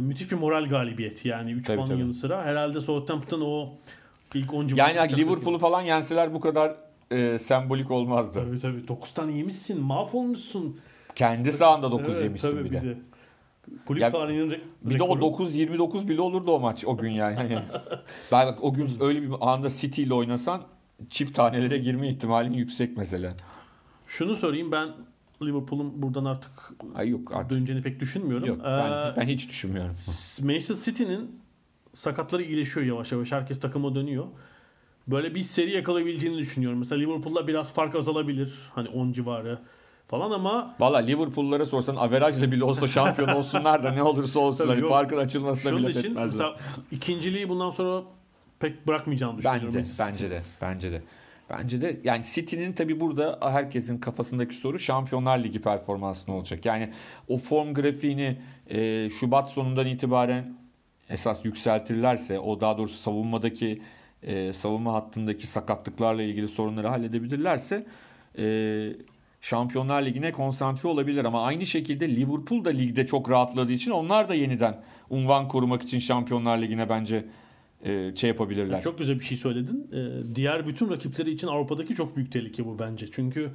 müthiş 0.00 0.30
bir 0.32 0.36
moral 0.36 0.64
galibiyet 0.68 1.24
yani 1.24 1.52
3 1.52 1.66
Tabii, 1.66 1.76
puanın 1.76 1.96
yanı 1.96 2.14
sıra. 2.14 2.44
Herhalde 2.44 2.80
Southampton 2.80 3.40
o 3.40 3.68
ilk 4.34 4.54
10 4.54 4.68
Yani 4.76 5.16
Liverpool'u 5.16 5.58
falan 5.58 5.80
yenseler 5.82 6.34
bu 6.34 6.40
kadar 6.40 6.76
e, 7.10 7.38
sembolik 7.38 7.90
olmazdı. 7.90 8.32
Tabii 8.44 8.58
tabii. 8.58 8.88
9 8.88 9.10
tane 9.14 9.32
yemişsin. 9.36 9.80
Mahvolmuşsun. 9.80 10.80
Kendi 11.14 11.52
sahanda 11.52 11.90
9 11.90 12.14
Evet, 12.14 12.22
yemişsin 12.22 12.50
tabii 12.50 12.64
bir 12.64 12.72
de. 12.72 12.98
Kulüp 13.86 14.02
Ya, 14.02 14.10
tarihinin 14.10 14.50
re- 14.50 14.60
Bir 14.82 14.98
de 14.98 15.02
o 15.02 15.16
rekoru. 15.16 15.44
9-29 15.44 16.08
bile 16.08 16.20
olurdu 16.20 16.50
o 16.52 16.60
maç 16.60 16.84
o 16.84 16.96
gün 16.96 17.10
yani. 17.10 17.34
Hani 17.34 17.58
ben 18.32 18.46
bak 18.46 18.58
o 18.64 18.72
gün 18.74 18.90
öyle 19.00 19.22
bir 19.22 19.30
anda 19.40 19.70
City 19.70 20.02
ile 20.02 20.14
oynasan 20.14 20.62
çift 21.10 21.36
tanelere 21.36 21.78
girme 21.78 22.08
ihtimalin 22.08 22.52
yüksek 22.52 22.96
mesela. 22.96 23.34
Şunu 24.06 24.36
sorayım 24.36 24.72
ben 24.72 24.88
Liverpool'un 25.50 26.02
buradan 26.02 26.24
artık 26.24 26.50
Ay 26.94 27.08
yok 27.08 27.32
artık. 27.36 27.50
döneceğini 27.50 27.82
pek 27.82 28.00
düşünmüyorum. 28.00 28.46
Yok 28.48 28.60
ben, 28.64 28.92
Ee, 28.92 29.16
ben 29.16 29.26
hiç 29.26 29.48
düşünmüyorum. 29.48 29.96
Manchester 30.42 30.74
City'nin 30.76 31.40
sakatları 31.94 32.42
iyileşiyor 32.42 32.86
yavaş 32.86 33.12
yavaş. 33.12 33.32
Herkes 33.32 33.60
takıma 33.60 33.94
dönüyor. 33.94 34.24
Böyle 35.08 35.34
bir 35.34 35.42
seri 35.42 35.70
yakalayabileceğini 35.70 36.38
düşünüyorum. 36.38 36.78
Mesela 36.78 36.98
Liverpool'la 37.00 37.46
biraz 37.46 37.72
fark 37.72 37.94
azalabilir. 37.94 38.54
Hani 38.74 38.88
10 38.88 39.12
civarı 39.12 39.58
falan 40.08 40.30
ama 40.30 40.76
Valla 40.80 40.98
Liverpool'lara 40.98 41.66
sorsan 41.66 41.96
averajla 41.96 42.52
bile 42.52 42.64
olsa 42.64 42.88
şampiyon 42.88 43.28
olsunlar 43.28 43.82
da 43.82 43.90
ne 43.92 44.02
olursa 44.02 44.40
olsun. 44.40 44.58
Tabii 44.58 44.68
Hani 44.68 44.80
yok. 44.80 44.90
farkın 44.90 45.16
açılmasına 45.18 45.70
şunun 45.70 45.82
bile 45.88 45.98
için 45.98 46.10
etmezler. 46.10 46.26
mesela 46.26 46.56
ikinciliği 46.90 47.48
bundan 47.48 47.70
sonra 47.70 48.02
pek 48.58 48.86
bırakmayacağını 48.86 49.38
düşünüyorum. 49.38 49.74
Bence, 49.74 49.90
bence 49.98 50.30
de, 50.30 50.42
bence 50.60 50.92
de. 50.92 51.02
Bence 51.50 51.80
de 51.80 52.00
yani 52.04 52.24
City'nin 52.34 52.72
tabi 52.72 53.00
burada 53.00 53.38
herkesin 53.42 53.98
kafasındaki 53.98 54.54
soru 54.54 54.78
Şampiyonlar 54.78 55.38
Ligi 55.44 55.62
performansı 55.62 56.30
ne 56.30 56.34
olacak? 56.34 56.66
Yani 56.66 56.90
o 57.28 57.38
form 57.38 57.74
grafiğini 57.74 58.36
e, 58.70 59.10
Şubat 59.10 59.50
sonundan 59.50 59.86
itibaren 59.86 60.54
esas 61.08 61.44
yükseltirlerse 61.44 62.38
o 62.38 62.60
daha 62.60 62.78
doğrusu 62.78 62.98
savunmadaki 62.98 63.82
e, 64.22 64.52
savunma 64.52 64.94
hattındaki 64.94 65.46
sakatlıklarla 65.46 66.22
ilgili 66.22 66.48
sorunları 66.48 66.88
halledebilirlerse 66.88 67.86
e, 68.38 68.92
Şampiyonlar 69.40 70.02
Ligi'ne 70.02 70.32
konsantre 70.32 70.88
olabilir 70.88 71.24
ama 71.24 71.44
aynı 71.44 71.66
şekilde 71.66 72.16
Liverpool 72.16 72.64
da 72.64 72.70
ligde 72.70 73.06
çok 73.06 73.30
rahatladığı 73.30 73.72
için 73.72 73.90
onlar 73.90 74.28
da 74.28 74.34
yeniden 74.34 74.80
unvan 75.10 75.48
korumak 75.48 75.82
için 75.82 75.98
Şampiyonlar 75.98 76.58
Ligi'ne 76.58 76.88
bence 76.88 77.24
e, 77.84 78.16
şey 78.16 78.28
yapabilirler. 78.28 78.80
Çok 78.80 78.98
güzel 78.98 79.20
bir 79.20 79.24
şey 79.24 79.36
söyledin. 79.36 79.90
Ee, 79.92 80.34
diğer 80.34 80.66
bütün 80.66 80.90
rakipleri 80.90 81.30
için 81.30 81.46
Avrupa'daki 81.46 81.94
çok 81.94 82.16
büyük 82.16 82.32
tehlike 82.32 82.66
bu 82.66 82.78
bence. 82.78 83.06
Çünkü 83.12 83.50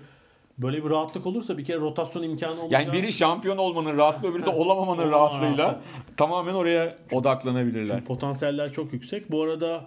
böyle 0.58 0.86
bir 0.86 0.90
rahatlık 0.90 1.26
olursa 1.26 1.58
bir 1.58 1.66
kere 1.66 1.80
rotasyon 1.80 2.24
imkanı 2.24 2.62
olacak. 2.62 2.72
Yani 2.86 2.94
biri 2.94 3.14
şampiyon 3.14 3.58
olmanın 3.58 3.98
rahatlığı, 3.98 4.32
öbürü 4.32 4.46
de 4.46 4.50
olamamanın 4.50 5.12
rahatlığıyla 5.12 5.66
rahatlığı. 5.66 6.16
tamamen 6.18 6.54
oraya 6.54 6.98
odaklanabilirler. 7.12 7.96
Çünkü 7.96 8.06
potansiyeller 8.06 8.74
çok 8.74 8.94
yüksek. 8.94 9.32
Bu 9.32 9.44
arada 9.44 9.86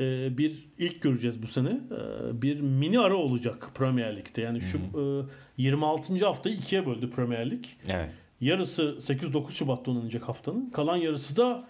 e, 0.00 0.38
bir 0.38 0.68
ilk 0.78 1.02
göreceğiz 1.02 1.42
bu 1.42 1.46
sene. 1.46 1.68
E, 1.70 2.42
bir 2.42 2.60
mini 2.60 3.00
ara 3.00 3.16
olacak 3.16 3.70
Premier 3.74 4.16
Lig'de. 4.16 4.40
Yani 4.40 4.60
şu 4.60 4.78
e, 4.78 5.62
26. 5.62 6.26
haftayı 6.26 6.56
ikiye 6.56 6.86
böldü 6.86 7.10
Premier 7.10 7.50
Lig. 7.50 7.64
Evet. 7.88 8.10
Yarısı 8.40 8.82
8-9 8.82 9.50
Şubat'ta 9.50 9.90
oynanacak 9.90 10.28
haftanın. 10.28 10.70
Kalan 10.70 10.96
yarısı 10.96 11.36
da 11.36 11.64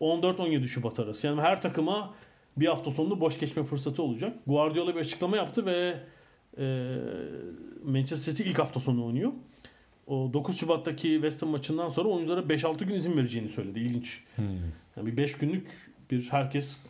14-17 0.00 0.68
Şubat 0.68 1.00
arası. 1.00 1.26
Yani 1.26 1.40
her 1.40 1.62
takıma 1.62 2.14
bir 2.56 2.66
hafta 2.66 2.90
sonunda 2.90 3.20
boş 3.20 3.38
geçme 3.38 3.64
fırsatı 3.64 4.02
olacak. 4.02 4.36
Guardiola 4.46 4.94
bir 4.94 5.00
açıklama 5.00 5.36
yaptı 5.36 5.66
ve 5.66 5.94
e, 6.58 6.96
Manchester 7.84 8.32
City 8.34 8.50
ilk 8.50 8.58
hafta 8.58 8.80
sonu 8.80 9.06
oynuyor. 9.06 9.32
O 10.06 10.30
9 10.32 10.58
Şubat'taki 10.58 11.08
West 11.12 11.42
Ham 11.42 11.48
maçından 11.50 11.88
sonra 11.88 12.08
oyunculara 12.08 12.40
5-6 12.40 12.84
gün 12.84 12.94
izin 12.94 13.16
vereceğini 13.16 13.48
söyledi. 13.48 13.78
İlginç. 13.80 14.24
Yani 14.96 15.06
bir 15.06 15.16
5 15.16 15.34
günlük 15.38 15.66
bir 16.10 16.28
herkes 16.30 16.80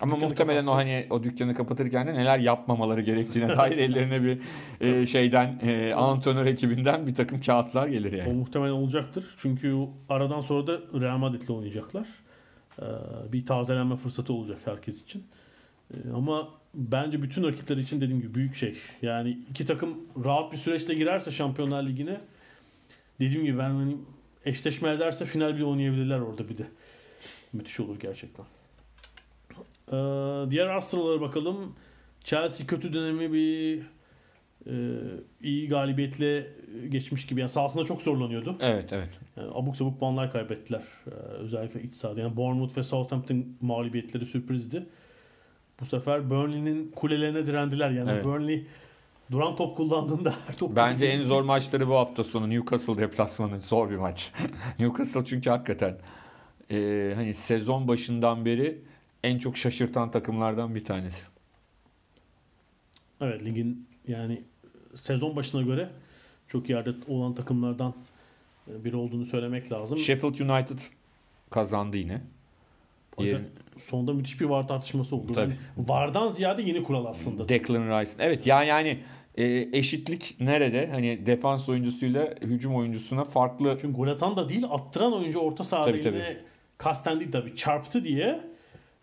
Ama 0.00 0.16
muhtemelen 0.16 0.62
o 0.62 0.66
kapatsın. 0.66 0.90
hani 0.90 1.06
o 1.10 1.22
dükkanı 1.22 1.54
kapatırken 1.54 2.06
de 2.06 2.14
neler 2.14 2.38
yapmamaları 2.38 3.00
gerektiğine 3.00 3.48
dair 3.48 3.78
ellerine 3.78 4.22
bir 4.22 4.38
e, 4.80 5.06
şeyden 5.12 5.60
e, 5.62 5.92
antrenör 5.94 6.46
ekibinden 6.46 7.06
bir 7.06 7.14
takım 7.14 7.40
kağıtlar 7.40 7.88
gelir 7.88 8.12
O 8.12 8.16
yani. 8.16 8.32
muhtemelen 8.32 8.72
olacaktır. 8.72 9.24
Çünkü 9.38 9.76
aradan 10.08 10.40
sonra 10.40 10.66
da 10.66 11.00
Real 11.00 11.18
Madrid'le 11.18 11.50
oynayacaklar. 11.50 12.06
Ee, 12.78 12.84
bir 13.32 13.46
tazelenme 13.46 13.96
fırsatı 13.96 14.32
olacak 14.32 14.58
herkes 14.64 15.02
için. 15.02 15.24
Ee, 15.94 15.96
ama 16.14 16.48
bence 16.74 17.22
bütün 17.22 17.44
rakipler 17.44 17.76
için 17.76 18.00
dediğim 18.00 18.20
gibi 18.20 18.34
büyük 18.34 18.56
şey. 18.56 18.76
Yani 19.02 19.38
iki 19.50 19.66
takım 19.66 19.96
rahat 20.24 20.52
bir 20.52 20.56
süreçle 20.56 20.94
girerse 20.94 21.30
Şampiyonlar 21.30 21.82
Ligi'ne 21.82 22.20
dediğim 23.20 23.44
gibi 23.44 23.58
ben 23.58 23.70
hani 23.70 23.96
eşleşme 24.44 24.90
ederse 24.90 25.26
final 25.26 25.54
bile 25.54 25.64
oynayabilirler 25.64 26.20
orada 26.20 26.48
bir 26.48 26.58
de. 26.58 26.66
Müthiş 27.52 27.80
olur 27.80 28.00
gerçekten. 28.00 28.44
Ee, 29.88 30.50
diğer 30.50 30.66
Arsenal'lara 30.66 31.20
bakalım. 31.20 31.74
Chelsea 32.24 32.66
kötü 32.66 32.94
dönemi 32.94 33.32
bir 33.32 33.82
iyi 35.42 35.68
galibiyetle 35.68 36.46
geçmiş 36.88 37.26
gibi. 37.26 37.40
Yani 37.40 37.50
sahasında 37.50 37.84
çok 37.84 38.02
zorlanıyordu. 38.02 38.56
Evet 38.60 38.92
evet. 38.92 39.08
Yani 39.36 39.48
abuk 39.54 39.76
sabuk 39.76 40.00
puanlar 40.00 40.32
kaybettiler. 40.32 40.82
Ee, 41.06 41.10
özellikle 41.14 41.82
iç 41.82 41.94
sahada. 41.94 42.20
Yani 42.20 42.36
Bournemouth 42.36 42.76
ve 42.76 42.82
Southampton 42.82 43.44
mağlubiyetleri 43.60 44.26
sürprizdi. 44.26 44.86
Bu 45.80 45.86
sefer 45.86 46.30
Burnley'nin 46.30 46.90
kulelerine 46.96 47.46
direndiler. 47.46 47.90
Yani 47.90 48.10
Evet. 48.10 48.24
Burnley 48.24 48.66
duran 49.30 49.56
top 49.56 49.76
kullandığında 49.76 50.34
her 50.46 50.56
top 50.56 50.76
Bence 50.76 51.06
en 51.06 51.22
zor 51.22 51.42
maçları 51.42 51.88
bu 51.88 51.94
hafta 51.94 52.24
sonu 52.24 52.50
Newcastle 52.50 52.96
deplasmanı 52.96 53.60
zor 53.60 53.90
bir 53.90 53.96
maç. 53.96 54.32
Newcastle 54.78 55.24
çünkü 55.24 55.50
hakikaten 55.50 55.98
e, 56.70 57.12
hani 57.14 57.34
sezon 57.34 57.88
başından 57.88 58.44
beri 58.44 58.82
en 59.24 59.38
çok 59.38 59.56
şaşırtan 59.56 60.10
takımlardan 60.10 60.74
bir 60.74 60.84
tanesi. 60.84 61.24
Evet 63.20 63.44
ligin 63.44 63.88
yani 64.08 64.42
sezon 64.94 65.36
başına 65.36 65.62
göre 65.62 65.88
çok 66.48 66.70
yerde 66.70 66.90
olan 67.08 67.34
takımlardan 67.34 67.94
e, 68.70 68.84
biri 68.84 68.96
olduğunu 68.96 69.26
söylemek 69.26 69.72
lazım. 69.72 69.98
Sheffield 69.98 70.38
United 70.38 70.78
kazandı 71.50 71.96
yine. 71.96 72.20
Diğer- 73.18 73.40
sonunda 73.78 74.12
müthiş 74.12 74.40
bir 74.40 74.44
VAR 74.44 74.68
tartışması 74.68 75.16
oldu. 75.16 75.32
Tabii. 75.32 75.50
Yani 75.50 75.88
VAR'dan 75.88 76.28
ziyade 76.28 76.62
yeni 76.62 76.82
kural 76.82 77.04
aslında. 77.04 77.48
Declan 77.48 78.00
Rice. 78.00 78.10
Evet 78.18 78.46
yani 78.46 78.68
yani 78.68 78.98
e, 79.34 79.44
eşitlik 79.78 80.36
nerede? 80.40 80.88
Hani 80.92 81.26
defans 81.26 81.68
oyuncusuyla 81.68 82.34
hücum 82.42 82.76
oyuncusuna 82.76 83.24
farklı 83.24 83.78
Çünkü 83.80 83.96
gol 83.96 84.06
atan 84.08 84.36
da 84.36 84.48
değil 84.48 84.64
attıran 84.70 85.12
oyuncu 85.12 85.38
orta 85.38 85.64
sahada 85.64 85.90
Tabii, 85.90 86.00
tabii. 86.02 86.16
yine 86.16 86.36
kasten 86.78 87.20
değil 87.20 87.32
tabii 87.32 87.56
çarptı 87.56 88.04
diye 88.04 88.40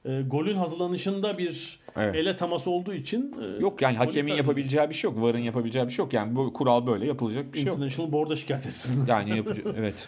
e, 0.06 0.22
golün 0.22 0.56
hazırlanışında 0.56 1.38
bir 1.38 1.80
Evet. 1.98 2.16
ele 2.16 2.36
teması 2.36 2.70
olduğu 2.72 2.94
için 2.94 3.36
e, 3.42 3.62
Yok 3.62 3.82
yani 3.82 3.98
hakemin 3.98 4.34
yapabileceği 4.34 4.90
bir 4.90 4.94
şey 4.94 5.12
yok. 5.12 5.22
VAR'ın 5.22 5.38
yapabileceği 5.40 5.88
bir 5.88 5.92
şey 5.92 6.06
yok. 6.06 6.14
Yani 6.14 6.36
bu 6.36 6.54
kural 6.54 6.88
böyle 6.88 7.06
yapılacak 7.08 7.54
bir 7.54 7.58
şey 7.58 7.68
yok. 7.68 7.76
International 7.76 8.12
Board'a 8.12 8.36
şikayet 8.36 8.66
etsin. 8.66 9.06
Yani 9.08 9.38
yapacak 9.38 9.66
evet. 9.78 10.08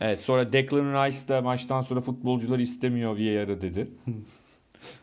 Evet 0.00 0.20
sonra 0.20 0.52
Declan 0.52 1.06
Rice 1.06 1.28
da 1.28 1.42
maçtan 1.42 1.82
sonra 1.82 2.00
futbolcuları 2.00 2.62
istemiyor 2.62 3.12
VAR'ı 3.12 3.60
dedi. 3.60 3.88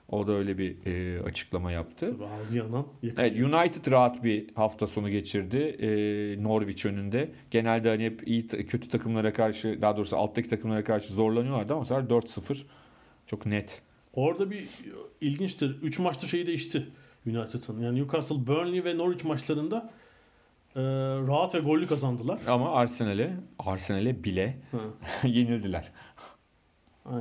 O 0.10 0.28
da 0.28 0.32
öyle 0.32 0.58
bir 0.58 0.76
e, 0.86 1.22
açıklama 1.24 1.72
yaptı. 1.72 2.12
Tabii 2.18 2.30
ağzı 2.42 2.58
yanan. 2.58 2.88
Evet 3.18 3.40
United 3.40 3.92
rahat 3.92 4.24
bir 4.24 4.46
hafta 4.56 4.88
sonu 4.88 5.10
geçirdi 5.10 5.58
e, 5.58 5.90
Norwich 6.44 6.86
önünde. 6.86 7.30
Genelde 7.52 7.90
hani 7.90 8.04
hep 8.06 8.28
iyi 8.28 8.48
kötü 8.48 8.90
takımlara 8.90 9.34
karşı 9.34 9.82
daha 9.82 9.98
doğrusu 9.98 10.18
alttaki 10.18 10.50
takımlara 10.50 10.84
karşı 10.84 11.14
zorlanıyorlardı 11.14 11.74
ama 11.74 11.82
bu 11.82 11.86
sefer 11.86 12.04
4-0 12.04 12.58
çok 13.28 13.46
net. 13.46 13.82
Orada 14.18 14.52
bir 14.52 14.68
ilginçtir. 15.22 15.82
3 15.82 16.00
maçta 16.00 16.28
şeyi 16.28 16.48
değişti 16.48 16.88
United'ın. 17.28 17.82
Yani 17.82 18.00
Newcastle, 18.00 18.48
Burnley 18.48 18.86
ve 18.86 18.98
Norwich 18.98 19.26
maçlarında 19.26 19.94
e, 20.76 20.82
rahat 21.28 21.56
ve 21.56 21.60
gollü 21.60 21.88
kazandılar. 21.88 22.40
Ama 22.48 22.72
Arsenal'e 22.76 23.34
Arsenal'e 23.60 24.24
bile 24.24 24.58
yenildiler. 25.24 25.92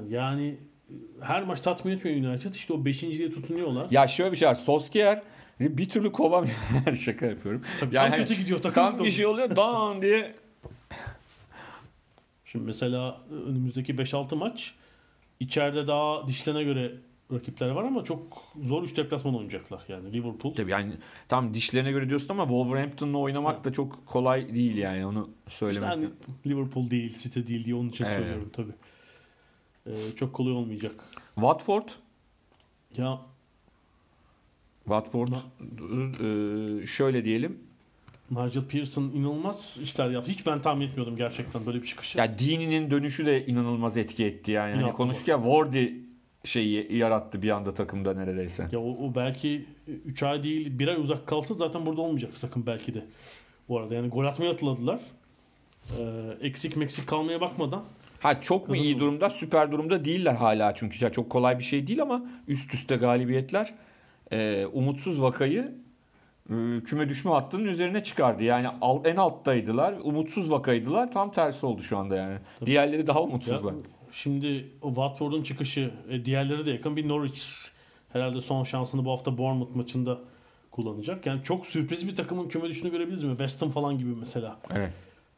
Yani- 0.08 0.56
e, 0.90 0.94
her 1.20 1.42
maç 1.42 1.60
tatmin 1.60 1.92
etmiyor 1.92 2.30
United. 2.30 2.54
İşte 2.54 2.72
o 2.72 2.84
beşinciliğe 2.84 3.30
tutunuyorlar. 3.30 3.86
Ya 3.90 4.06
şöyle 4.06 4.32
bir 4.32 4.36
şey 4.36 4.48
var. 4.48 4.54
Solskjaer 4.54 5.22
bir 5.60 5.88
türlü 5.88 6.12
kovamıyor. 6.12 6.56
Şaka 7.04 7.26
yapıyorum. 7.26 7.62
Tabii 7.80 7.96
Yani 7.96 8.10
tam 8.10 8.18
kötü 8.18 8.34
gidiyor 8.34 8.62
takım. 8.62 8.96
Tam 8.96 9.06
bir 9.06 9.10
şey 9.10 9.26
oluyor 9.26 9.56
dan 9.56 10.02
diye. 10.02 10.34
Şimdi 12.44 12.64
mesela 12.64 13.20
e, 13.30 13.34
önümüzdeki 13.34 13.94
5-6 13.94 14.34
maç 14.36 14.74
içeride 15.40 15.86
daha 15.86 16.26
dişlerine 16.28 16.64
göre 16.64 16.92
rakipler 17.32 17.68
var 17.70 17.84
ama 17.84 18.04
çok 18.04 18.42
zor 18.62 18.82
3 18.82 18.96
deplasman 18.96 19.34
oynayacaklar. 19.34 19.84
Yani 19.88 20.12
Liverpool. 20.12 20.54
Tabii 20.54 20.70
yani 20.70 20.92
tam 21.28 21.54
dişlerine 21.54 21.92
göre 21.92 22.08
diyorsun 22.08 22.28
ama 22.28 22.44
Wolverhampton'la 22.44 23.18
oynamak 23.18 23.64
da 23.64 23.72
çok 23.72 24.06
kolay 24.06 24.54
değil 24.54 24.76
yani 24.76 25.06
onu 25.06 25.30
İşte 25.46 25.56
söylemek. 25.58 25.88
hani 25.88 26.08
Liverpool 26.46 26.90
değil, 26.90 27.16
City 27.18 27.40
değil 27.48 27.64
diye 27.64 27.74
onun 27.74 27.88
için 27.88 28.04
Evet. 28.04 28.16
söylüyorum 28.18 28.50
tabii. 28.52 28.72
Ee, 29.86 29.92
çok 30.16 30.32
kolay 30.32 30.52
olmayacak. 30.52 30.94
Watford 31.34 31.88
Ya 32.96 33.18
Watford 34.84 35.28
e, 36.82 36.86
şöyle 36.86 37.24
diyelim. 37.24 37.58
Nigel 38.30 38.62
Pearson 38.62 39.02
inanılmaz 39.02 39.76
işler 39.82 40.10
yaptı. 40.10 40.30
Hiç 40.30 40.46
ben 40.46 40.62
tahmin 40.62 40.86
etmiyordum 40.86 41.16
gerçekten 41.16 41.66
böyle 41.66 41.82
bir 41.82 41.86
çıkışı. 41.86 42.18
Ya 42.18 42.38
Dini'nin 42.38 42.90
dönüşü 42.90 43.26
de 43.26 43.46
inanılmaz 43.46 43.96
etki 43.96 44.24
etti 44.24 44.50
yani. 44.50 44.82
Hani 44.82 44.92
konuşurken 44.92 45.42
Wardy 45.42 45.88
şeyi 46.44 46.96
yarattı 46.96 47.42
bir 47.42 47.50
anda 47.50 47.74
takımda 47.74 48.14
neredeyse. 48.14 48.68
Ya 48.72 48.80
o, 48.80 49.06
o 49.06 49.14
belki 49.14 49.66
3 50.04 50.22
ay 50.22 50.42
değil 50.42 50.78
1 50.78 50.88
ay 50.88 50.96
uzak 50.96 51.26
kalsa 51.26 51.54
zaten 51.54 51.86
burada 51.86 52.00
olmayacaktı 52.00 52.40
takım 52.40 52.66
belki 52.66 52.94
de. 52.94 53.04
Bu 53.68 53.78
arada 53.78 53.94
yani 53.94 54.08
gol 54.08 54.24
atmayı 54.24 54.50
atladılar. 54.50 55.00
Ee, 55.98 56.02
eksik 56.40 56.76
meksik 56.76 57.06
kalmaya 57.06 57.40
bakmadan 57.40 57.84
Ha 58.20 58.40
çok 58.40 58.68
mu 58.68 58.76
iyi 58.76 59.00
durumda? 59.00 59.30
Süper 59.30 59.72
durumda 59.72 60.04
değiller 60.04 60.34
hala 60.34 60.74
çünkü 60.74 61.04
ya 61.04 61.12
çok 61.12 61.30
kolay 61.30 61.58
bir 61.58 61.64
şey 61.64 61.86
değil 61.86 62.02
ama 62.02 62.24
üst 62.48 62.74
üste 62.74 62.96
galibiyetler 62.96 63.74
e, 64.32 64.66
umutsuz 64.66 65.22
vakayı 65.22 65.74
küme 66.84 67.08
düşme 67.08 67.30
hattının 67.30 67.64
üzerine 67.64 68.02
çıkardı. 68.04 68.42
Yani 68.44 68.66
en 69.04 69.16
alttaydılar. 69.16 69.94
Umutsuz 70.02 70.50
vakaydılar. 70.50 71.12
Tam 71.12 71.32
tersi 71.32 71.66
oldu 71.66 71.82
şu 71.82 71.98
anda 71.98 72.16
yani. 72.16 72.38
Diğerleri 72.66 73.06
daha 73.06 73.18
Ya, 73.18 73.24
umutsuzlar. 73.24 73.74
şimdi 74.12 74.66
o 74.82 74.88
Watford'un 74.88 75.42
çıkışı 75.42 75.90
e, 76.10 76.24
diğerleri 76.24 76.66
de 76.66 76.70
yakın 76.70 76.96
bir 76.96 77.08
Norwich 77.08 77.42
herhalde 78.12 78.40
son 78.40 78.64
şansını 78.64 79.04
bu 79.04 79.10
hafta 79.12 79.38
Bournemouth 79.38 79.76
maçında 79.76 80.18
kullanacak. 80.70 81.26
Yani 81.26 81.42
çok 81.42 81.66
sürpriz 81.66 82.08
bir 82.08 82.14
takımın 82.16 82.48
küme 82.48 82.68
düştüğünü 82.68 82.90
görebiliriz 82.92 83.22
mi? 83.22 83.30
West 83.30 83.62
Ham 83.62 83.70
falan 83.70 83.98
gibi 83.98 84.10
mesela. 84.20 84.58
Evet. 84.74 84.92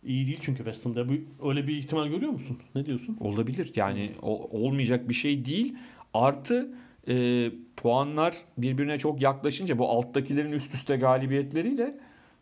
İyi 0.04 0.26
değil 0.26 0.38
çünkü 0.42 0.58
West 0.58 0.86
Ham'da. 0.86 1.08
Bu, 1.08 1.12
öyle 1.48 1.66
bir 1.66 1.76
ihtimal 1.76 2.06
görüyor 2.08 2.32
musun? 2.32 2.58
Ne 2.74 2.86
diyorsun? 2.86 3.16
Olabilir. 3.20 3.72
Yani 3.76 4.10
o- 4.22 4.48
olmayacak 4.58 5.08
bir 5.08 5.14
şey 5.14 5.44
değil. 5.44 5.74
Artı 6.14 6.68
e, 7.08 7.50
puanlar 7.76 8.36
birbirine 8.58 8.98
çok 8.98 9.22
yaklaşınca 9.22 9.78
bu 9.78 9.88
alttakilerin 9.88 10.52
üst 10.52 10.74
üste 10.74 10.96
galibiyetleriyle 10.96 11.98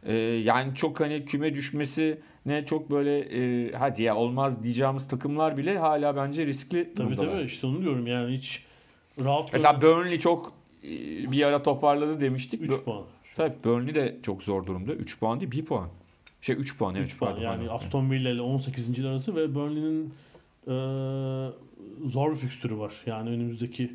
e, 0.07 0.15
yani 0.19 0.75
çok 0.75 1.01
hani 1.01 1.25
küme 1.25 1.55
düşmesi 1.55 2.21
ne 2.47 2.67
çok 2.67 2.91
böyle 2.91 3.19
e, 3.19 3.73
hadi 3.73 4.03
ya 4.03 4.17
olmaz 4.17 4.63
diyeceğimiz 4.63 5.09
takımlar 5.09 5.57
bile 5.57 5.79
hala 5.79 6.17
bence 6.17 6.47
riskli 6.47 6.95
Tabii 6.95 6.97
durumdalar. 6.97 7.31
tabii 7.33 7.47
işte 7.47 7.67
onu 7.67 7.83
diyorum 7.83 8.07
yani 8.07 8.37
hiç 8.37 8.63
rahat 9.25 9.53
Mesela 9.53 9.83
Burnley 9.83 10.19
çok 10.19 10.53
e, 10.85 10.89
bir 11.33 11.43
ara 11.43 11.63
toparladı 11.63 12.21
demiştik. 12.21 12.63
3 12.63 12.71
Bö- 12.71 12.85
puan. 12.85 13.03
Tabii 13.37 13.55
Burnley 13.65 13.95
de 13.95 14.17
çok 14.23 14.43
zor 14.43 14.67
durumda. 14.67 14.93
3 14.93 15.21
puan 15.21 15.41
değil 15.41 15.51
1 15.51 15.65
puan. 15.65 15.89
Şey 16.43 16.57
3 16.57 16.79
puan. 16.79 16.95
3 16.95 17.01
evet, 17.01 17.19
puan 17.19 17.41
yani 17.41 17.67
pardon. 17.67 17.75
Aston 17.75 18.11
Villa 18.11 18.31
ile 18.31 18.41
18. 18.41 19.05
arası 19.05 19.37
ve 19.37 19.55
Burnley'nin 19.55 20.15
e, 20.67 20.75
zor 22.11 22.33
bir 22.33 22.37
fikstürü 22.37 22.79
var. 22.79 22.95
Yani 23.07 23.31
önümüzdeki 23.31 23.93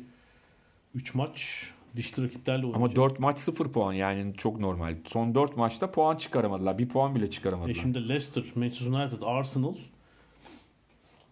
3 0.94 1.14
maç 1.14 1.66
dişli 1.96 2.24
rakiplerle 2.24 2.66
olacak. 2.66 2.76
Ama 2.76 2.96
4 2.96 3.18
maç 3.18 3.38
0 3.38 3.72
puan 3.72 3.92
yani 3.92 4.34
çok 4.36 4.60
normal. 4.60 4.96
Son 5.06 5.34
4 5.34 5.56
maçta 5.56 5.90
puan 5.90 6.16
çıkaramadılar. 6.16 6.78
1 6.78 6.88
puan 6.88 7.14
bile 7.14 7.30
çıkaramadılar. 7.30 7.74
E 7.76 7.80
şimdi 7.80 8.08
Leicester, 8.08 8.44
Manchester 8.54 8.86
United, 8.86 9.22
Arsenal 9.22 9.74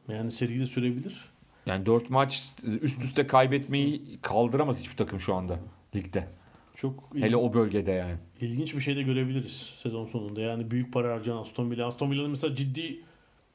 yani 0.09 0.33
seri 0.33 0.61
de 0.61 0.67
sürebilir. 0.67 1.31
Yani 1.67 1.87
4 1.87 2.11
maç 2.11 2.53
üst 2.63 3.05
üste 3.05 3.27
kaybetmeyi 3.27 4.19
kaldıramaz 4.23 4.79
hiçbir 4.79 4.97
takım 4.97 5.21
şu 5.21 5.35
anda 5.35 5.59
ligde. 5.95 6.29
Çok 6.75 7.11
Hele 7.15 7.37
o 7.37 7.55
bölgede 7.55 7.91
yani. 7.91 8.17
ilginç 8.41 8.75
bir 8.75 8.81
şey 8.81 8.97
de 8.97 9.03
görebiliriz 9.03 9.75
sezon 9.83 10.07
sonunda. 10.07 10.41
Yani 10.41 10.71
büyük 10.71 10.93
para 10.93 11.15
harcayan 11.15 11.37
Aston 11.37 11.71
Villa. 11.71 11.87
Aston 11.87 12.11
Villa'nın 12.11 12.31
mesela 12.31 12.55
ciddi 12.55 13.01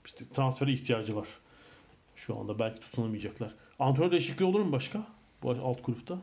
işte 0.05 0.25
transfere 0.33 0.71
ihtiyacı 0.71 1.15
var. 1.15 1.27
Şu 2.15 2.39
anda 2.39 2.59
belki 2.59 2.79
tutunamayacaklar. 2.79 3.53
Antrenör 3.79 4.11
değişikliği 4.11 4.45
olur 4.45 4.59
mu 4.59 4.71
başka? 4.71 5.07
Bu 5.45 5.49
alt 5.63 5.85
grupta. 5.85 6.17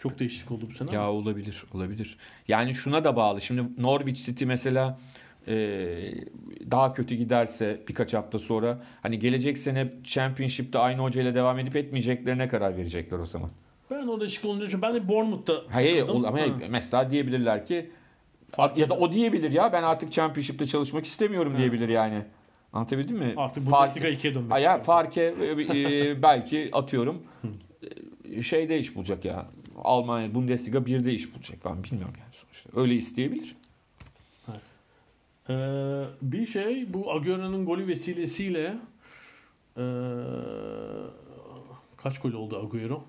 Çok 0.00 0.18
değişiklik 0.18 0.50
oldu 0.50 0.66
bu 0.70 0.74
sene. 0.74 0.94
Ya 0.94 1.10
olabilir, 1.12 1.64
olabilir. 1.74 2.16
Yani 2.48 2.74
şuna 2.74 3.04
da 3.04 3.16
bağlı. 3.16 3.40
Şimdi 3.40 3.82
Norwich 3.82 4.24
City 4.26 4.44
mesela 4.44 4.98
e, 5.48 5.54
daha 6.70 6.94
kötü 6.94 7.14
giderse 7.14 7.80
birkaç 7.88 8.14
hafta 8.14 8.38
sonra 8.38 8.82
hani 9.02 9.18
gelecek 9.18 9.58
sene 9.58 9.90
Championship'te 10.04 10.78
aynı 10.78 11.02
hocayla 11.02 11.34
devam 11.34 11.58
edip 11.58 11.76
etmeyeceklerine 11.76 12.48
karar 12.48 12.76
verecekler 12.76 13.18
o 13.18 13.26
zaman. 13.26 13.50
Ben 13.90 14.06
o 14.06 14.20
değişiklik 14.20 14.50
olunca 14.50 14.66
düşünüyorum. 14.66 14.94
Ben 14.94 15.02
de 15.02 15.08
Bournemouth'ta 15.08 15.62
Hayır 15.70 16.00
takıldım. 16.00 16.24
ama 16.24 16.40
Ha. 16.40 16.46
mesela 16.68 17.10
diyebilirler 17.10 17.66
ki 17.66 17.90
Fark 18.50 18.78
ya 18.78 18.88
da 18.88 18.94
o 18.94 19.12
diyebilir 19.12 19.52
ya 19.52 19.72
ben 19.72 19.82
artık 19.82 20.12
Championship'te 20.12 20.66
çalışmak 20.66 21.06
istemiyorum 21.06 21.52
Ha. 21.52 21.58
diyebilir 21.58 21.88
yani. 21.88 22.22
Anlatabildim 22.72 23.16
mi? 23.16 23.34
Artık 23.36 23.66
Bundesliga 23.66 24.08
2'ye 24.08 24.34
dönmek. 24.34 24.62
Ya. 24.62 24.82
Farke 24.82 25.34
e, 25.40 25.46
e, 26.10 26.22
belki 26.22 26.70
atıyorum 26.72 27.22
şeyde 28.42 28.78
iş 28.78 28.96
bulacak 28.96 29.24
ya. 29.24 29.46
Almanya 29.76 30.34
Bundesliga 30.34 30.78
1'de 30.78 31.12
iş 31.12 31.34
bulacak 31.34 31.58
ben 31.64 31.84
bilmiyorum 31.84 32.14
yani 32.18 32.32
sonuçta. 32.32 32.80
Öyle 32.80 32.94
isteyebilir. 32.94 33.56
Ee, 35.50 36.04
bir 36.22 36.46
şey 36.46 36.92
bu 36.94 37.12
Agüero'nun 37.12 37.66
golü 37.66 37.86
vesilesiyle 37.86 38.78
ee, 39.78 39.82
kaç 41.96 42.18
gol 42.18 42.32
oldu 42.32 42.58
Agüero? 42.58 43.04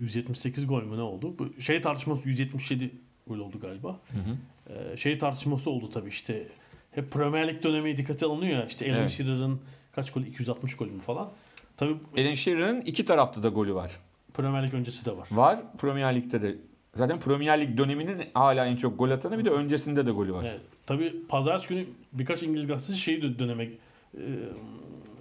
178 0.00 0.66
gol 0.66 0.82
mü 0.82 0.96
ne 0.96 1.02
oldu? 1.02 1.34
Bu 1.38 1.62
şey 1.62 1.80
tartışması 1.82 2.28
177 2.28 2.90
gol 3.26 3.38
oldu 3.38 3.60
galiba. 3.60 3.88
Hı 3.88 4.18
hı. 4.18 4.36
Ee, 4.74 4.96
şey 4.96 5.18
tartışması 5.18 5.70
oldu 5.70 5.90
tabii 5.90 6.08
işte. 6.08 6.48
Hep 6.90 7.12
Premier 7.12 7.48
Lig 7.48 7.62
dönemi 7.62 7.96
dikkate 7.96 8.26
alınıyor 8.26 8.58
ya. 8.58 8.66
İşte 8.66 8.86
Alan 8.92 9.00
Evet. 9.00 9.10
Shearer'ın 9.10 9.60
kaç 9.92 10.12
golü? 10.12 10.28
260 10.28 10.76
golü 10.76 10.90
mü 10.90 11.00
falan. 11.00 11.30
Tabii 11.76 11.96
Alan 12.18 12.34
Shearer'ın 12.34 12.80
iki 12.80 13.04
tarafta 13.04 13.42
da 13.42 13.48
golü 13.48 13.74
var. 13.74 13.90
Premier 14.34 14.66
Lig 14.66 14.74
öncesi 14.74 15.06
de 15.06 15.16
var. 15.16 15.28
Var. 15.30 15.58
Premier 15.78 16.16
Lig'de 16.16 16.42
de. 16.42 16.54
Zaten 16.94 17.20
Premier 17.20 17.60
Lig 17.60 17.78
döneminin 17.78 18.22
hala 18.34 18.66
en 18.66 18.76
çok 18.76 18.98
gol 18.98 19.10
atanı 19.10 19.38
bir 19.38 19.44
de 19.44 19.50
öncesinde 19.50 20.06
de 20.06 20.10
golü 20.10 20.32
var. 20.32 20.44
Evet. 20.44 20.60
Tabii 20.86 21.26
pazartesi 21.28 21.68
günü 21.74 21.86
birkaç 22.12 22.42
İngiliz 22.42 22.66
gazetesi 22.66 22.98
şeyi 22.98 23.22
de 23.22 23.38
döneme 23.38 23.64
e, 23.64 23.70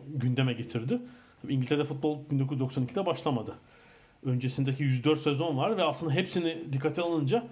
gündeme 0.08 0.54
getirdi. 0.54 1.00
Tabii 1.42 1.54
İngiltere'de 1.54 1.84
futbol 1.84 2.20
1992'de 2.32 3.06
başlamadı. 3.06 3.56
Öncesindeki 4.26 4.84
104 4.84 5.20
sezon 5.20 5.58
var 5.58 5.78
ve 5.78 5.84
aslında 5.84 6.14
hepsini 6.14 6.58
dikkate 6.74 7.02
alınca 7.02 7.48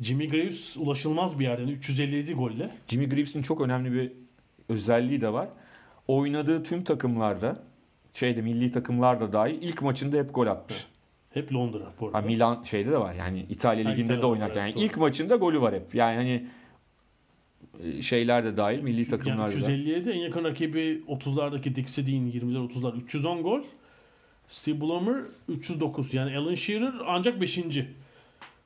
Jimmy 0.00 0.28
Greaves 0.28 0.76
ulaşılmaz 0.76 1.38
bir 1.38 1.44
yerden 1.44 1.68
357 1.68 2.34
golle. 2.34 2.70
Jimmy 2.88 3.08
Greaves'in 3.08 3.42
çok 3.42 3.60
önemli 3.60 3.92
bir 3.92 4.12
özelliği 4.68 5.20
de 5.20 5.32
var. 5.32 5.48
Oynadığı 6.08 6.62
tüm 6.62 6.84
takımlarda 6.84 7.62
şeyde 8.12 8.42
milli 8.42 8.72
takımlarda 8.72 9.32
dahil 9.32 9.62
ilk 9.62 9.82
maçında 9.82 10.16
hep 10.16 10.34
gol 10.34 10.46
atmış. 10.46 10.86
Hep 11.34 11.54
Londra 11.54 11.92
bu 12.00 12.06
arada. 12.06 12.18
Ha, 12.18 12.22
Milan 12.22 12.62
şeyde 12.64 12.90
de 12.90 12.98
var. 12.98 13.14
Yani 13.18 13.46
İtalya 13.50 13.90
liginde 13.90 13.98
de 13.98 14.02
İtalya'da 14.04 14.26
oynarken. 14.26 14.66
Yani 14.66 14.74
doğru. 14.74 14.84
ilk 14.84 14.96
maçında 14.96 15.36
golü 15.36 15.60
var 15.60 15.74
hep. 15.74 15.94
Yani 15.94 16.16
hani 16.16 16.46
e, 17.82 18.02
şeyler 18.02 18.44
de 18.44 18.56
dahil 18.56 18.80
milli 18.80 19.00
yani 19.00 19.08
takımlarda. 19.08 19.52
da. 19.52 19.56
357 19.56 20.10
en 20.10 20.18
yakın 20.18 20.44
rakibi 20.44 21.02
30'lardaki 21.08 21.74
Dick 21.74 21.90
Sedin 21.90 22.32
20'ler 22.32 22.72
30'lar 22.72 22.96
310 22.96 23.42
gol. 23.42 23.60
Steve 24.48 24.80
Blummer 24.80 25.22
309 25.48 26.14
yani 26.14 26.36
Alan 26.36 26.54
Shearer 26.54 26.94
ancak 27.06 27.40
5. 27.40 27.58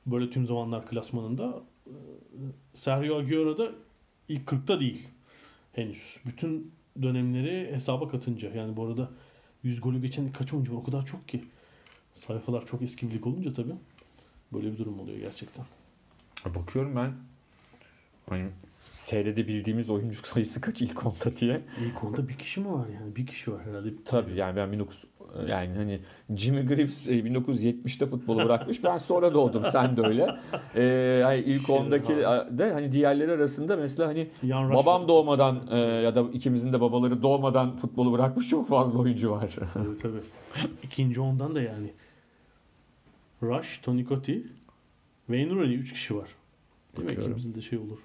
Böyle 0.05 0.29
tüm 0.29 0.45
zamanlar 0.45 0.87
klasmanında. 0.87 1.61
Ee, 1.87 1.91
Sergio 2.73 3.19
Aguero 3.19 3.57
da 3.57 3.71
ilk 4.29 4.47
40'ta 4.47 4.79
değil 4.79 5.07
henüz. 5.73 6.17
Bütün 6.25 6.71
dönemleri 7.01 7.73
hesaba 7.73 8.09
katınca 8.09 8.49
yani 8.55 8.77
bu 8.77 8.85
arada 8.85 9.09
100 9.65 9.81
golü 9.81 10.01
geçen 10.01 10.31
kaç 10.31 10.53
oyuncu 10.53 10.73
var 10.73 10.77
o 10.77 10.83
kadar 10.83 11.05
çok 11.05 11.27
ki. 11.27 11.43
Sayfalar 12.15 12.65
çok 12.65 12.81
eski 12.81 13.09
bir 13.09 13.13
lig 13.13 13.27
olunca 13.27 13.53
tabii 13.53 13.75
böyle 14.53 14.73
bir 14.73 14.77
durum 14.77 14.99
oluyor 14.99 15.17
gerçekten. 15.17 15.65
Bakıyorum 16.45 16.95
ben 16.95 17.13
hani 18.29 18.49
seyredebildiğimiz 19.05 19.89
oyuncu 19.89 20.19
sayısı 20.27 20.61
kaç 20.61 20.81
ilk 20.81 21.05
onda 21.05 21.37
diye. 21.39 21.61
İlk 21.85 22.03
onda 22.03 22.27
bir 22.27 22.37
kişi 22.37 22.59
mi 22.59 22.73
var 22.73 22.87
yani? 22.87 23.15
Bir 23.15 23.27
kişi 23.27 23.53
var 23.53 23.65
herhalde. 23.65 23.89
Tabii 24.05 24.35
yani 24.35 24.55
ben 24.55 24.67
19 24.67 25.03
yani 25.47 25.75
hani 25.75 25.99
Jimmy 26.35 26.59
e, 26.59 26.63
1970'te 26.63 28.05
futbolu 28.05 28.45
bırakmış. 28.45 28.83
Ben 28.83 28.97
sonra 28.97 29.33
doğdum. 29.33 29.63
Sen 29.71 29.97
de 29.97 30.01
öyle. 30.01 30.35
Ee, 30.75 31.21
hani 31.23 31.39
ilk 31.39 31.67
Şey 31.67 31.75
ondaki 31.75 32.15
de 32.57 32.73
hani 32.73 32.91
diğerleri 32.91 33.31
arasında 33.31 33.75
mesela 33.75 34.09
hani 34.09 34.27
Yan 34.43 34.73
babam 34.73 35.07
doğmadan 35.07 35.67
e, 35.71 35.77
ya 35.77 36.15
da 36.15 36.21
ikimizin 36.33 36.73
de 36.73 36.81
babaları 36.81 37.23
doğmadan 37.23 37.77
futbolu 37.77 38.11
bırakmış 38.11 38.49
çok 38.49 38.67
fazla 38.67 38.99
oyuncu 38.99 39.31
var. 39.31 39.55
Tabii 39.73 39.97
tabii. 39.97 40.21
İkinci 40.83 41.21
ondan 41.21 41.55
da 41.55 41.61
yani. 41.61 41.93
Rush, 43.43 43.79
Tony 43.81 44.05
Cotti, 44.05 44.43
Wayne 45.27 45.55
Rooney 45.55 45.75
3 45.75 45.93
kişi 45.93 46.15
var. 46.15 46.29
Bakıyorum. 46.97 47.21
İkimizin 47.21 47.55
de 47.55 47.61
şey 47.61 47.79
olur. 47.79 47.99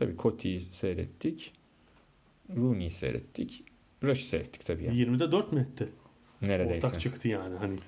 Tabii 0.00 0.16
Cotti'yi 0.18 0.60
seyrettik. 0.60 1.52
Rooney'i 2.56 2.90
seyrettik. 2.90 3.64
Rush'ı 4.02 4.24
seyrettik 4.26 4.64
tabii 4.66 4.84
yani. 4.84 4.96
20'de 4.98 5.32
4 5.32 5.52
mü 5.52 5.60
etti? 5.60 5.88
Neredeyse. 6.42 6.86
Ortak 6.86 7.00
çıktı 7.00 7.28
yani. 7.28 7.56
Hani 7.56 7.78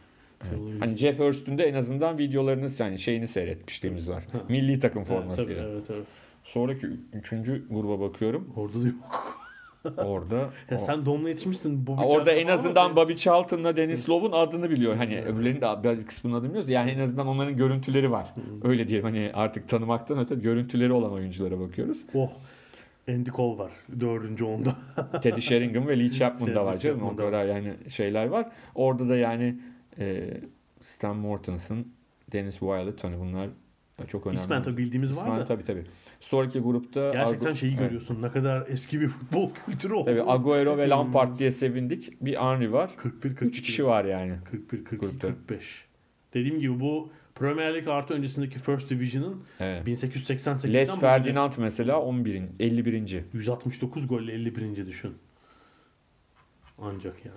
Evet. 0.51 0.61
Hani 0.81 0.97
Jeff 0.97 1.19
Hurst'ün 1.19 1.59
de 1.59 1.65
en 1.65 1.75
azından 1.75 2.19
videolarını 2.19 2.71
yani 2.79 2.99
şeyini 2.99 3.29
seyretmişliğimiz 3.29 4.11
var. 4.11 4.25
Ha. 4.33 4.41
Milli 4.49 4.81
takım 4.81 4.99
Evet, 4.99 5.09
tabii, 5.09 5.21
formasıyla. 5.23 5.69
evet, 5.69 5.83
evet. 5.91 6.07
Sonraki 6.45 6.87
üçüncü 7.13 7.69
gruba 7.71 8.01
bakıyorum. 8.01 8.53
Orada 8.57 8.83
da 8.83 8.87
yok. 8.87 8.97
Orada 9.97 10.51
Ya 10.71 10.79
sen 10.79 11.07
Dom'la 11.07 11.29
yetişmişsin. 11.29 11.87
Bobby 11.87 12.03
orada 12.05 12.33
en 12.33 12.49
azından 12.49 12.97
Bobby 12.97 13.15
Charlton'la 13.15 13.77
Dennis 13.77 14.09
Love'un 14.09 14.33
adını 14.33 14.71
biliyor. 14.71 14.97
Hani 14.97 15.21
öbürlerinin 15.23 15.61
de 15.61 15.99
bir 15.99 16.07
kısmını 16.07 16.37
adını 16.37 16.49
biliyoruz. 16.49 16.71
Yani 16.71 16.91
en 16.91 16.99
azından 16.99 17.27
onların 17.27 17.57
görüntüleri 17.57 18.11
var. 18.11 18.35
Öyle 18.65 18.89
diyelim 18.89 19.05
hani 19.05 19.31
artık 19.35 19.69
tanımaktan 19.69 20.19
öte 20.19 20.35
görüntüleri 20.35 20.93
olan 20.93 21.13
oyunculara 21.13 21.61
bakıyoruz. 21.61 21.99
Oh. 22.15 22.31
Andy 23.09 23.31
Cole 23.31 23.59
var. 23.59 23.73
Dördüncü 24.01 24.45
onda. 24.45 24.77
Teddy 25.23 25.41
Sheringham 25.41 25.89
ve 25.89 25.99
Lee 25.99 26.11
Chapman 26.11 26.55
da 26.55 26.65
var 26.65 26.79
canım. 26.79 26.97
O 26.97 27.01
Chapman 27.01 27.19
da 27.19 27.31
kadar 27.31 27.47
yani 27.47 27.75
şeyler 27.89 28.27
var. 28.27 28.47
Orada 28.75 29.09
da 29.09 29.17
yani 29.17 29.59
e, 29.99 30.31
Stan 30.83 31.17
Mortensen, 31.17 31.85
Dennis 32.33 32.59
Wilder 32.59 32.93
hani 33.03 33.19
bunlar 33.19 33.49
çok 34.09 34.27
önemli. 34.27 34.41
İsmen 34.41 34.63
tabii 34.63 34.77
bildiğimiz 34.77 35.11
var 35.11 35.17
İsmen 35.17 35.41
da. 35.41 35.45
tabii 35.45 35.65
tabii. 35.65 35.85
Sonraki 36.23 36.61
grupta 36.61 37.13
Gerçekten 37.13 37.51
Agu- 37.53 37.57
şeyi 37.57 37.71
Evet. 37.73 37.81
görüyorsun. 37.81 38.23
Ne 38.23 38.31
kadar 38.31 38.65
eski 38.69 39.01
bir 39.01 39.09
futbol 39.09 39.51
kültürü 39.67 39.95
oldu. 39.95 40.05
Tabii 40.05 40.23
Agüero 40.23 40.77
ve 40.79 40.89
Lampard 40.89 41.39
diye 41.39 41.51
sevindik. 41.51 42.21
Bir 42.21 42.35
Henry 42.37 42.73
var. 42.73 42.91
41 42.97 43.29
42. 43.35 43.45
3 43.47 43.63
kişi 43.63 43.85
var 43.87 44.05
yani. 44.05 44.35
41 44.51 44.85
42 44.85 44.97
Grupta. 44.97 45.29
45. 45.29 45.85
Dediğim 46.35 46.61
gibi 46.61 46.81
bu 46.81 47.11
Premier 47.35 47.75
Lig 47.75 47.89
artı 47.89 48.15
öncesindeki 48.15 48.59
First 48.59 48.91
Division'ın 48.91 49.43
Evet. 49.61 49.87
1888'den 49.89 50.73
Les 50.73 50.99
Ferdinand 51.01 51.53
mesela 51.59 52.01
11. 52.01 52.43
51. 52.61 53.25
169 53.33 54.07
golle 54.09 54.33
51. 54.33 54.87
düşün. 54.87 55.15
Ancak 56.79 57.17
yani. 57.25 57.37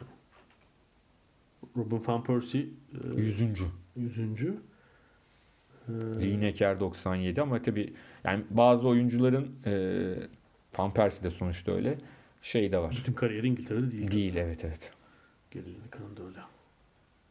Robin 1.78 2.02
van 2.08 2.24
Persie 2.24 2.62
e, 3.18 3.22
100. 3.22 3.42
100. 3.96 4.48
E, 5.90 5.92
Lineker 6.22 6.80
97 6.80 7.42
ama 7.42 7.62
tabii 7.62 7.94
yani 8.24 8.44
bazı 8.50 8.88
oyuncuların 8.88 9.52
e, 9.66 9.74
Van 10.78 10.94
Persie 10.94 11.24
de 11.24 11.30
sonuçta 11.30 11.72
öyle 11.72 11.98
şey 12.42 12.72
de 12.72 12.78
var. 12.78 12.96
bütün 13.00 13.14
kariyeri 13.14 13.48
İngiltere'de 13.48 13.92
değil. 13.92 14.12
Değil 14.12 14.36
evet 14.36 14.66
evet. 14.66 14.92
Gelelim 15.52 15.82
ekranda 15.88 16.24
öyle. 16.28 16.40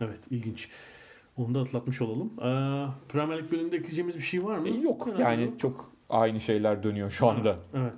Evet 0.01 0.21
ilginç. 0.31 0.69
Onu 1.37 1.55
da 1.55 1.61
atlatmış 1.61 2.01
olalım. 2.03 2.33
Ee, 2.39 2.87
Premier 3.09 3.39
Lig 3.43 3.53
bölümünde 3.53 3.77
ekleyeceğimiz 3.77 4.17
bir 4.17 4.21
şey 4.21 4.45
var 4.45 4.59
mı? 4.59 4.69
E, 4.69 4.73
yok 4.73 5.07
Herhalde 5.07 5.23
yani 5.23 5.43
yok. 5.45 5.59
çok 5.59 5.93
aynı 6.11 6.41
şeyler 6.41 6.83
dönüyor 6.83 7.11
şu 7.11 7.27
anda. 7.27 7.57
Evet. 7.75 7.93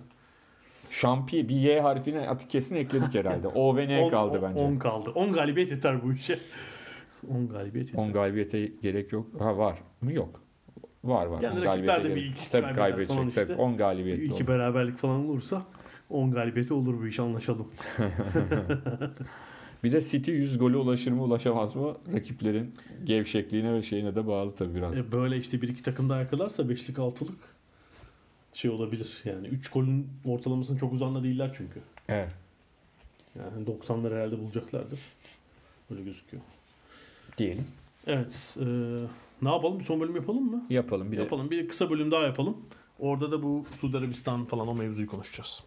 Şampiyon 0.91 1.49
bir 1.49 1.55
Y 1.57 1.81
harfine 1.81 2.29
artık 2.29 2.51
kesin 2.51 2.75
ekledik 2.75 3.15
herhalde. 3.15 3.49
O 3.49 3.77
ve 3.77 3.89
N 3.89 4.01
On- 4.03 4.11
kaldı 4.11 4.39
on- 4.39 4.43
bence. 4.43 4.61
10 4.61 4.77
kaldı. 4.79 5.11
10 5.11 5.33
galibiyet 5.33 5.71
yeter 5.71 6.03
bu 6.03 6.13
işe. 6.13 6.39
10 7.31 7.49
galibiyet 7.49 7.89
yeter. 7.89 8.03
10 8.03 8.13
galibiyete 8.13 8.67
gerek 8.83 9.13
yok. 9.13 9.27
Ha 9.39 9.59
var 9.59 9.79
mı? 10.03 10.13
Yok. 10.13 10.41
Var 11.07 11.27
var. 11.27 11.43
Yani 11.43 11.61
10 11.61 11.65
rakipler 11.65 12.05
de 12.05 12.09
galibiyete 12.09 12.17
bir 12.17 12.41
iki 12.41 12.51
Tabii 12.51 12.75
kaybedecek. 12.75 13.09
falan 13.17 13.31
Tabii 13.31 13.41
işte. 13.43 13.55
10 13.55 13.77
galibiyetli 13.77 14.25
İki 14.25 14.35
olur. 14.35 14.47
beraberlik 14.47 14.99
falan 14.99 15.29
olursa 15.29 15.63
10 16.11 16.31
galibiyeti 16.31 16.75
olur 16.75 17.01
bu 17.01 17.07
iş 17.07 17.19
anlaşalım. 17.21 17.69
Bir 19.85 19.93
de 19.93 20.03
City 20.03 20.31
100 20.31 20.59
golü 20.59 20.77
ulaşır 20.77 21.13
mı 21.13 21.23
ulaşamaz 21.23 21.77
mı? 21.77 21.97
Rakiplerin 22.15 22.75
gevşekliğine 23.05 23.73
ve 23.75 23.83
şeyine 23.83 24.15
de 24.15 24.27
bağlı 24.27 24.55
tabii 24.57 24.75
biraz. 24.75 24.97
E, 24.97 25.13
böyle 25.13 25.37
işte 25.37 25.63
bir 25.63 25.69
iki 25.69 25.83
takım 25.83 26.09
daha 26.09 26.21
yakalarsa 26.21 26.69
beşlik 26.69 26.99
altılık 26.99 27.39
şey 28.53 28.71
olabilir. 28.71 29.23
Yani 29.25 29.47
3 29.47 29.71
golün 29.71 30.09
ortalamasının 30.25 30.79
çok 30.79 30.93
uzanda 30.93 31.23
değiller 31.23 31.55
çünkü. 31.57 31.81
Evet. 32.09 32.29
Yani 33.39 33.67
90'ları 33.67 34.15
herhalde 34.15 34.39
bulacaklardır. 34.39 35.01
Böyle 35.91 36.03
gözüküyor. 36.03 36.43
Diyelim. 37.39 37.65
Evet. 38.07 38.57
e, 38.61 38.67
ne 39.43 39.49
yapalım? 39.51 39.79
Bir 39.79 39.85
son 39.85 40.01
bölüm 40.01 40.17
yapalım 40.17 40.51
mı? 40.51 40.67
Yapalım. 40.71 41.13
Bir 41.13 41.17
de 41.17 41.23
yapalım. 41.23 41.51
Bir 41.51 41.69
kısa 41.69 41.91
bölüm 41.91 42.11
daha 42.11 42.23
yapalım. 42.23 42.57
Orada 42.99 43.31
da 43.33 43.43
bu 43.43 43.65
Suudi 43.81 43.97
Arabistan 43.97 44.45
falan 44.45 44.69
o 44.69 44.75
mevzuyu 44.75 45.07
konuşacağız. 45.07 45.65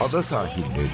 Ada 0.00 0.22
sahilleri. 0.22 0.90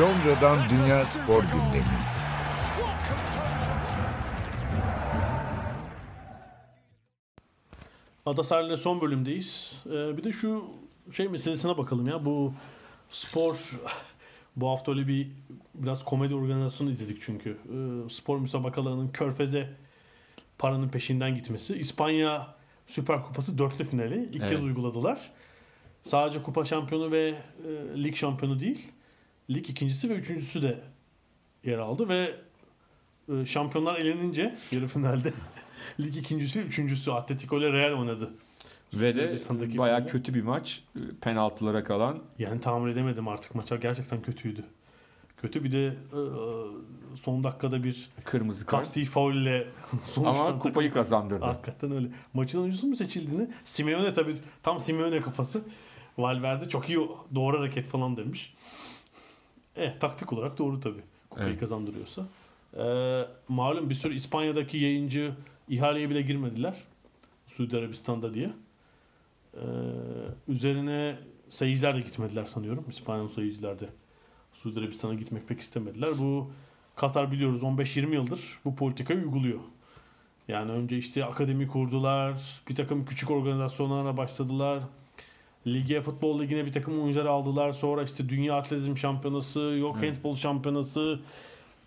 Londra'dan 0.00 0.58
Dünya 0.70 1.06
Spor 1.06 1.42
Gündemi. 1.42 1.98
Adasar'la 8.26 8.76
son 8.76 9.00
bölümdeyiz. 9.00 9.72
Ee, 9.86 10.16
bir 10.16 10.24
de 10.24 10.32
şu 10.32 10.64
şey 11.12 11.28
meselesine 11.28 11.78
bakalım 11.78 12.06
ya. 12.06 12.24
Bu 12.24 12.52
spor 13.12 13.70
bu 14.56 14.68
hafta 14.68 14.92
öyle 14.92 15.08
bir 15.08 15.30
biraz 15.74 16.04
komedi 16.04 16.34
organizasyonu 16.34 16.90
izledik 16.90 17.22
çünkü. 17.22 17.50
Ee, 17.50 18.10
spor 18.10 18.38
müsabakalarının 18.38 19.08
körfeze 19.08 19.68
paranın 20.58 20.88
peşinden 20.88 21.34
gitmesi. 21.34 21.74
İspanya 21.74 22.54
Süper 22.86 23.22
Kupası 23.22 23.58
dörtlü 23.58 23.84
finali. 23.84 24.24
ilk 24.32 24.40
Evet. 24.40 24.50
kez 24.50 24.62
uyguladılar. 24.62 25.30
Sadece 26.02 26.42
kupa 26.42 26.64
şampiyonu 26.64 27.12
ve 27.12 27.28
e, 27.28 28.04
lig 28.04 28.16
şampiyonu 28.16 28.60
değil. 28.60 28.92
Lig 29.50 29.70
ikincisi 29.70 30.10
ve 30.10 30.14
üçüncüsü 30.14 30.62
de 30.62 30.80
yer 31.64 31.78
aldı 31.78 32.08
ve 32.08 32.34
e, 33.28 33.46
şampiyonlar 33.46 33.98
elenince 33.98 34.58
yarı 34.72 34.88
finalde 34.88 35.32
lig 36.00 36.16
ikincisi, 36.16 36.60
üçüncüsü 36.60 37.10
Atletico 37.10 37.58
ile 37.58 37.72
Real 37.72 37.92
oynadı. 37.98 38.30
Ve 38.94 39.14
de 39.14 39.36
finalde. 39.36 40.06
kötü 40.06 40.34
bir 40.34 40.42
maç. 40.42 40.84
Penaltılara 41.20 41.84
kalan. 41.84 42.18
Yani 42.38 42.60
tahmin 42.60 42.92
edemedim 42.92 43.28
artık 43.28 43.54
maça 43.54 43.76
gerçekten 43.76 44.22
kötüydü. 44.22 44.64
Kötü 45.36 45.64
bir 45.64 45.72
de 45.72 45.86
e, 45.86 46.20
son 47.16 47.44
dakikada 47.44 47.84
bir 47.84 48.10
Kırmızı 48.24 48.66
kart. 48.66 48.82
kasti 48.82 49.04
faul 49.04 49.34
ile 49.34 49.66
Ama 50.16 50.58
kupayı 50.58 50.92
kazandırdı. 50.92 51.44
Hakikaten 51.44 51.92
öyle. 51.92 52.08
Maçın 52.34 52.60
oyuncusu 52.60 52.86
mu 52.86 52.96
seçildiğini 52.96 53.48
Simeone 53.64 54.12
tabii 54.14 54.34
tam 54.62 54.80
Simeone 54.80 55.20
kafası. 55.20 55.62
Valverde 56.18 56.68
çok 56.68 56.88
iyi 56.88 56.98
doğru 57.34 57.58
hareket 57.60 57.86
falan 57.86 58.16
demiş. 58.16 58.54
Eh 59.76 59.92
taktik 60.00 60.32
olarak 60.32 60.58
doğru 60.58 60.80
tabii. 60.80 61.02
Kupayı 61.30 61.48
Evet. 61.48 61.60
kazandırıyorsa. 61.60 62.26
Ee, 62.76 63.24
malum 63.48 63.90
bir 63.90 63.94
sürü 63.94 64.14
İspanya'daki 64.14 64.78
yayıncı 64.78 65.32
ihaleye 65.68 66.10
bile 66.10 66.22
girmediler. 66.22 66.74
Suudi 67.56 67.76
Arabistan'da 67.78 68.34
diye. 68.34 68.50
Ee, 69.56 69.60
üzerine 70.48 71.16
seyirciler 71.50 71.96
de 71.96 72.00
gitmediler 72.00 72.44
sanıyorum. 72.44 72.84
İspanyol 72.90 73.28
seyirciler 73.28 73.80
de 73.80 73.88
Suudi 74.52 74.80
Arabistan'a 74.80 75.14
gitmek 75.14 75.48
pek 75.48 75.60
istemediler. 75.60 76.10
Bu 76.18 76.50
Katar 76.96 77.32
biliyoruz 77.32 77.62
15-20 77.62 78.14
yıldır 78.14 78.58
bu 78.64 78.74
politikayı 78.76 79.18
uyguluyor. 79.20 79.58
Yani 80.48 80.70
önce 80.70 80.98
işte 80.98 81.24
akademi 81.24 81.68
kurdular, 81.68 82.34
bir 82.68 82.74
takım 82.74 83.04
küçük 83.04 83.30
organizasyonlarına 83.30 84.16
başladılar. 84.16 84.80
Lige, 85.66 86.00
futbol 86.00 86.40
ligine 86.40 86.66
bir 86.66 86.72
takım 86.72 87.02
oyuncular 87.02 87.26
aldılar. 87.26 87.72
Sonra 87.72 88.02
işte 88.02 88.28
Dünya 88.28 88.54
Atletizm 88.56 88.96
Şampiyonası, 88.96 89.60
yok 89.60 89.96
Evet. 90.02 90.16
Handball 90.16 90.36
Şampiyonası. 90.36 91.20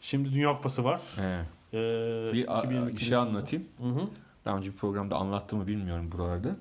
Şimdi 0.01 0.33
Dünya 0.33 0.53
Kupası 0.53 0.83
var. 0.83 1.01
Evet. 1.19 1.45
Ee, 1.73 2.33
Bir, 2.33 2.57
a- 2.57 2.63
2022 2.63 2.97
bir 2.97 3.01
şey 3.01 3.15
anlatayım. 3.17 3.65
Hı 3.77 3.87
hı. 3.87 4.07
Daha 4.45 4.57
önce 4.57 4.71
bir 4.71 4.75
programda 4.77 5.15
anlattığımı 5.15 5.67
bilmiyorum 5.67 6.09
buralarda. 6.11 6.55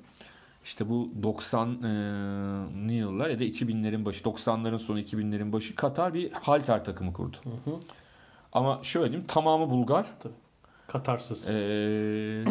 İşte 0.65 0.89
bu 0.89 1.11
90'lı 1.23 2.93
yıllar 2.93 3.29
ya 3.31 3.39
da 3.39 3.45
2000'lerin 3.45 4.05
başı, 4.05 4.25
90'ların 4.25 4.79
sonu 4.79 5.01
2000'lerin 5.01 5.53
başı 5.53 5.75
Katar 5.75 6.15
bir 6.15 6.33
halter 6.33 6.85
takımı 6.85 7.12
kurdu. 7.12 7.37
Hı 7.45 7.71
hı. 7.71 7.75
Ama 8.53 8.81
şöyle 8.83 9.11
diyeyim 9.11 9.27
tamamı 9.27 9.71
Bulgar. 9.71 10.07
Katarsız. 10.87 11.49
Ee, 11.51 11.53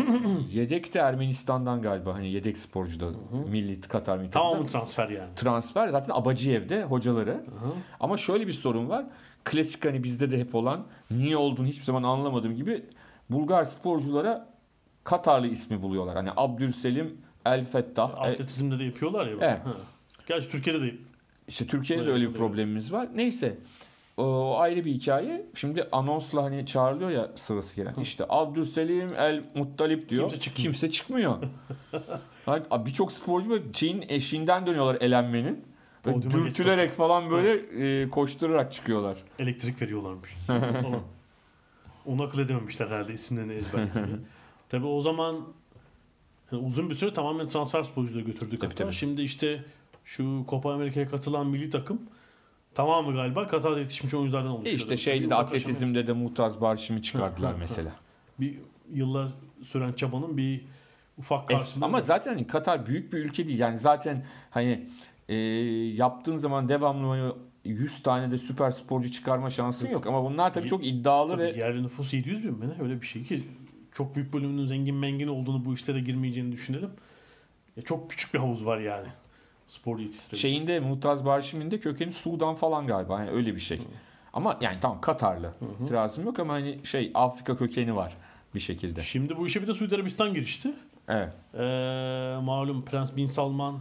yedek 0.52 0.94
de 0.94 1.00
Ermenistan'dan 1.00 1.82
galiba. 1.82 2.14
Hani 2.14 2.32
yedek 2.32 2.58
sporcu 2.58 3.00
da 3.00 3.06
milli 3.50 3.82
Katar 3.82 4.18
milli 4.18 4.32
Tamamı 4.32 4.66
transfer 4.68 5.10
yani. 5.10 5.36
transfer 5.36 5.88
zaten 5.88 6.14
Abacıyev'de 6.16 6.84
hocaları. 6.84 7.32
Hı 7.32 7.36
hı. 7.36 7.74
Ama 8.00 8.18
şöyle 8.18 8.48
bir 8.48 8.54
sorun 8.54 8.90
var. 8.90 9.06
Klasik 9.44 9.86
hani 9.86 10.04
bizde 10.04 10.32
de 10.32 10.40
hep 10.40 10.56
olan 10.56 10.84
niye 11.12 11.38
olduğunu 11.38 11.68
hiçbir 11.68 11.84
zaman 11.86 12.04
anlamadığım 12.04 12.56
gibi 12.56 12.86
Bulgar 13.30 13.66
sporculara 13.66 14.48
Katarlı 15.04 15.48
ismi 15.48 15.82
buluyorlar. 15.82 16.16
Hani 16.16 16.30
Abdülselim 16.38 17.18
El 17.46 17.66
Fettah. 17.66 18.10
E, 18.10 18.14
Atletizmde 18.14 18.80
de 18.80 18.84
yapıyorlar 18.84 19.28
ya. 19.28 19.34
Evet. 19.42 19.66
Ha. 19.66 19.78
Gerçi 20.28 20.50
Türkiye'de 20.50 20.82
de 20.82 20.96
işte 21.48 21.68
Türkiye'de 21.68 22.06
de 22.06 22.12
öyle 22.12 22.30
bir 22.30 22.34
problemimiz 22.34 22.94
var. 22.94 23.08
Neyse. 23.16 23.58
O 24.18 24.58
ayrı 24.60 24.86
bir 24.86 24.92
hikaye. 24.92 25.46
Şimdi 25.56 25.88
anonsla 25.92 26.44
hani 26.44 26.66
çağrılıyor 26.66 27.10
ya 27.10 27.32
sırası 27.36 27.76
gelen. 27.76 27.96
İşte 28.02 28.26
Abdülselim 28.30 29.14
El 29.18 29.44
Muttalip 29.56 30.10
diyor. 30.10 30.30
Kimse 30.30 30.40
çıkmıyor. 30.42 30.64
Kimse 30.64 30.92
çıkmıyor. 30.92 31.38
Hani 32.46 32.64
Birçok 32.86 33.12
sporcu 33.12 33.50
böyle 33.50 33.74
şeyin 33.74 34.06
eşiğinden 34.10 34.66
dönüyorlar 34.68 34.98
elenmenin. 35.02 35.66
Dürtülerek 36.06 36.94
falan 36.94 37.32
böyle 37.32 37.54
e, 38.02 38.10
koşturarak 38.10 38.74
çıkıyorlar. 38.74 39.18
elektrik 39.40 39.82
veriyorlarmış. 39.82 40.30
falan. 40.48 41.02
Onu 42.06 42.24
akıl 42.24 42.40
edememişler 42.40 42.88
herhalde 42.88 43.14
isimlerini 43.14 43.54
ezberletmeyi. 43.54 44.08
Tabi 44.70 44.86
o 44.86 45.02
zaman 45.02 45.34
yani 45.34 45.46
uzun 46.58 46.90
bir 46.90 46.96
süre 46.96 47.14
tamamen 47.14 47.48
transfer 47.48 47.84
sporculuğu 47.84 48.26
götürdü 48.26 48.60
Katar. 48.60 48.76
tabii. 48.76 48.94
Şimdi 48.94 49.22
işte 49.22 49.64
şu 50.06 50.46
Copa 50.50 50.74
Amerika'ya 50.74 51.08
katılan 51.08 51.48
milli 51.48 51.70
takım 51.70 52.02
tamamı 52.76 53.14
galiba 53.14 53.48
Katar'da 53.48 53.80
yetişmiş 53.80 54.14
oyunculardan 54.14 54.52
oluşuyor. 54.52 54.78
işte 54.78 54.98
şeyde 54.98 55.30
de 55.30 55.36
atletizmde 55.36 56.08
de 56.08 56.14
Mutaz 56.14 56.62
Barşim'i 56.62 57.04
çıkardılar 57.04 57.54
mesela. 57.60 57.92
bir 58.40 58.56
yıllar 58.94 59.28
süren 59.64 59.94
çabanın 59.94 60.38
bir 60.38 60.62
ufak 61.18 61.48
karşılığı. 61.48 61.86
ama 61.86 62.02
zaten 62.02 62.32
hani 62.32 62.48
Katar 62.48 62.86
büyük 62.86 63.14
bir 63.14 63.18
ülke 63.18 63.48
değil. 63.48 63.60
Yani 63.60 63.78
zaten 63.78 64.26
hani 64.50 64.88
e, 65.30 65.36
yaptığın 65.96 66.38
zaman 66.38 66.70
devamlı 66.70 67.08
hani 67.08 67.32
100 67.66 68.04
tane 68.04 68.32
de 68.32 68.38
süper 68.38 68.72
sporcu 68.72 69.12
çıkarma 69.12 69.50
şansın 69.50 69.90
yok. 69.90 70.08
Ama 70.08 70.24
bunlar 70.24 70.54
tabii 70.54 70.68
çok 70.68 70.86
iddialı 70.86 71.32
Tabii 71.32 71.42
ve 71.44 71.52
yerli 71.52 71.84
nüfus 71.84 72.14
700 72.14 72.44
bin 72.44 72.54
mi 72.54 72.66
ne? 72.70 72.84
Öyle 72.84 73.02
bir 73.02 73.06
şey 73.06 73.24
ki 73.24 73.44
çok 73.94 74.16
büyük 74.16 74.34
bölümünün 74.34 74.66
zengin 74.66 74.96
mengin 74.96 75.28
olduğunu 75.28 75.66
bu 75.66 75.74
işlere 75.74 76.00
girmeyeceğini 76.00 76.52
düşünelim. 76.52 76.90
Ya 77.78 77.84
çok 77.84 78.10
küçük 78.10 78.34
bir 78.34 78.40
havuz 78.40 78.66
var 78.66 78.80
yani. 78.80 79.08
Spor 79.68 80.00
yetiştirebilir. 80.00 80.42
şeyinde 80.42 80.80
Mutaz 80.80 81.26
Barşim'in 81.26 81.72
de 81.72 81.80
kökeni 81.80 82.14
Sudan 82.14 82.56
falan 82.56 82.88
galiba. 82.88 83.20
Yani 83.20 83.30
öyle 83.30 83.56
bir 83.56 83.60
şey. 83.60 83.82
Ama 84.34 84.58
yani 84.62 84.78
tamam 84.82 85.02
Katarlı. 85.02 85.54
İtirazım 85.84 86.26
yok 86.26 86.40
ama 86.40 86.54
hani 86.54 86.80
şey 86.84 87.12
Afrika 87.14 87.58
kökeni 87.58 87.96
var 87.96 88.18
bir 88.56 88.60
şekilde. 88.60 89.02
Şimdi 89.02 89.38
bu 89.38 89.48
işe 89.48 89.62
bir 89.62 89.68
de 89.68 89.74
Suudi 89.74 89.96
Arabistan 89.96 90.34
girişti. 90.34 90.74
Evet. 91.08 91.34
Ee, 91.54 91.60
malum 92.44 92.86
Prens 92.86 93.16
Bin 93.16 93.26
Salman 93.26 93.80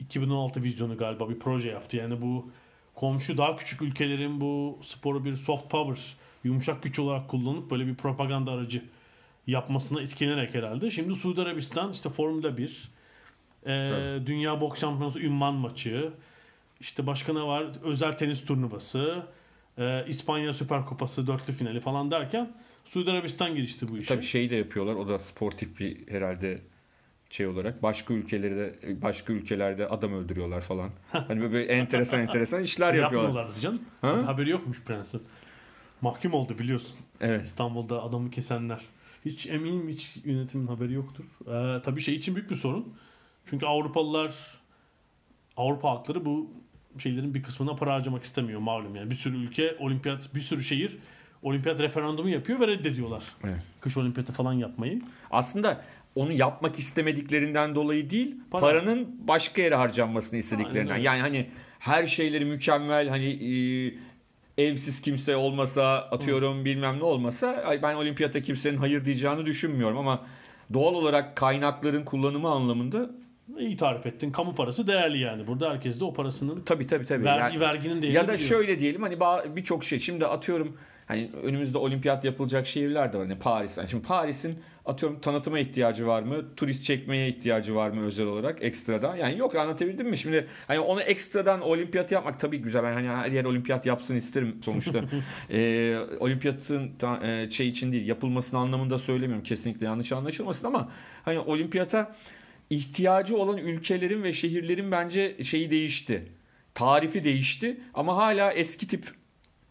2016 0.00 0.62
vizyonu 0.62 0.96
galiba 0.96 1.28
bir 1.28 1.38
proje 1.38 1.68
yaptı. 1.68 1.96
Yani 1.96 2.22
bu 2.22 2.50
komşu 2.94 3.38
daha 3.38 3.56
küçük 3.56 3.82
ülkelerin 3.82 4.40
bu 4.40 4.78
sporu 4.82 5.24
bir 5.24 5.34
soft 5.34 5.70
power, 5.70 6.16
yumuşak 6.44 6.82
güç 6.82 6.98
olarak 6.98 7.28
kullanıp 7.28 7.70
böyle 7.70 7.86
bir 7.86 7.94
propaganda 7.94 8.50
aracı 8.50 8.82
yapmasına 9.48 10.00
etkilenerek 10.00 10.54
herhalde. 10.54 10.90
Şimdi 10.90 11.14
Suudi 11.14 11.42
Arabistan 11.42 11.92
işte 11.92 12.08
Formula 12.08 12.56
1, 12.56 12.90
ee, 13.68 13.70
Dünya 14.26 14.60
Boks 14.60 14.80
Şampiyonası 14.80 15.20
ünvan 15.20 15.54
maçı, 15.54 16.10
işte 16.80 17.06
başka 17.06 17.32
ne 17.32 17.42
var? 17.42 17.66
Özel 17.82 18.12
tenis 18.12 18.44
turnuvası, 18.44 19.22
ee, 19.78 20.04
İspanya 20.08 20.52
Süper 20.52 20.86
Kupası 20.86 21.26
dörtlü 21.26 21.52
finali 21.52 21.80
falan 21.80 22.10
derken 22.10 22.52
Suudi 22.84 23.10
Arabistan 23.10 23.54
girişti 23.54 23.88
bu 23.88 23.98
işe. 23.98 24.14
Tabii 24.14 24.24
şeyi 24.24 24.50
de 24.50 24.56
yapıyorlar. 24.56 24.94
O 24.94 25.08
da 25.08 25.18
sportif 25.18 25.80
bir 25.80 26.08
herhalde 26.08 26.58
şey 27.30 27.46
olarak 27.46 27.82
başka 27.82 28.14
ülkelerde 28.14 28.74
başka 29.02 29.32
ülkelerde 29.32 29.88
adam 29.88 30.12
öldürüyorlar 30.12 30.60
falan. 30.60 30.90
Hani 31.10 31.40
böyle 31.40 31.64
enteresan 31.64 32.20
enteresan 32.20 32.62
işler 32.62 32.94
yapıyorlar. 32.94 33.28
Yapmıyorlardı 33.28 33.60
canım. 33.60 33.82
Ha? 34.00 34.26
Haberi 34.26 34.50
yokmuş 34.50 34.82
prensin. 34.82 35.22
Mahkum 36.00 36.32
oldu 36.32 36.58
biliyorsun. 36.58 36.96
Evet. 37.20 37.46
İstanbul'da 37.46 38.02
adamı 38.02 38.30
kesenler. 38.30 38.80
Hiç 39.24 39.46
eminim 39.46 39.88
hiç 39.88 40.16
yönetimin 40.24 40.66
haberi 40.66 40.92
yoktur. 40.92 41.24
Ee, 41.46 41.82
tabii 41.82 42.00
şey 42.00 42.14
için 42.14 42.34
büyük 42.34 42.50
bir 42.50 42.56
sorun. 42.56 42.94
Çünkü 43.46 43.66
Avrupalılar 43.66 44.34
Avrupa 45.56 45.90
halkları 45.90 46.24
bu 46.24 46.50
şeylerin 46.98 47.34
bir 47.34 47.42
kısmına 47.42 47.74
para 47.74 47.94
harcamak 47.94 48.24
istemiyor 48.24 48.60
malum 48.60 48.96
yani. 48.96 49.10
Bir 49.10 49.14
sürü 49.14 49.36
ülke 49.36 49.76
olimpiyat, 49.78 50.34
bir 50.34 50.40
sürü 50.40 50.62
şehir 50.62 50.98
olimpiyat 51.42 51.80
referandumu 51.80 52.28
yapıyor 52.28 52.60
ve 52.60 52.66
reddediyorlar. 52.66 53.24
Evet. 53.44 53.62
Kış 53.80 53.96
olimpiyatı 53.96 54.32
falan 54.32 54.52
yapmayı. 54.52 55.00
Aslında 55.30 55.84
onu 56.14 56.32
yapmak 56.32 56.78
istemediklerinden 56.78 57.74
dolayı 57.74 58.10
değil, 58.10 58.36
Para. 58.50 58.60
paranın 58.60 59.16
başka 59.28 59.62
yere 59.62 59.74
harcanmasını 59.74 60.38
istediklerinden. 60.38 60.92
Aynen. 60.92 61.04
Yani 61.04 61.20
hani 61.20 61.50
her 61.78 62.06
şeyleri 62.06 62.44
mükemmel 62.44 63.08
hani 63.08 63.26
e, 63.26 63.94
evsiz 64.58 65.00
kimse 65.00 65.36
olmasa 65.36 65.98
atıyorum 65.98 66.64
bilmem 66.64 66.98
ne 66.98 67.04
olmasa 67.04 67.78
ben 67.82 67.94
olimpiyata 67.94 68.40
kimsenin 68.42 68.76
hayır 68.76 69.04
diyeceğini 69.04 69.46
düşünmüyorum 69.46 69.98
ama 69.98 70.26
doğal 70.74 70.94
olarak 70.94 71.36
kaynakların 71.36 72.04
kullanımı 72.04 72.48
anlamında 72.50 73.10
İyi 73.58 73.76
tarif 73.76 74.06
ettin. 74.06 74.30
Kamu 74.32 74.54
parası 74.54 74.86
değerli 74.86 75.18
yani. 75.20 75.46
Burada 75.46 75.70
herkes 75.70 76.00
de 76.00 76.04
o 76.04 76.12
parasının 76.12 76.60
tabii 76.60 76.86
tabii 76.86 77.06
tabii. 77.06 77.24
vergi 77.24 77.40
Yani- 77.54 77.60
verginin 77.60 78.02
değerini 78.02 78.16
ya 78.16 78.28
da 78.28 78.32
biliyor. 78.32 78.48
şöyle 78.48 78.80
diyelim 78.80 79.02
hani 79.02 79.20
birçok 79.56 79.84
şey 79.84 79.98
şimdi 80.00 80.26
atıyorum 80.26 80.76
hani 81.08 81.30
önümüzde 81.42 81.78
olimpiyat 81.78 82.24
yapılacak 82.24 82.66
şehirler 82.66 83.12
de 83.12 83.18
var. 83.18 83.26
Hani 83.26 83.38
Paris. 83.38 83.76
Yani 83.76 83.88
şimdi 83.88 84.06
Paris'in 84.06 84.58
atıyorum 84.86 85.20
tanıtıma 85.20 85.58
ihtiyacı 85.58 86.06
var 86.06 86.22
mı? 86.22 86.54
Turist 86.56 86.84
çekmeye 86.84 87.28
ihtiyacı 87.28 87.74
var 87.74 87.90
mı 87.90 88.04
özel 88.04 88.26
olarak 88.26 88.62
ekstradan? 88.62 89.16
Yani 89.16 89.38
yok 89.38 89.56
anlatabildim 89.56 90.08
mi? 90.08 90.18
Şimdi 90.18 90.46
hani 90.66 90.80
onu 90.80 91.02
ekstradan 91.02 91.60
olimpiyat 91.60 92.12
yapmak 92.12 92.40
tabii 92.40 92.58
güzel. 92.58 92.82
Ben 92.82 92.92
hani 92.92 93.08
her 93.08 93.30
yer 93.30 93.44
olimpiyat 93.44 93.86
yapsın 93.86 94.16
isterim 94.16 94.60
sonuçta. 94.64 95.00
ee, 95.50 95.98
olimpiyatın 96.20 96.90
e, 97.22 97.50
şey 97.50 97.68
için 97.68 97.92
değil 97.92 98.06
yapılmasının 98.06 98.60
anlamında 98.60 98.98
söylemiyorum. 98.98 99.44
Kesinlikle 99.44 99.86
yanlış 99.86 100.12
anlaşılmasın 100.12 100.66
ama 100.66 100.92
hani 101.24 101.38
olimpiyata 101.38 102.16
ihtiyacı 102.70 103.36
olan 103.36 103.58
ülkelerin 103.58 104.22
ve 104.22 104.32
şehirlerin 104.32 104.90
bence 104.92 105.44
şeyi 105.44 105.70
değişti. 105.70 106.22
Tarifi 106.74 107.24
değişti 107.24 107.80
ama 107.94 108.16
hala 108.16 108.52
eski 108.52 108.88
tip 108.88 109.17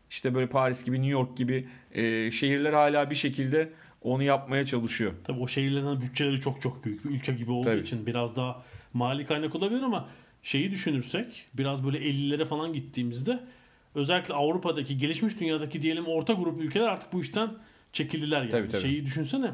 işte 0.10 0.36
böyle 0.36 0.48
Paris 0.48 0.84
gibi 0.84 0.96
New 0.96 1.12
York 1.12 1.38
gibi 1.38 1.68
e, 1.92 2.32
şehirler 2.32 2.74
hala 2.74 3.10
bir 3.10 3.16
şekilde 3.16 3.70
onu 4.02 4.24
yapmaya 4.24 4.66
çalışıyor. 4.66 5.14
Tabii 5.24 5.40
o 5.40 5.48
şehirlerin 5.48 6.02
bütçeleri 6.02 6.42
çok 6.42 6.62
çok 6.62 6.86
büyük. 6.86 7.06
Bir 7.06 7.10
ülke 7.10 7.34
gibi 7.34 7.52
olduğu 7.52 7.70
Tabii. 7.70 7.82
için 7.82 8.06
biraz 8.06 8.36
daha 8.36 8.64
mali 8.94 9.26
kaynak 9.26 9.56
olabilir 9.56 9.82
ama 9.82 10.08
şeyi 10.44 10.72
düşünürsek 10.72 11.46
biraz 11.54 11.86
böyle 11.86 11.98
50'lere 11.98 12.46
falan 12.46 12.74
gittiğimizde 12.74 13.40
özellikle 13.96 14.34
Avrupa'daki 14.34 14.98
gelişmiş 14.98 15.40
dünyadaki 15.40 15.82
diyelim 15.82 16.06
orta 16.08 16.34
grup 16.34 16.62
ülkeler 16.62 16.88
artık 16.88 17.14
bu 17.14 17.22
işten 17.22 17.50
çekildiler 17.94 18.42
yani. 18.42 18.52
Tabii, 18.52 18.70
tabii. 18.70 18.82
Şeyi 18.82 19.06
düşünsene. 19.06 19.52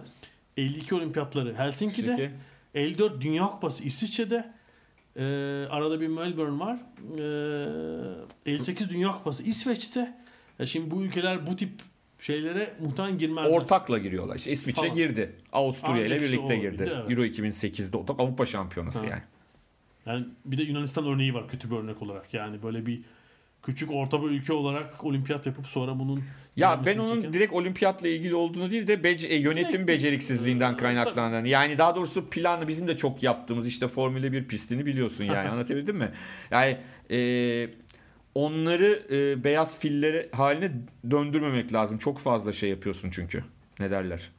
52 0.58 0.95
olimpiyatları 0.95 1.56
Helsinki'de, 1.56 2.06
Çünkü 2.18 2.32
54 2.76 3.22
Dünya 3.22 3.47
Kupası 3.47 3.84
İsviçre'de, 3.84 4.54
e, 5.16 5.24
arada 5.70 6.01
bir 6.01 6.08
Melbourne 6.08 6.60
var. 6.60 6.78
E, 8.45 8.51
58 8.51 8.89
Dünya 8.89 9.12
Kupası 9.12 9.43
İsveç'te. 9.43 10.14
Ya 10.60 10.66
şimdi 10.66 10.91
bu 10.91 11.04
ülkeler 11.04 11.47
bu 11.47 11.56
tip 11.56 11.70
şeylere 12.20 12.74
muhtemelen 12.82 13.18
girmezler. 13.18 13.51
ortakla 13.58 13.97
giriyorlar. 13.97 14.36
İşte 14.36 14.51
İsviçre 14.51 14.82
Falan. 14.82 14.95
girdi. 14.95 15.32
Avusturya 15.51 16.06
ile 16.06 16.16
işte 16.20 16.28
birlikte 16.28 16.56
girdi. 16.58 16.91
evet. 16.95 17.12
Euro 17.12 17.26
2008'de 17.26 17.97
o 17.97 18.08
da 18.08 18.14
Avrupa 18.24 18.45
Şampiyonası 18.45 18.99
Ha. 18.99 19.06
yani. 19.06 19.22
Yani 20.06 20.26
bir 20.45 20.58
de 20.58 20.64
Yunanistan 20.64 21.06
örneği 21.08 21.34
var 21.34 21.47
kötü 21.47 21.72
bir 21.72 21.76
örnek 21.76 22.01
olarak. 22.01 22.34
Yani 22.34 22.64
böyle 22.64 22.86
bir 22.86 23.01
küçük 23.64 23.91
orta 23.91 24.22
bir 24.24 24.28
ülke 24.28 24.54
olarak 24.54 25.04
olimpiyat 25.04 25.45
yapıp 25.45 25.68
sonra 25.68 25.99
bunun 25.99 26.24
Ya 26.56 26.82
ben 26.86 26.97
onun 26.97 27.22
çeken- 27.22 27.34
direkt 27.34 27.54
olimpiyatla 27.54 28.08
ilgili 28.08 28.36
olduğunu 28.36 28.72
değil 28.72 28.88
de 28.88 28.93
bec- 28.93 29.28
e, 29.28 29.36
yönetim 29.36 29.82
Direkt- 29.82 29.88
beceriksizliğinden 29.88 30.74
Ee, 30.74 30.78
kaynaklandığını. 30.78 31.47
Yani 31.47 31.78
daha 31.78 31.95
doğrusu 31.95 32.30
planı 32.30 32.68
bizim 32.68 32.88
de 32.88 32.97
çok 32.97 33.24
yaptığımız 33.24 33.68
işte 33.68 33.88
Formula 33.88 34.32
1 34.32 34.47
pistini 34.47 34.86
biliyorsun 34.86 35.24
yani 35.24 35.49
anlatabildim 35.49 35.95
mi? 35.97 36.12
Yani 36.51 36.78
e, 37.12 37.18
onları 38.36 39.04
e, 39.12 39.44
beyaz 39.44 39.80
fillere 39.80 40.30
haline 40.32 40.72
döndürmemek 41.12 41.74
lazım. 41.74 41.98
Çok 41.98 42.20
fazla 42.20 42.54
şey 42.54 42.70
yapıyorsun 42.70 43.10
çünkü. 43.12 43.44
Ne 43.80 43.92
derler? 43.92 44.32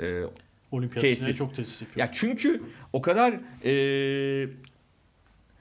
E, 0.00 0.22
olimpiyat 0.72 1.36
çok 1.36 1.54
tesis 1.54 1.82
yapıyor. 1.82 2.06
ya 2.06 2.12
çünkü 2.12 2.62
o 2.92 3.02
kadar 3.02 3.40
e, 3.64 4.48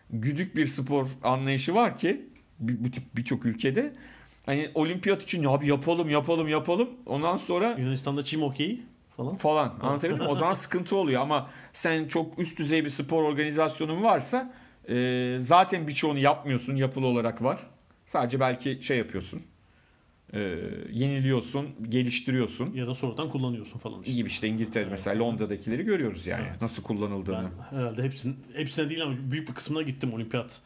güdük 0.09 0.55
bir 0.55 0.67
spor 0.67 1.07
anlayışı 1.23 1.75
var 1.75 1.97
ki 1.97 2.25
bu 2.59 2.91
tip 2.91 3.03
birçok 3.15 3.45
ülkede 3.45 3.93
hani 4.45 4.71
olimpiyat 4.73 5.23
için 5.23 5.43
ya 5.43 5.49
abi 5.49 5.67
yapalım 5.67 6.09
yapalım 6.09 6.47
yapalım 6.47 6.89
ondan 7.05 7.37
sonra 7.37 7.75
Yunanistan'da 7.79 8.23
çim 8.23 8.43
okeyi 8.43 8.81
falan. 9.17 9.35
falan 9.35 9.73
anlatabildim? 9.81 10.27
O 10.27 10.35
zaman 10.35 10.53
sıkıntı 10.63 10.95
oluyor 10.95 11.21
ama 11.21 11.49
sen 11.73 12.07
çok 12.07 12.39
üst 12.39 12.59
düzey 12.59 12.85
bir 12.85 12.89
spor 12.89 13.23
organizasyonun 13.23 14.03
varsa 14.03 14.53
e, 14.89 15.37
zaten 15.39 15.87
birçoğunu 15.87 16.19
yapmıyorsun 16.19 16.75
yapılı 16.75 17.05
olarak 17.05 17.43
var. 17.43 17.59
Sadece 18.05 18.39
belki 18.39 18.79
şey 18.81 18.97
yapıyorsun. 18.97 19.41
E, 20.33 20.39
yeniliyorsun, 20.91 21.67
geliştiriyorsun. 21.89 22.73
Ya 22.73 22.87
da 22.87 22.95
sonradan 22.95 23.29
kullanıyorsun 23.29 23.79
falan 23.79 23.99
işte. 23.99 24.11
İyi 24.11 24.15
gibi 24.17 24.27
işte 24.27 24.47
İngiltere'de 24.47 24.89
mesela 24.89 25.19
Londra'dakileri 25.25 25.83
görüyoruz 25.83 26.27
yani 26.27 26.45
Evet. 26.49 26.61
nasıl 26.61 26.83
kullanıldığını. 26.83 27.49
Ben 27.71 27.77
herhalde 27.77 28.03
hepsinin, 28.03 28.35
hepsine 28.53 28.89
değil 28.89 29.03
ama 29.03 29.15
büyük 29.31 29.49
bir 29.49 29.53
kısmına 29.53 29.81
gittim 29.81 30.13
olimpiyat. 30.13 30.61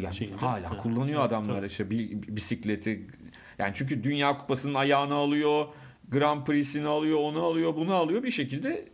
Yani 0.00 0.14
şeyinde. 0.14 0.36
hala 0.36 0.68
Evet. 0.72 0.82
kullanıyor 0.82 1.20
Evet, 1.20 1.28
adamlar 1.32 1.56
tabii. 1.56 1.66
işte 1.66 1.90
bi- 1.90 2.36
bisikleti. 2.36 3.06
Yani 3.58 3.72
çünkü 3.74 4.04
Dünya 4.04 4.38
Kupası'nın 4.38 4.74
ayağını 4.74 5.14
alıyor, 5.14 5.66
Grand 6.08 6.44
Prix'sini 6.46 6.86
alıyor, 6.86 7.18
onu 7.18 7.42
alıyor, 7.42 7.76
bunu 7.76 7.94
alıyor 7.94 8.22
bir 8.22 8.30
şekilde 8.30 8.88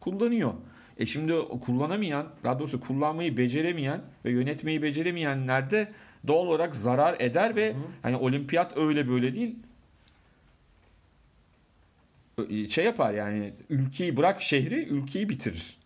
kullanıyor. 0.00 0.52
E 0.98 1.06
şimdi 1.06 1.34
o 1.34 1.60
kullanamayan, 1.60 2.26
daha 2.44 2.58
doğrusu 2.58 2.80
kullanmayı 2.80 3.36
beceremeyen 3.36 4.00
ve 4.24 4.30
yönetmeyi 4.30 4.82
beceremeyenler 4.82 5.70
de 5.70 5.92
doğal 6.26 6.46
olarak 6.46 6.76
zarar 6.76 7.16
eder 7.20 7.56
ve 7.56 7.76
hani 8.02 8.16
olimpiyat 8.16 8.76
öyle 8.76 9.08
böyle 9.08 9.34
değil. 9.34 9.56
Şey 12.70 12.84
yapar 12.84 13.14
yani 13.14 13.52
ülkeyi 13.70 14.16
bırak 14.16 14.42
şehri 14.42 14.84
ülkeyi 14.84 15.28
bitirir. 15.28 15.76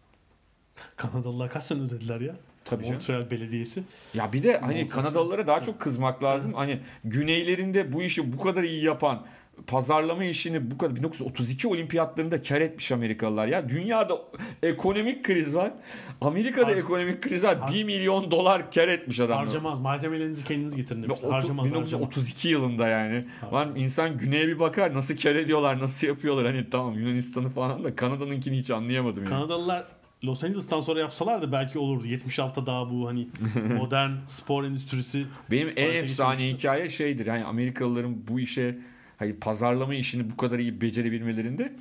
Kanadalılar 0.97 1.51
kaç 1.51 1.65
sene 1.65 1.81
ödediler 1.81 2.21
ya? 2.21 2.35
Tabii 2.65 2.83
canım. 2.85 2.95
Montreal 2.95 3.31
Belediyesi. 3.31 3.83
Ya 4.15 4.33
bir 4.33 4.43
de 4.43 4.59
hani 4.59 4.75
Mantıklı. 4.75 5.03
Kanadalılara 5.03 5.47
daha 5.47 5.63
çok 5.63 5.81
kızmak 5.81 6.23
lazım. 6.23 6.55
Hani 6.55 6.81
güneylerinde 7.05 7.93
bu 7.93 8.03
işi 8.03 8.33
bu 8.33 8.43
kadar 8.43 8.63
iyi 8.63 8.85
yapan 8.85 9.27
pazarlama 9.67 10.25
işini 10.25 10.71
bu 10.71 10.79
kadar 10.79 10.97
1932 10.97 11.69
olimpiyatlarında 11.69 12.43
kar 12.43 12.61
etmiş 12.61 12.93
Amerikalılar 12.93 13.47
ya. 13.47 13.69
Dünyada 13.69 14.19
ekonomik 14.63 15.25
kriz 15.25 15.55
var. 15.57 15.73
Amerika'da 16.21 16.71
Har- 16.73 16.79
ekonomik 16.79 17.23
kriz 17.23 17.45
var. 17.45 17.57
Har- 17.57 17.73
1 17.75 17.85
milyon 17.85 18.31
dolar 18.31 18.73
kar 18.73 18.89
etmiş 18.89 19.21
adamlar. 19.21 19.45
Harcamaz. 19.47 19.81
Malzemelerinizi 19.81 20.45
kendiniz 20.45 20.77
getirin 20.77 21.03
demişler. 21.03 21.29
otu- 21.29 21.33
Harcamaz. 21.35 21.67
harcamaz. 21.67 21.87
1932 21.93 22.49
yılında 22.49 22.89
yani. 22.89 23.25
Lan 23.53 23.73
insan 23.77 24.19
güneye 24.19 24.47
bir 24.49 24.59
bakar 24.59 24.95
nasıl 24.95 25.17
kar 25.17 25.35
ediyorlar, 25.35 25.81
nasıl 25.81 26.07
yapıyorlar. 26.07 26.47
Hani 26.47 26.71
tamam 26.71 26.95
Yunanistan'ı 26.99 27.49
falan 27.51 27.85
da 27.85 27.97
Kanada'nınkini 27.97 28.59
hiç 28.59 28.71
anlayamadım 28.71 29.19
yani. 29.25 29.29
Kanadalılar 29.31 29.85
Los 30.25 30.45
Angeles'tan 30.45 30.81
sonra 30.81 31.01
yapsalardı 31.01 31.53
belki 31.53 31.79
olurdu. 31.79 32.07
76'ta 32.07 32.67
daha 32.67 32.91
bu 32.91 33.09
hani 33.09 33.29
modern 33.77 34.11
spor 34.29 34.65
endüstrisi 34.65 35.25
Benim 35.51 35.73
en 35.77 35.95
efsane 35.95 36.49
hikaye 36.49 36.89
şeydir. 36.89 37.27
Yani 37.27 37.45
Amerikalıların 37.45 38.17
bu 38.29 38.41
işe 38.41 38.79
hayır 39.21 39.37
pazarlama 39.41 39.95
işini 39.95 40.31
bu 40.31 40.37
kadar 40.37 40.59
iyi 40.59 40.81
becerebilmelerinde 40.81 41.73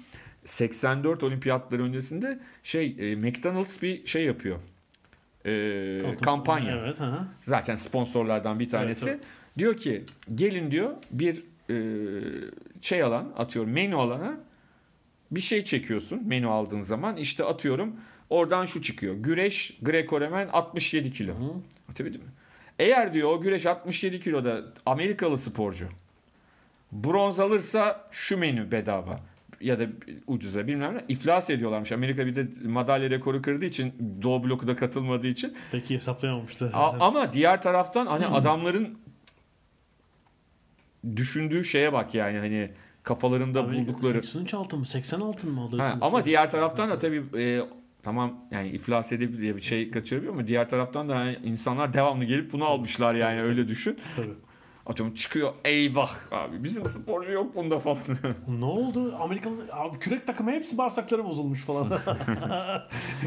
84 0.46 1.24
olimpiyatları 1.24 1.84
öncesinde 1.84 2.40
şey 2.64 2.96
e, 3.00 3.16
McDonald's 3.16 3.82
bir 3.82 4.08
şey 4.08 4.26
yapıyor. 4.26 4.60
E, 5.46 6.16
kampanya. 6.22 6.78
Evet. 6.78 6.98
Zaten 7.46 7.76
sponsorlardan 7.76 8.60
bir 8.60 8.70
tanesi. 8.70 9.10
Evet, 9.10 9.20
Diyor 9.58 9.78
ki 9.78 10.04
gelin 10.36 10.72
diyor 10.72 10.92
bir 11.12 11.44
e, 11.70 11.76
şey 12.82 13.04
alan 13.04 13.34
atıyorum 13.38 13.72
menü 13.72 13.96
alana 13.96 14.38
bir 15.32 15.42
şey 15.42 15.64
çekiyorsun 15.64 16.28
menü 16.28 16.48
aldığın 16.48 16.84
zaman 16.84 17.18
işte 17.18 17.44
atıyorum 17.44 17.96
oradan 18.30 18.66
şu 18.66 18.82
çıkıyor. 18.82 19.16
Güreş 19.16 19.78
Greco-Romen 19.84 20.50
67 20.50 21.12
kilo. 21.12 21.34
Hı. 21.34 21.54
Anlatabildim 21.88 22.22
mi? 22.22 22.28
Eğer 22.80 23.14
diyor 23.14 23.30
o 23.32 23.42
güreş 23.42 23.66
67 23.66 24.20
kiloda 24.20 24.64
Amerikalı 24.86 25.38
sporcu 25.38 25.88
bronz 26.92 27.40
alırsa 27.40 28.08
şu 28.12 28.38
menü 28.38 28.72
bedava 28.72 29.20
ya 29.62 29.80
da 29.80 29.86
ucuza 30.28 30.68
bilmem 30.68 30.96
ne 30.98 31.06
iflas 31.08 31.50
ediyorlarmış. 31.50 31.92
Amerika 31.92 32.26
bir 32.26 32.36
de 32.36 32.48
madalya 32.66 33.10
rekoru 33.10 33.42
kırdığı 33.42 33.66
için 33.66 33.94
Doğu 34.22 34.44
bloku 34.44 34.68
da 34.68 34.76
katılmadığı 34.76 35.28
için. 35.28 35.54
Peki 35.72 35.96
hesaplayamamışlar. 35.96 36.70
A- 36.74 36.96
ama 37.00 37.34
diğer 37.34 37.62
taraftan 37.62 38.06
hani 38.06 38.26
adamların 38.28 38.98
düşündüğü 41.16 41.64
şeye 41.64 41.94
bak 41.94 42.16
yani 42.16 42.38
hani 42.38 42.70
kafalarında 43.04 43.60
Amerika 43.60 43.88
buldukları. 43.88 44.24
83 44.24 44.54
altın 44.54 44.80
mı? 44.80 44.86
80 44.86 45.20
altın 45.20 45.52
mı 45.52 45.62
alır? 45.62 45.80
Ha, 45.80 45.98
ama 46.02 46.26
diğer 46.26 46.52
taraftan 46.52 46.90
da 46.90 47.00
tabii 47.00 47.24
e, 47.42 47.62
tamam 48.04 48.36
yani 48.52 48.70
iflas 48.70 49.12
edebilir 49.12 49.42
diye 49.42 49.56
bir 49.56 49.62
şey 49.62 49.92
kaçırabiliyor 49.92 50.34
ama 50.34 50.48
diğer 50.48 50.70
taraftan 50.70 51.10
da 51.10 51.16
hani 51.16 51.38
insanlar 51.44 51.94
devamlı 51.94 52.26
gelip 52.26 52.54
bunu 52.54 52.64
almışlar 52.66 53.16
yani 53.16 53.42
öyle 53.42 53.68
düşün. 53.68 54.00
Tabii. 54.16 54.34
Atıyorum 54.90 55.16
çıkıyor 55.16 55.54
eyvah 55.66 56.16
abi 56.32 56.64
bizim 56.64 56.86
sporcu 56.86 57.32
yok 57.32 57.56
bunda 57.56 57.80
falan. 57.80 57.98
Ne 58.60 58.66
oldu? 58.66 59.16
Amerikalı 59.20 59.56
abi 59.72 60.00
kürek 60.00 60.28
takımı 60.28 60.52
hepsi 60.52 60.78
bağırsakları 60.78 61.26
bozulmuş 61.26 61.62
falan. 61.62 61.90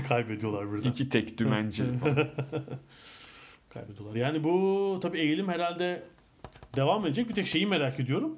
Kaybediyorlar 0.09 0.73
birden. 0.73 0.91
İki 0.91 1.09
tek 1.09 1.39
dümenci 1.39 1.85
falan. 1.99 2.17
Kaybediyorlar. 3.69 4.17
Yani 4.17 4.45
bu 4.45 4.99
tabii 5.03 5.19
eğilim 5.19 5.49
herhalde 5.49 6.03
devam 6.77 7.07
edecek. 7.07 7.29
Bir 7.29 7.35
tek 7.35 7.47
şeyi 7.47 7.67
merak 7.67 8.01
ediyorum. 8.01 8.37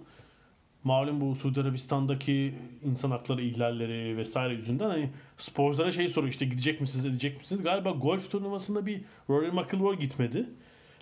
Malum 0.84 1.20
bu 1.20 1.34
Suudi 1.34 1.60
Arabistan'daki 1.60 2.54
insan 2.84 3.10
hakları 3.10 3.42
ihlalleri 3.42 4.16
vesaire 4.16 4.54
yüzünden 4.54 4.88
hani 4.88 5.10
sporculara 5.36 5.90
şey 5.90 6.08
soruyor 6.08 6.32
işte 6.32 6.44
gidecek 6.46 6.80
misiniz 6.80 7.06
edecek 7.06 7.38
misiniz? 7.38 7.62
Galiba 7.62 7.90
golf 7.90 8.30
turnuvasında 8.30 8.86
bir 8.86 9.00
Rory 9.30 9.50
McIlroy 9.50 9.96
gitmedi. 9.98 10.46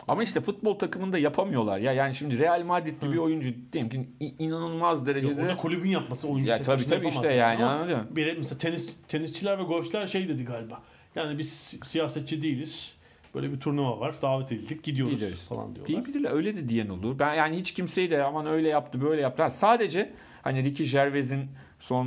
Ama 0.08 0.22
işte 0.22 0.40
futbol 0.40 0.78
takımında 0.78 1.18
yapamıyorlar 1.18 1.78
ya. 1.78 1.92
Yani 1.92 2.14
şimdi 2.14 2.38
Real 2.38 2.62
Madrid'li 2.62 3.12
bir 3.12 3.16
oyuncu 3.16 3.54
diyelim 3.72 3.90
ki 3.90 4.08
inanılmaz 4.38 5.06
derecede 5.06 5.42
o 5.42 5.46
da 5.46 5.56
kulübün 5.56 5.90
yapması 5.90 6.28
oyuncu 6.28 6.50
Ya 6.50 6.62
tabii 6.62 6.88
tabii 6.88 7.08
işte 7.08 7.32
yani, 7.32 7.64
anladın 7.64 7.96
mı? 7.96 8.06
Bir, 8.10 8.36
mesela 8.36 8.58
tenis, 8.58 8.96
tenisçiler 9.08 9.58
ve 9.58 9.62
golfçiler 9.62 10.06
şey 10.06 10.28
dedi 10.28 10.44
galiba. 10.44 10.82
Yani 11.14 11.38
biz 11.38 11.52
si- 11.52 11.80
siyasetçi 11.84 12.42
değiliz. 12.42 12.94
Böyle 13.34 13.52
bir 13.52 13.60
turnuva 13.60 14.00
var. 14.00 14.14
Davet 14.22 14.52
edildik. 14.52 14.82
Gidiyoruz 14.82 15.14
Gideriz. 15.14 15.40
falan 15.40 15.74
diyorlar. 15.74 16.14
Değil 16.14 16.26
öyle 16.26 16.56
de 16.56 16.68
diyen 16.68 16.88
olur. 16.88 17.18
Ben 17.18 17.34
yani 17.34 17.56
hiç 17.56 17.74
kimseyi 17.74 18.10
de 18.10 18.22
aman 18.22 18.46
öyle 18.46 18.68
yaptı 18.68 19.00
böyle 19.00 19.20
yaptı. 19.20 19.50
Sadece 19.50 20.12
hani 20.42 20.64
Ricky 20.64 20.88
Gervais'in 20.90 21.46
son 21.82 22.06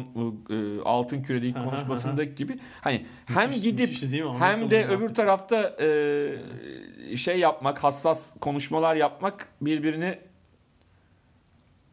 e, 0.49 0.81
altın 0.85 1.23
kürede 1.23 1.47
ilk 1.47 1.57
Aha, 1.57 1.65
konuşmasındaki 1.65 2.35
gibi 2.35 2.59
hani 2.81 3.05
hem 3.25 3.49
Müthiş- 3.49 3.61
gidip 3.61 3.79
müthişti 3.79 4.11
değil 4.11 4.23
mi? 4.23 4.31
hem 4.39 4.71
de 4.71 4.87
öbür 4.87 5.09
tarafta 5.09 5.75
e, 5.79 7.17
şey 7.17 7.39
yapmak, 7.39 7.83
hassas 7.83 8.29
konuşmalar 8.41 8.95
yapmak 8.95 9.47
birbirini 9.61 10.19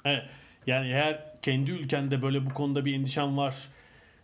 Evet. 0.05 0.23
Yani 0.67 0.87
eğer 0.87 1.23
kendi 1.43 1.71
ülkende 1.71 2.23
böyle 2.23 2.47
bu 2.47 2.55
konuda 2.55 2.85
bir 2.85 2.95
endişen 2.95 3.37
var 3.37 3.55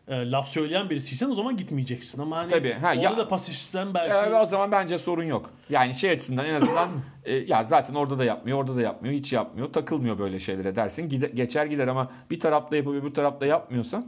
e, 0.08 0.30
laf 0.30 0.48
söyleyen 0.48 0.90
birisiysen 0.90 1.30
o 1.30 1.34
zaman 1.34 1.56
gitmeyeceksin. 1.56 2.22
Ama 2.22 2.36
hani 2.36 2.48
Tabii, 2.50 2.72
ha, 2.72 2.88
orada 2.88 3.00
ya- 3.02 3.16
da 3.16 3.28
pasiften 3.28 3.94
belki 3.94 4.14
E, 4.14 4.34
o 4.34 4.46
zaman 4.46 4.72
bence 4.72 4.98
sorun 4.98 5.24
yok. 5.24 5.50
Yani 5.70 5.94
şey 5.94 6.10
açısından 6.10 6.46
en 6.46 6.54
azından 6.54 6.88
e, 7.24 7.34
ya 7.34 7.64
zaten 7.64 7.94
orada 7.94 8.18
da 8.18 8.24
yapmıyor, 8.24 8.58
orada 8.58 8.76
da 8.76 8.82
yapmıyor, 8.82 9.14
hiç 9.14 9.32
yapmıyor, 9.32 9.72
takılmıyor 9.72 10.18
böyle 10.18 10.40
şeylere 10.40 10.76
dersin. 10.76 11.08
Gide- 11.10 11.34
geçer 11.34 11.66
gider 11.66 11.88
ama 11.88 12.10
bir 12.30 12.40
tarafta 12.40 12.76
yapıp 12.76 12.94
öbür 12.94 13.14
tarafta 13.14 13.46
yapmıyorsan 13.46 14.06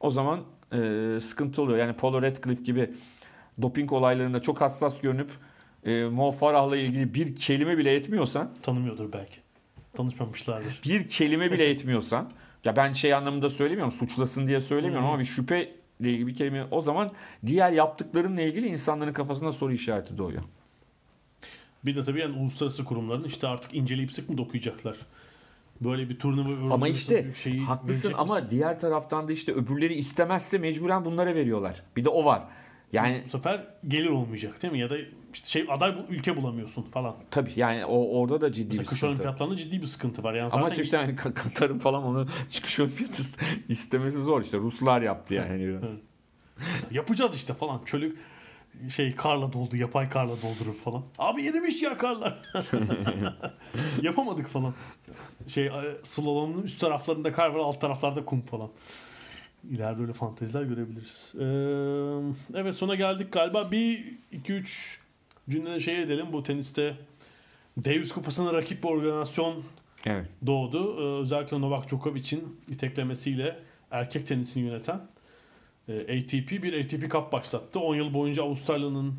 o 0.00 0.10
zaman 0.10 0.40
e, 0.72 0.76
sıkıntı 1.20 1.62
oluyor. 1.62 1.78
Yani 1.78 1.92
Paul 1.92 2.22
Radcliffe 2.22 2.62
gibi 2.62 2.90
doping 3.62 3.92
olaylarında 3.92 4.42
çok 4.42 4.60
hassas 4.60 5.00
görünüp 5.00 5.30
e, 5.84 6.04
Mo 6.04 6.32
Farah'la 6.32 6.76
ilgili 6.76 7.14
bir 7.14 7.36
kelime 7.36 7.78
bile 7.78 7.94
etmiyorsan, 7.94 8.50
tanımıyordur 8.62 9.12
belki. 9.12 9.36
Tanışmamışlardır. 9.96 10.80
bir 10.84 11.08
kelime 11.08 11.52
bile 11.52 11.64
etmiyorsan 11.70 12.30
Ya 12.64 12.76
ben 12.76 12.92
şey 12.92 13.14
anlamında 13.14 13.50
söylemiyorum, 13.50 13.92
suçlasın 13.92 14.48
diye 14.48 14.60
söylemiyorum 14.60 15.06
ama 15.06 15.18
bir 15.18 15.24
şüphe 15.24 15.74
ile 16.00 16.10
ilgili 16.10 16.26
bir 16.26 16.34
kelime 16.34 16.66
o 16.70 16.80
zaman 16.80 17.12
diğer 17.46 17.72
yaptıklarınla 17.72 18.40
ilgili 18.42 18.66
insanların 18.66 19.12
kafasında 19.12 19.52
soru 19.52 19.72
işareti 19.72 20.18
doğuyor. 20.18 20.42
Bir 21.84 21.96
de 21.96 22.02
tabii 22.04 22.20
yani 22.20 22.38
uluslararası 22.38 22.84
kurumların 22.84 23.24
işte 23.24 23.48
artık 23.48 23.74
inceleyip 23.74 24.12
sık 24.12 24.30
mı 24.30 24.38
dokuyacaklar? 24.38 24.96
Böyle 25.80 26.08
bir 26.08 26.18
turnuva 26.18 26.74
Ama 26.74 26.88
işte 26.88 27.34
şeyi 27.42 27.60
haklısın 27.60 28.12
ama 28.16 28.34
misin? 28.34 28.48
diğer 28.50 28.80
taraftan 28.80 29.28
da 29.28 29.32
işte 29.32 29.52
öbürleri 29.52 29.94
istemezse 29.94 30.58
mecburen 30.58 31.04
bunlara 31.04 31.34
veriyorlar. 31.34 31.82
Bir 31.96 32.04
de 32.04 32.08
o 32.08 32.24
var. 32.24 32.42
Yani 32.94 33.22
bu 33.26 33.30
sefer 33.30 33.64
gelir 33.88 34.08
olmayacak 34.10 34.62
değil 34.62 34.72
mi? 34.72 34.78
Ya 34.80 34.90
da 34.90 34.96
işte 35.32 35.48
şey 35.48 35.66
aday 35.70 35.96
bu 35.96 36.12
ülke 36.14 36.36
bulamıyorsun 36.36 36.82
falan. 36.82 37.16
tabii 37.30 37.52
yani 37.56 37.84
o 37.84 38.18
orada 38.20 38.40
da 38.40 38.52
ciddi 38.52 38.66
Mesela 38.68 38.82
bir 38.82 38.86
kış 38.88 38.98
sıkıntı. 38.98 39.10
olimpiyatlarında 39.12 39.56
ciddi 39.56 39.82
bir 39.82 39.86
sıkıntı 39.86 40.22
var. 40.22 40.34
Yani 40.34 40.50
Ama 40.52 40.68
zaten 40.68 40.82
işte 40.82 40.96
Ka- 40.96 41.34
Katar'ın 41.34 41.78
falan 41.78 42.04
onu 42.04 42.26
çıkış 42.50 42.80
olimpiyatı 42.80 43.22
istemesi 43.68 44.18
zor 44.18 44.42
işte. 44.42 44.58
Ruslar 44.58 45.02
yaptı 45.02 45.34
yani 45.34 45.60
biraz. 45.66 45.82
Evet. 45.84 46.00
yapacağız 46.90 47.36
işte 47.36 47.54
falan. 47.54 47.80
Çölü 47.84 48.16
şey 48.88 49.14
karla 49.14 49.52
doldu, 49.52 49.76
yapay 49.76 50.08
karla 50.10 50.32
doldurup 50.42 50.84
falan. 50.84 51.02
Abi 51.18 51.46
erimiş 51.48 51.82
ya 51.82 51.96
karlar. 51.98 52.38
Yapamadık 54.02 54.48
falan. 54.48 54.74
Şey 55.46 55.66
e, 55.66 55.72
slalom'un 56.02 56.62
üst 56.62 56.80
taraflarında 56.80 57.32
kar 57.32 57.48
var, 57.48 57.58
alt 57.58 57.80
taraflarda 57.80 58.24
kum 58.24 58.40
falan. 58.42 58.70
İleride 59.70 60.02
öyle 60.02 60.12
fanteziler 60.12 60.62
görebiliriz. 60.62 61.32
Ee, 61.34 62.58
evet 62.60 62.74
sona 62.74 62.94
geldik 62.94 63.32
galiba. 63.32 63.72
Bir, 63.72 64.04
iki, 64.32 64.52
üç 64.52 64.98
cümle 65.50 65.80
şey 65.80 66.02
edelim. 66.02 66.26
Bu 66.32 66.42
teniste 66.42 66.96
Davis 67.84 68.12
Kupası'na 68.12 68.52
rakip 68.52 68.82
bir 68.82 68.88
organizasyon 68.88 69.62
Evet. 70.06 70.26
doğdu. 70.46 70.96
Ee, 71.00 71.20
özellikle 71.20 71.60
Novak 71.60 71.88
Djokovic'in 71.88 72.60
iteklemesiyle 72.68 73.58
erkek 73.90 74.26
tenisini 74.26 74.62
yöneten 74.64 75.00
e, 75.88 76.00
ATP 76.00 76.62
bir 76.62 76.80
ATP 76.80 77.10
Cup 77.12 77.32
başlattı. 77.32 77.80
10 77.80 77.94
yıl 77.94 78.14
boyunca 78.14 78.42
Avustralya'nın 78.42 79.14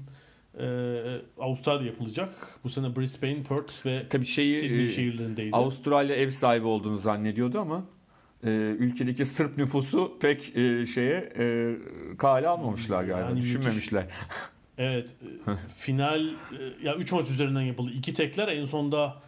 e, 0.60 0.66
Avustralya 1.40 1.86
yapılacak. 1.86 2.60
Bu 2.64 2.70
sene 2.70 2.96
Brisbane, 2.96 3.44
Perth 3.44 3.86
ve 3.86 4.06
Tabii 4.10 4.26
şeyi 4.26 4.60
Sydney 4.60 4.86
e, 4.86 4.90
şehirlerindeydi. 4.90 5.56
Avustralya 5.56 6.16
ev 6.16 6.30
sahibi 6.30 6.66
olduğunu 6.66 6.98
zannediyordu 6.98 7.60
ama 7.60 7.86
e, 8.46 8.50
ülkedeki 8.80 9.26
Sırp 9.26 9.58
nüfusu 9.58 10.18
pek 10.22 10.58
e, 10.58 10.86
şeye 10.86 11.34
e, 11.38 11.76
kale 12.18 12.48
almamışlar 12.48 13.04
galiba. 13.04 13.20
Yani 13.20 13.34
müthiş. 13.34 13.50
düşünmemişler. 13.50 14.06
Evet. 14.78 15.16
e, 15.48 15.52
final 15.78 16.28
e, 16.28 16.34
ya 16.84 16.96
3 16.96 17.12
maç 17.12 17.30
üzerinden 17.30 17.62
yapıldı. 17.62 17.92
İki 17.96 18.14
tekler 18.14 18.48
en 18.48 18.66
sonda 18.66 19.22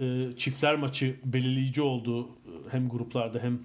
e, 0.00 0.26
çiftler 0.36 0.76
maçı 0.76 1.14
belirleyici 1.24 1.82
oldu. 1.82 2.28
E, 2.28 2.28
Hem 2.72 2.88
gruplarda 2.88 3.38
hem 3.38 3.58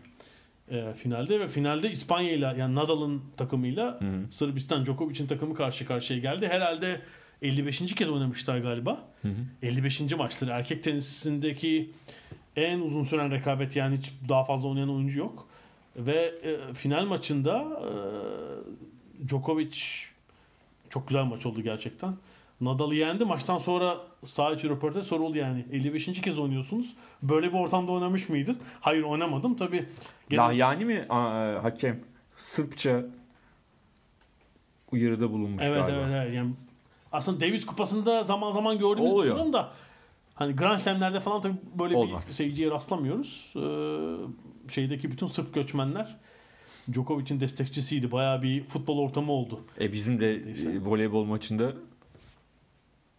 e, 0.72 0.94
finalde 0.94 1.40
ve 1.40 1.48
finalde 1.48 1.92
İspanya 1.92 2.32
ile 2.32 2.56
yani 2.58 2.76
Nadal'ın 2.76 3.22
takımıyla 3.38 4.00
hı. 4.02 4.32
Sırbistan 4.32 4.86
Djokovic'in 4.86 5.28
takımı 5.28 5.56
karşı 5.56 5.86
karşıya 5.86 6.20
geldi. 6.20 6.48
Herhalde 6.48 7.02
55. 7.42 7.96
kez 7.96 8.10
oynamışlar 8.10 8.58
galiba. 8.58 9.06
Hı 9.22 9.28
hı. 9.28 9.68
55. 9.68 10.02
maçları. 10.18 10.52
Erkek 10.52 10.84
tenisindeki 10.84 11.92
en 12.56 12.80
uzun 12.80 13.04
süren 13.04 13.32
rekabet 13.32 13.76
yani 13.76 13.98
hiç 13.98 14.14
daha 14.30 14.44
fazla 14.44 14.68
oynayan 14.68 14.90
oyuncu 14.96 15.20
yok. 15.20 15.48
Ve 15.96 16.34
e, 16.44 16.74
final 16.74 17.06
maçında 17.06 17.60
e, 17.62 17.90
Djokovic 19.28 19.78
çok 20.90 21.08
güzel 21.08 21.24
maç 21.24 21.46
oldu 21.46 21.62
gerçekten. 21.62 22.14
Nadal'ı 22.62 22.96
yendi. 22.96 23.26
Maçtan 23.26 23.58
sonra 23.58 23.98
sağ 24.24 24.52
içi 24.54 24.70
röportaj 24.70 25.06
soruldu 25.06 25.38
yani. 25.38 25.66
55. 25.72 26.22
kez 26.22 26.40
oynuyorsunuz. 26.40 26.94
Böyle 27.24 27.54
bir 27.54 27.58
ortamda 27.58 27.92
oynamış 27.92 28.30
mıydın? 28.30 28.58
Hayır 28.82 29.04
oynamadım. 29.04 29.56
Tabii 29.56 29.86
gene- 30.30 30.42
Lahyani 30.42 30.86
mi 30.86 31.06
aa, 31.10 31.64
hakem? 31.64 32.00
Sırpça 32.38 33.04
uyarıda 34.92 35.32
bulunmuş 35.32 35.64
Evet 35.66 35.88
galiba. 35.88 35.98
evet 36.00 36.10
evet. 36.26 36.36
Yani 36.36 36.52
aslında 37.12 37.42
Davis 37.42 37.66
kupasında 37.66 38.24
zaman 38.24 38.52
zaman 38.52 38.78
gördüğümüz 38.80 39.12
bir 39.14 39.30
durum 39.30 39.54
da 39.54 39.72
hani 40.36 40.56
Grand 40.56 40.80
Slam'lerde 40.80 41.20
falan 41.20 41.42
tabii 41.42 41.58
böyle 41.80 41.96
Olmaz. 41.96 42.28
bir 42.28 42.34
seyirciye 42.34 42.72
rastlamıyoruz. 42.72 43.54
Ee, 43.56 44.72
şeydeki 44.72 45.12
bütün 45.12 45.28
Sırp 45.28 45.54
göçmenler 45.54 46.16
Djokovic'in 46.94 47.40
destekçisiydi. 47.40 48.12
Bayağı 48.12 48.42
bir 48.42 48.64
futbol 48.64 48.98
ortamı 49.00 49.32
oldu. 49.32 49.62
E 49.80 49.94
bizim 49.94 50.20
de 50.20 50.42
Neyse. 50.46 50.72
e, 50.72 50.80
voleybol 50.80 51.26
maçında 51.26 51.74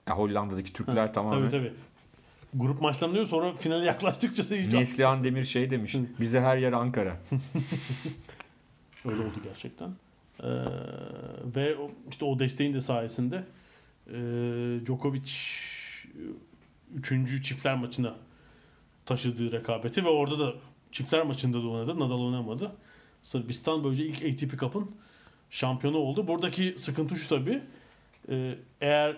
ya 0.09 0.19
Hollanda'daki 0.19 0.73
Türkler 0.73 1.15
tamamen 1.15 1.39
Tabii 1.39 1.51
tabii. 1.51 1.73
Grup 2.55 2.81
maçlarında 2.81 3.15
diyor, 3.15 3.27
sonra 3.27 3.53
finale 3.57 3.85
yaklaştıkça 3.85 4.45
seyirci 4.45 4.77
Neslihan 4.77 5.25
Demir 5.25 5.45
şey 5.45 5.71
demiş. 5.71 5.97
Bize 6.21 6.41
her 6.41 6.57
yer 6.57 6.73
Ankara. 6.73 7.17
Öyle 9.05 9.21
oldu 9.21 9.35
gerçekten. 9.45 9.91
Ee, 10.43 10.47
ve 11.57 11.77
işte 12.11 12.25
o 12.25 12.39
desteğin 12.39 12.75
de 12.75 12.81
sayesinde 12.81 13.45
e, 14.07 14.15
Djokovic 14.87 15.33
3. 16.95 17.45
çiftler 17.45 17.75
maçına 17.75 18.15
taşıdığı 19.07 19.53
rekabeti 19.53 20.05
ve 20.05 20.09
orada 20.09 20.39
da 20.39 20.55
çiftler 20.93 21.27
maçında 21.27 21.63
da 21.63 21.69
oynadı. 21.69 22.01
Nadal 22.01 22.21
oynamadı. 22.21 22.73
Sırbistan 23.23 23.85
böylece 23.85 24.07
ilk 24.07 24.17
ATP 24.17 24.59
Cup'ın 24.61 24.91
şampiyonu 25.51 25.97
oldu. 25.97 26.29
Buradaki 26.29 26.77
sıkıntı 26.79 27.17
şu 27.17 27.29
tabii. 27.29 27.63
e, 28.29 28.55
eğer 28.81 29.17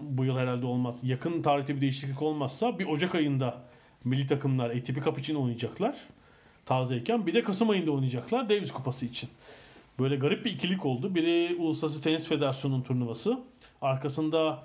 bu 0.00 0.24
yıl 0.24 0.36
herhalde 0.36 0.66
olmaz. 0.66 1.00
Yakın 1.04 1.42
tarihte 1.42 1.76
bir 1.76 1.80
değişiklik 1.80 2.22
olmazsa 2.22 2.78
bir 2.78 2.86
Ocak 2.86 3.14
ayında 3.14 3.62
milli 4.04 4.26
takımlar 4.26 4.70
ATP 4.70 5.04
Cup 5.04 5.18
için 5.18 5.34
oynayacaklar 5.34 5.96
tazeyken. 6.66 7.26
Bir 7.26 7.34
de 7.34 7.42
Kasım 7.42 7.70
ayında 7.70 7.90
oynayacaklar 7.90 8.48
Davis 8.48 8.72
Kupası 8.72 9.06
için. 9.06 9.30
Böyle 9.98 10.16
garip 10.16 10.44
bir 10.44 10.50
ikilik 10.50 10.86
oldu. 10.86 11.14
Biri 11.14 11.56
Uluslararası 11.58 12.00
Tenis 12.00 12.26
Federasyonu'nun 12.26 12.82
turnuvası. 12.82 13.40
Arkasında 13.82 14.62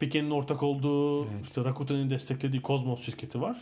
Piquet'in 0.00 0.30
ortak 0.30 0.62
olduğu, 0.62 1.24
işte 1.42 1.64
Rakuten'in 1.64 2.10
desteklediği 2.10 2.62
Cosmos 2.62 3.02
şirketi 3.02 3.40
var. 3.40 3.58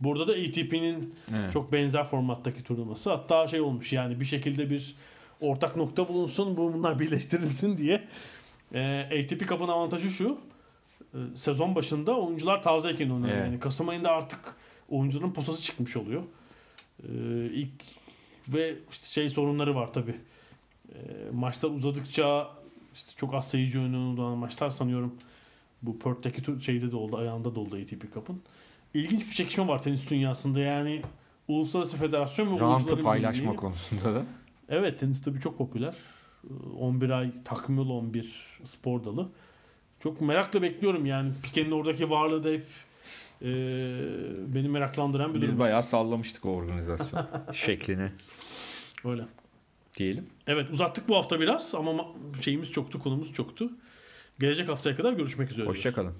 Burada 0.00 0.26
da 0.28 0.32
ATP'nin 0.32 1.14
Evet. 1.34 1.52
çok 1.52 1.72
benzer 1.72 2.08
formattaki 2.08 2.62
turnuvası. 2.62 3.10
Hatta 3.10 3.46
şey 3.48 3.60
olmuş 3.60 3.92
yani 3.92 4.20
bir 4.20 4.24
şekilde 4.24 4.70
bir 4.70 4.94
ortak 5.40 5.76
nokta 5.76 6.08
bulunsun, 6.08 6.56
bu 6.56 6.74
bunlar 6.74 6.98
birleştirilsin 6.98 7.78
diye. 7.78 8.08
Ee, 8.74 9.22
ATP 9.22 9.48
Cup'ın 9.48 9.68
avantajı 9.68 10.10
şu. 10.10 10.38
e, 11.14 11.18
Sezon 11.36 11.74
başında 11.74 12.16
oyuncular 12.20 12.62
tazeyken 12.62 13.10
oynuyor. 13.10 13.36
Evet. 13.36 13.46
Yani 13.46 13.60
Kasım 13.60 13.88
ayında 13.88 14.10
artık 14.10 14.40
oyuncuların 14.88 15.32
posası 15.32 15.62
çıkmış 15.62 15.96
oluyor. 15.96 16.22
Ee, 17.02 17.06
ilk 17.52 17.70
ve 18.48 18.74
işte 18.90 19.06
şey 19.06 19.28
sorunları 19.28 19.74
var 19.74 19.92
tabi. 19.92 20.14
maçlar 21.32 21.70
uzadıkça 21.70 22.50
işte 22.94 23.10
çok 23.16 23.34
az 23.34 23.50
seyirci 23.50 23.78
olan 23.78 24.38
maçlar 24.38 24.70
sanıyorum 24.70 25.14
bu 25.86 25.98
Perth'teki 25.98 26.64
şeyde 26.64 26.92
de 26.92 26.96
oldu, 26.96 27.16
ayağında 27.16 27.54
da 27.54 27.60
oldu 27.60 27.76
ATP 27.82 28.14
Cup'ın. 28.14 28.42
İlginç 28.94 29.26
bir 29.26 29.34
çekişme 29.34 29.68
var 29.68 29.82
tenis 29.82 30.10
dünyasında. 30.10 30.60
Yani 30.60 31.02
Uluslararası 31.48 31.96
Federasyon 31.96 32.46
ve 32.46 32.64
oyuncuların 32.64 33.02
paylaşma 33.04 33.50
birliği- 33.52 33.56
konusunda 33.56 34.14
da. 34.14 34.22
Evet 34.68 35.00
tenis 35.00 35.22
tabii 35.22 35.40
çok 35.40 35.58
popüler. 35.58 35.94
Ee, 36.44 36.48
11 36.78 37.10
ay 37.10 37.30
takvimli 37.44 37.80
11 37.80 38.34
spor 38.64 39.04
dalı. 39.04 39.28
Çok 40.00 40.20
merakla 40.20 40.62
bekliyorum 40.62 41.06
yani. 41.06 41.28
Piquet'in 41.42 41.70
oradaki 41.70 42.10
varlığı 42.10 42.44
da 42.44 42.48
hep 42.48 42.64
e, 43.42 43.46
beni 44.54 44.68
meraklandıran 44.68 45.34
bir 45.34 45.40
Biz 45.40 45.48
durum. 45.48 45.58
bayağı 45.58 45.82
sallamıştık 45.82 46.44
o 46.46 46.48
organizasyon 46.50 47.26
şeklini 47.52 48.08
Öyle. 49.04 49.22
diyelim. 49.96 50.26
Evet 50.46 50.70
uzattık 50.70 51.08
bu 51.08 51.16
hafta 51.16 51.40
biraz 51.40 51.74
ama 51.74 51.90
ma- 51.90 52.42
şeyimiz 52.42 52.70
çoktu, 52.72 53.02
konumuz 53.02 53.32
çoktu. 53.32 53.70
Gelecek 54.40 54.68
haftaya 54.68 54.96
kadar 54.96 55.12
görüşmek 55.12 55.50
üzere. 55.50 55.66
Hoşçakalın. 55.66 56.14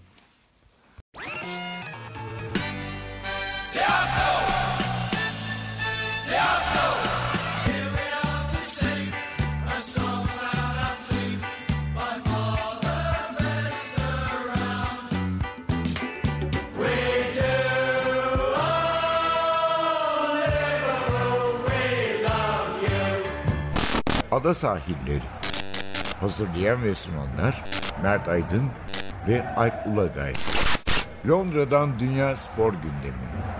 Ada 24.30 24.54
sahilleri. 24.54 25.22
Hazırlayan 26.20 26.82
ve 26.82 26.94
sunanlar 26.94 27.64
Mert 28.02 28.28
Aydın 28.28 28.70
ve 29.28 29.54
Alp 29.56 29.86
Ulagay. 29.86 30.34
Londra'dan 31.28 31.98
Dünya 31.98 32.36
Spor 32.36 32.72
Gündemi. 32.72 33.53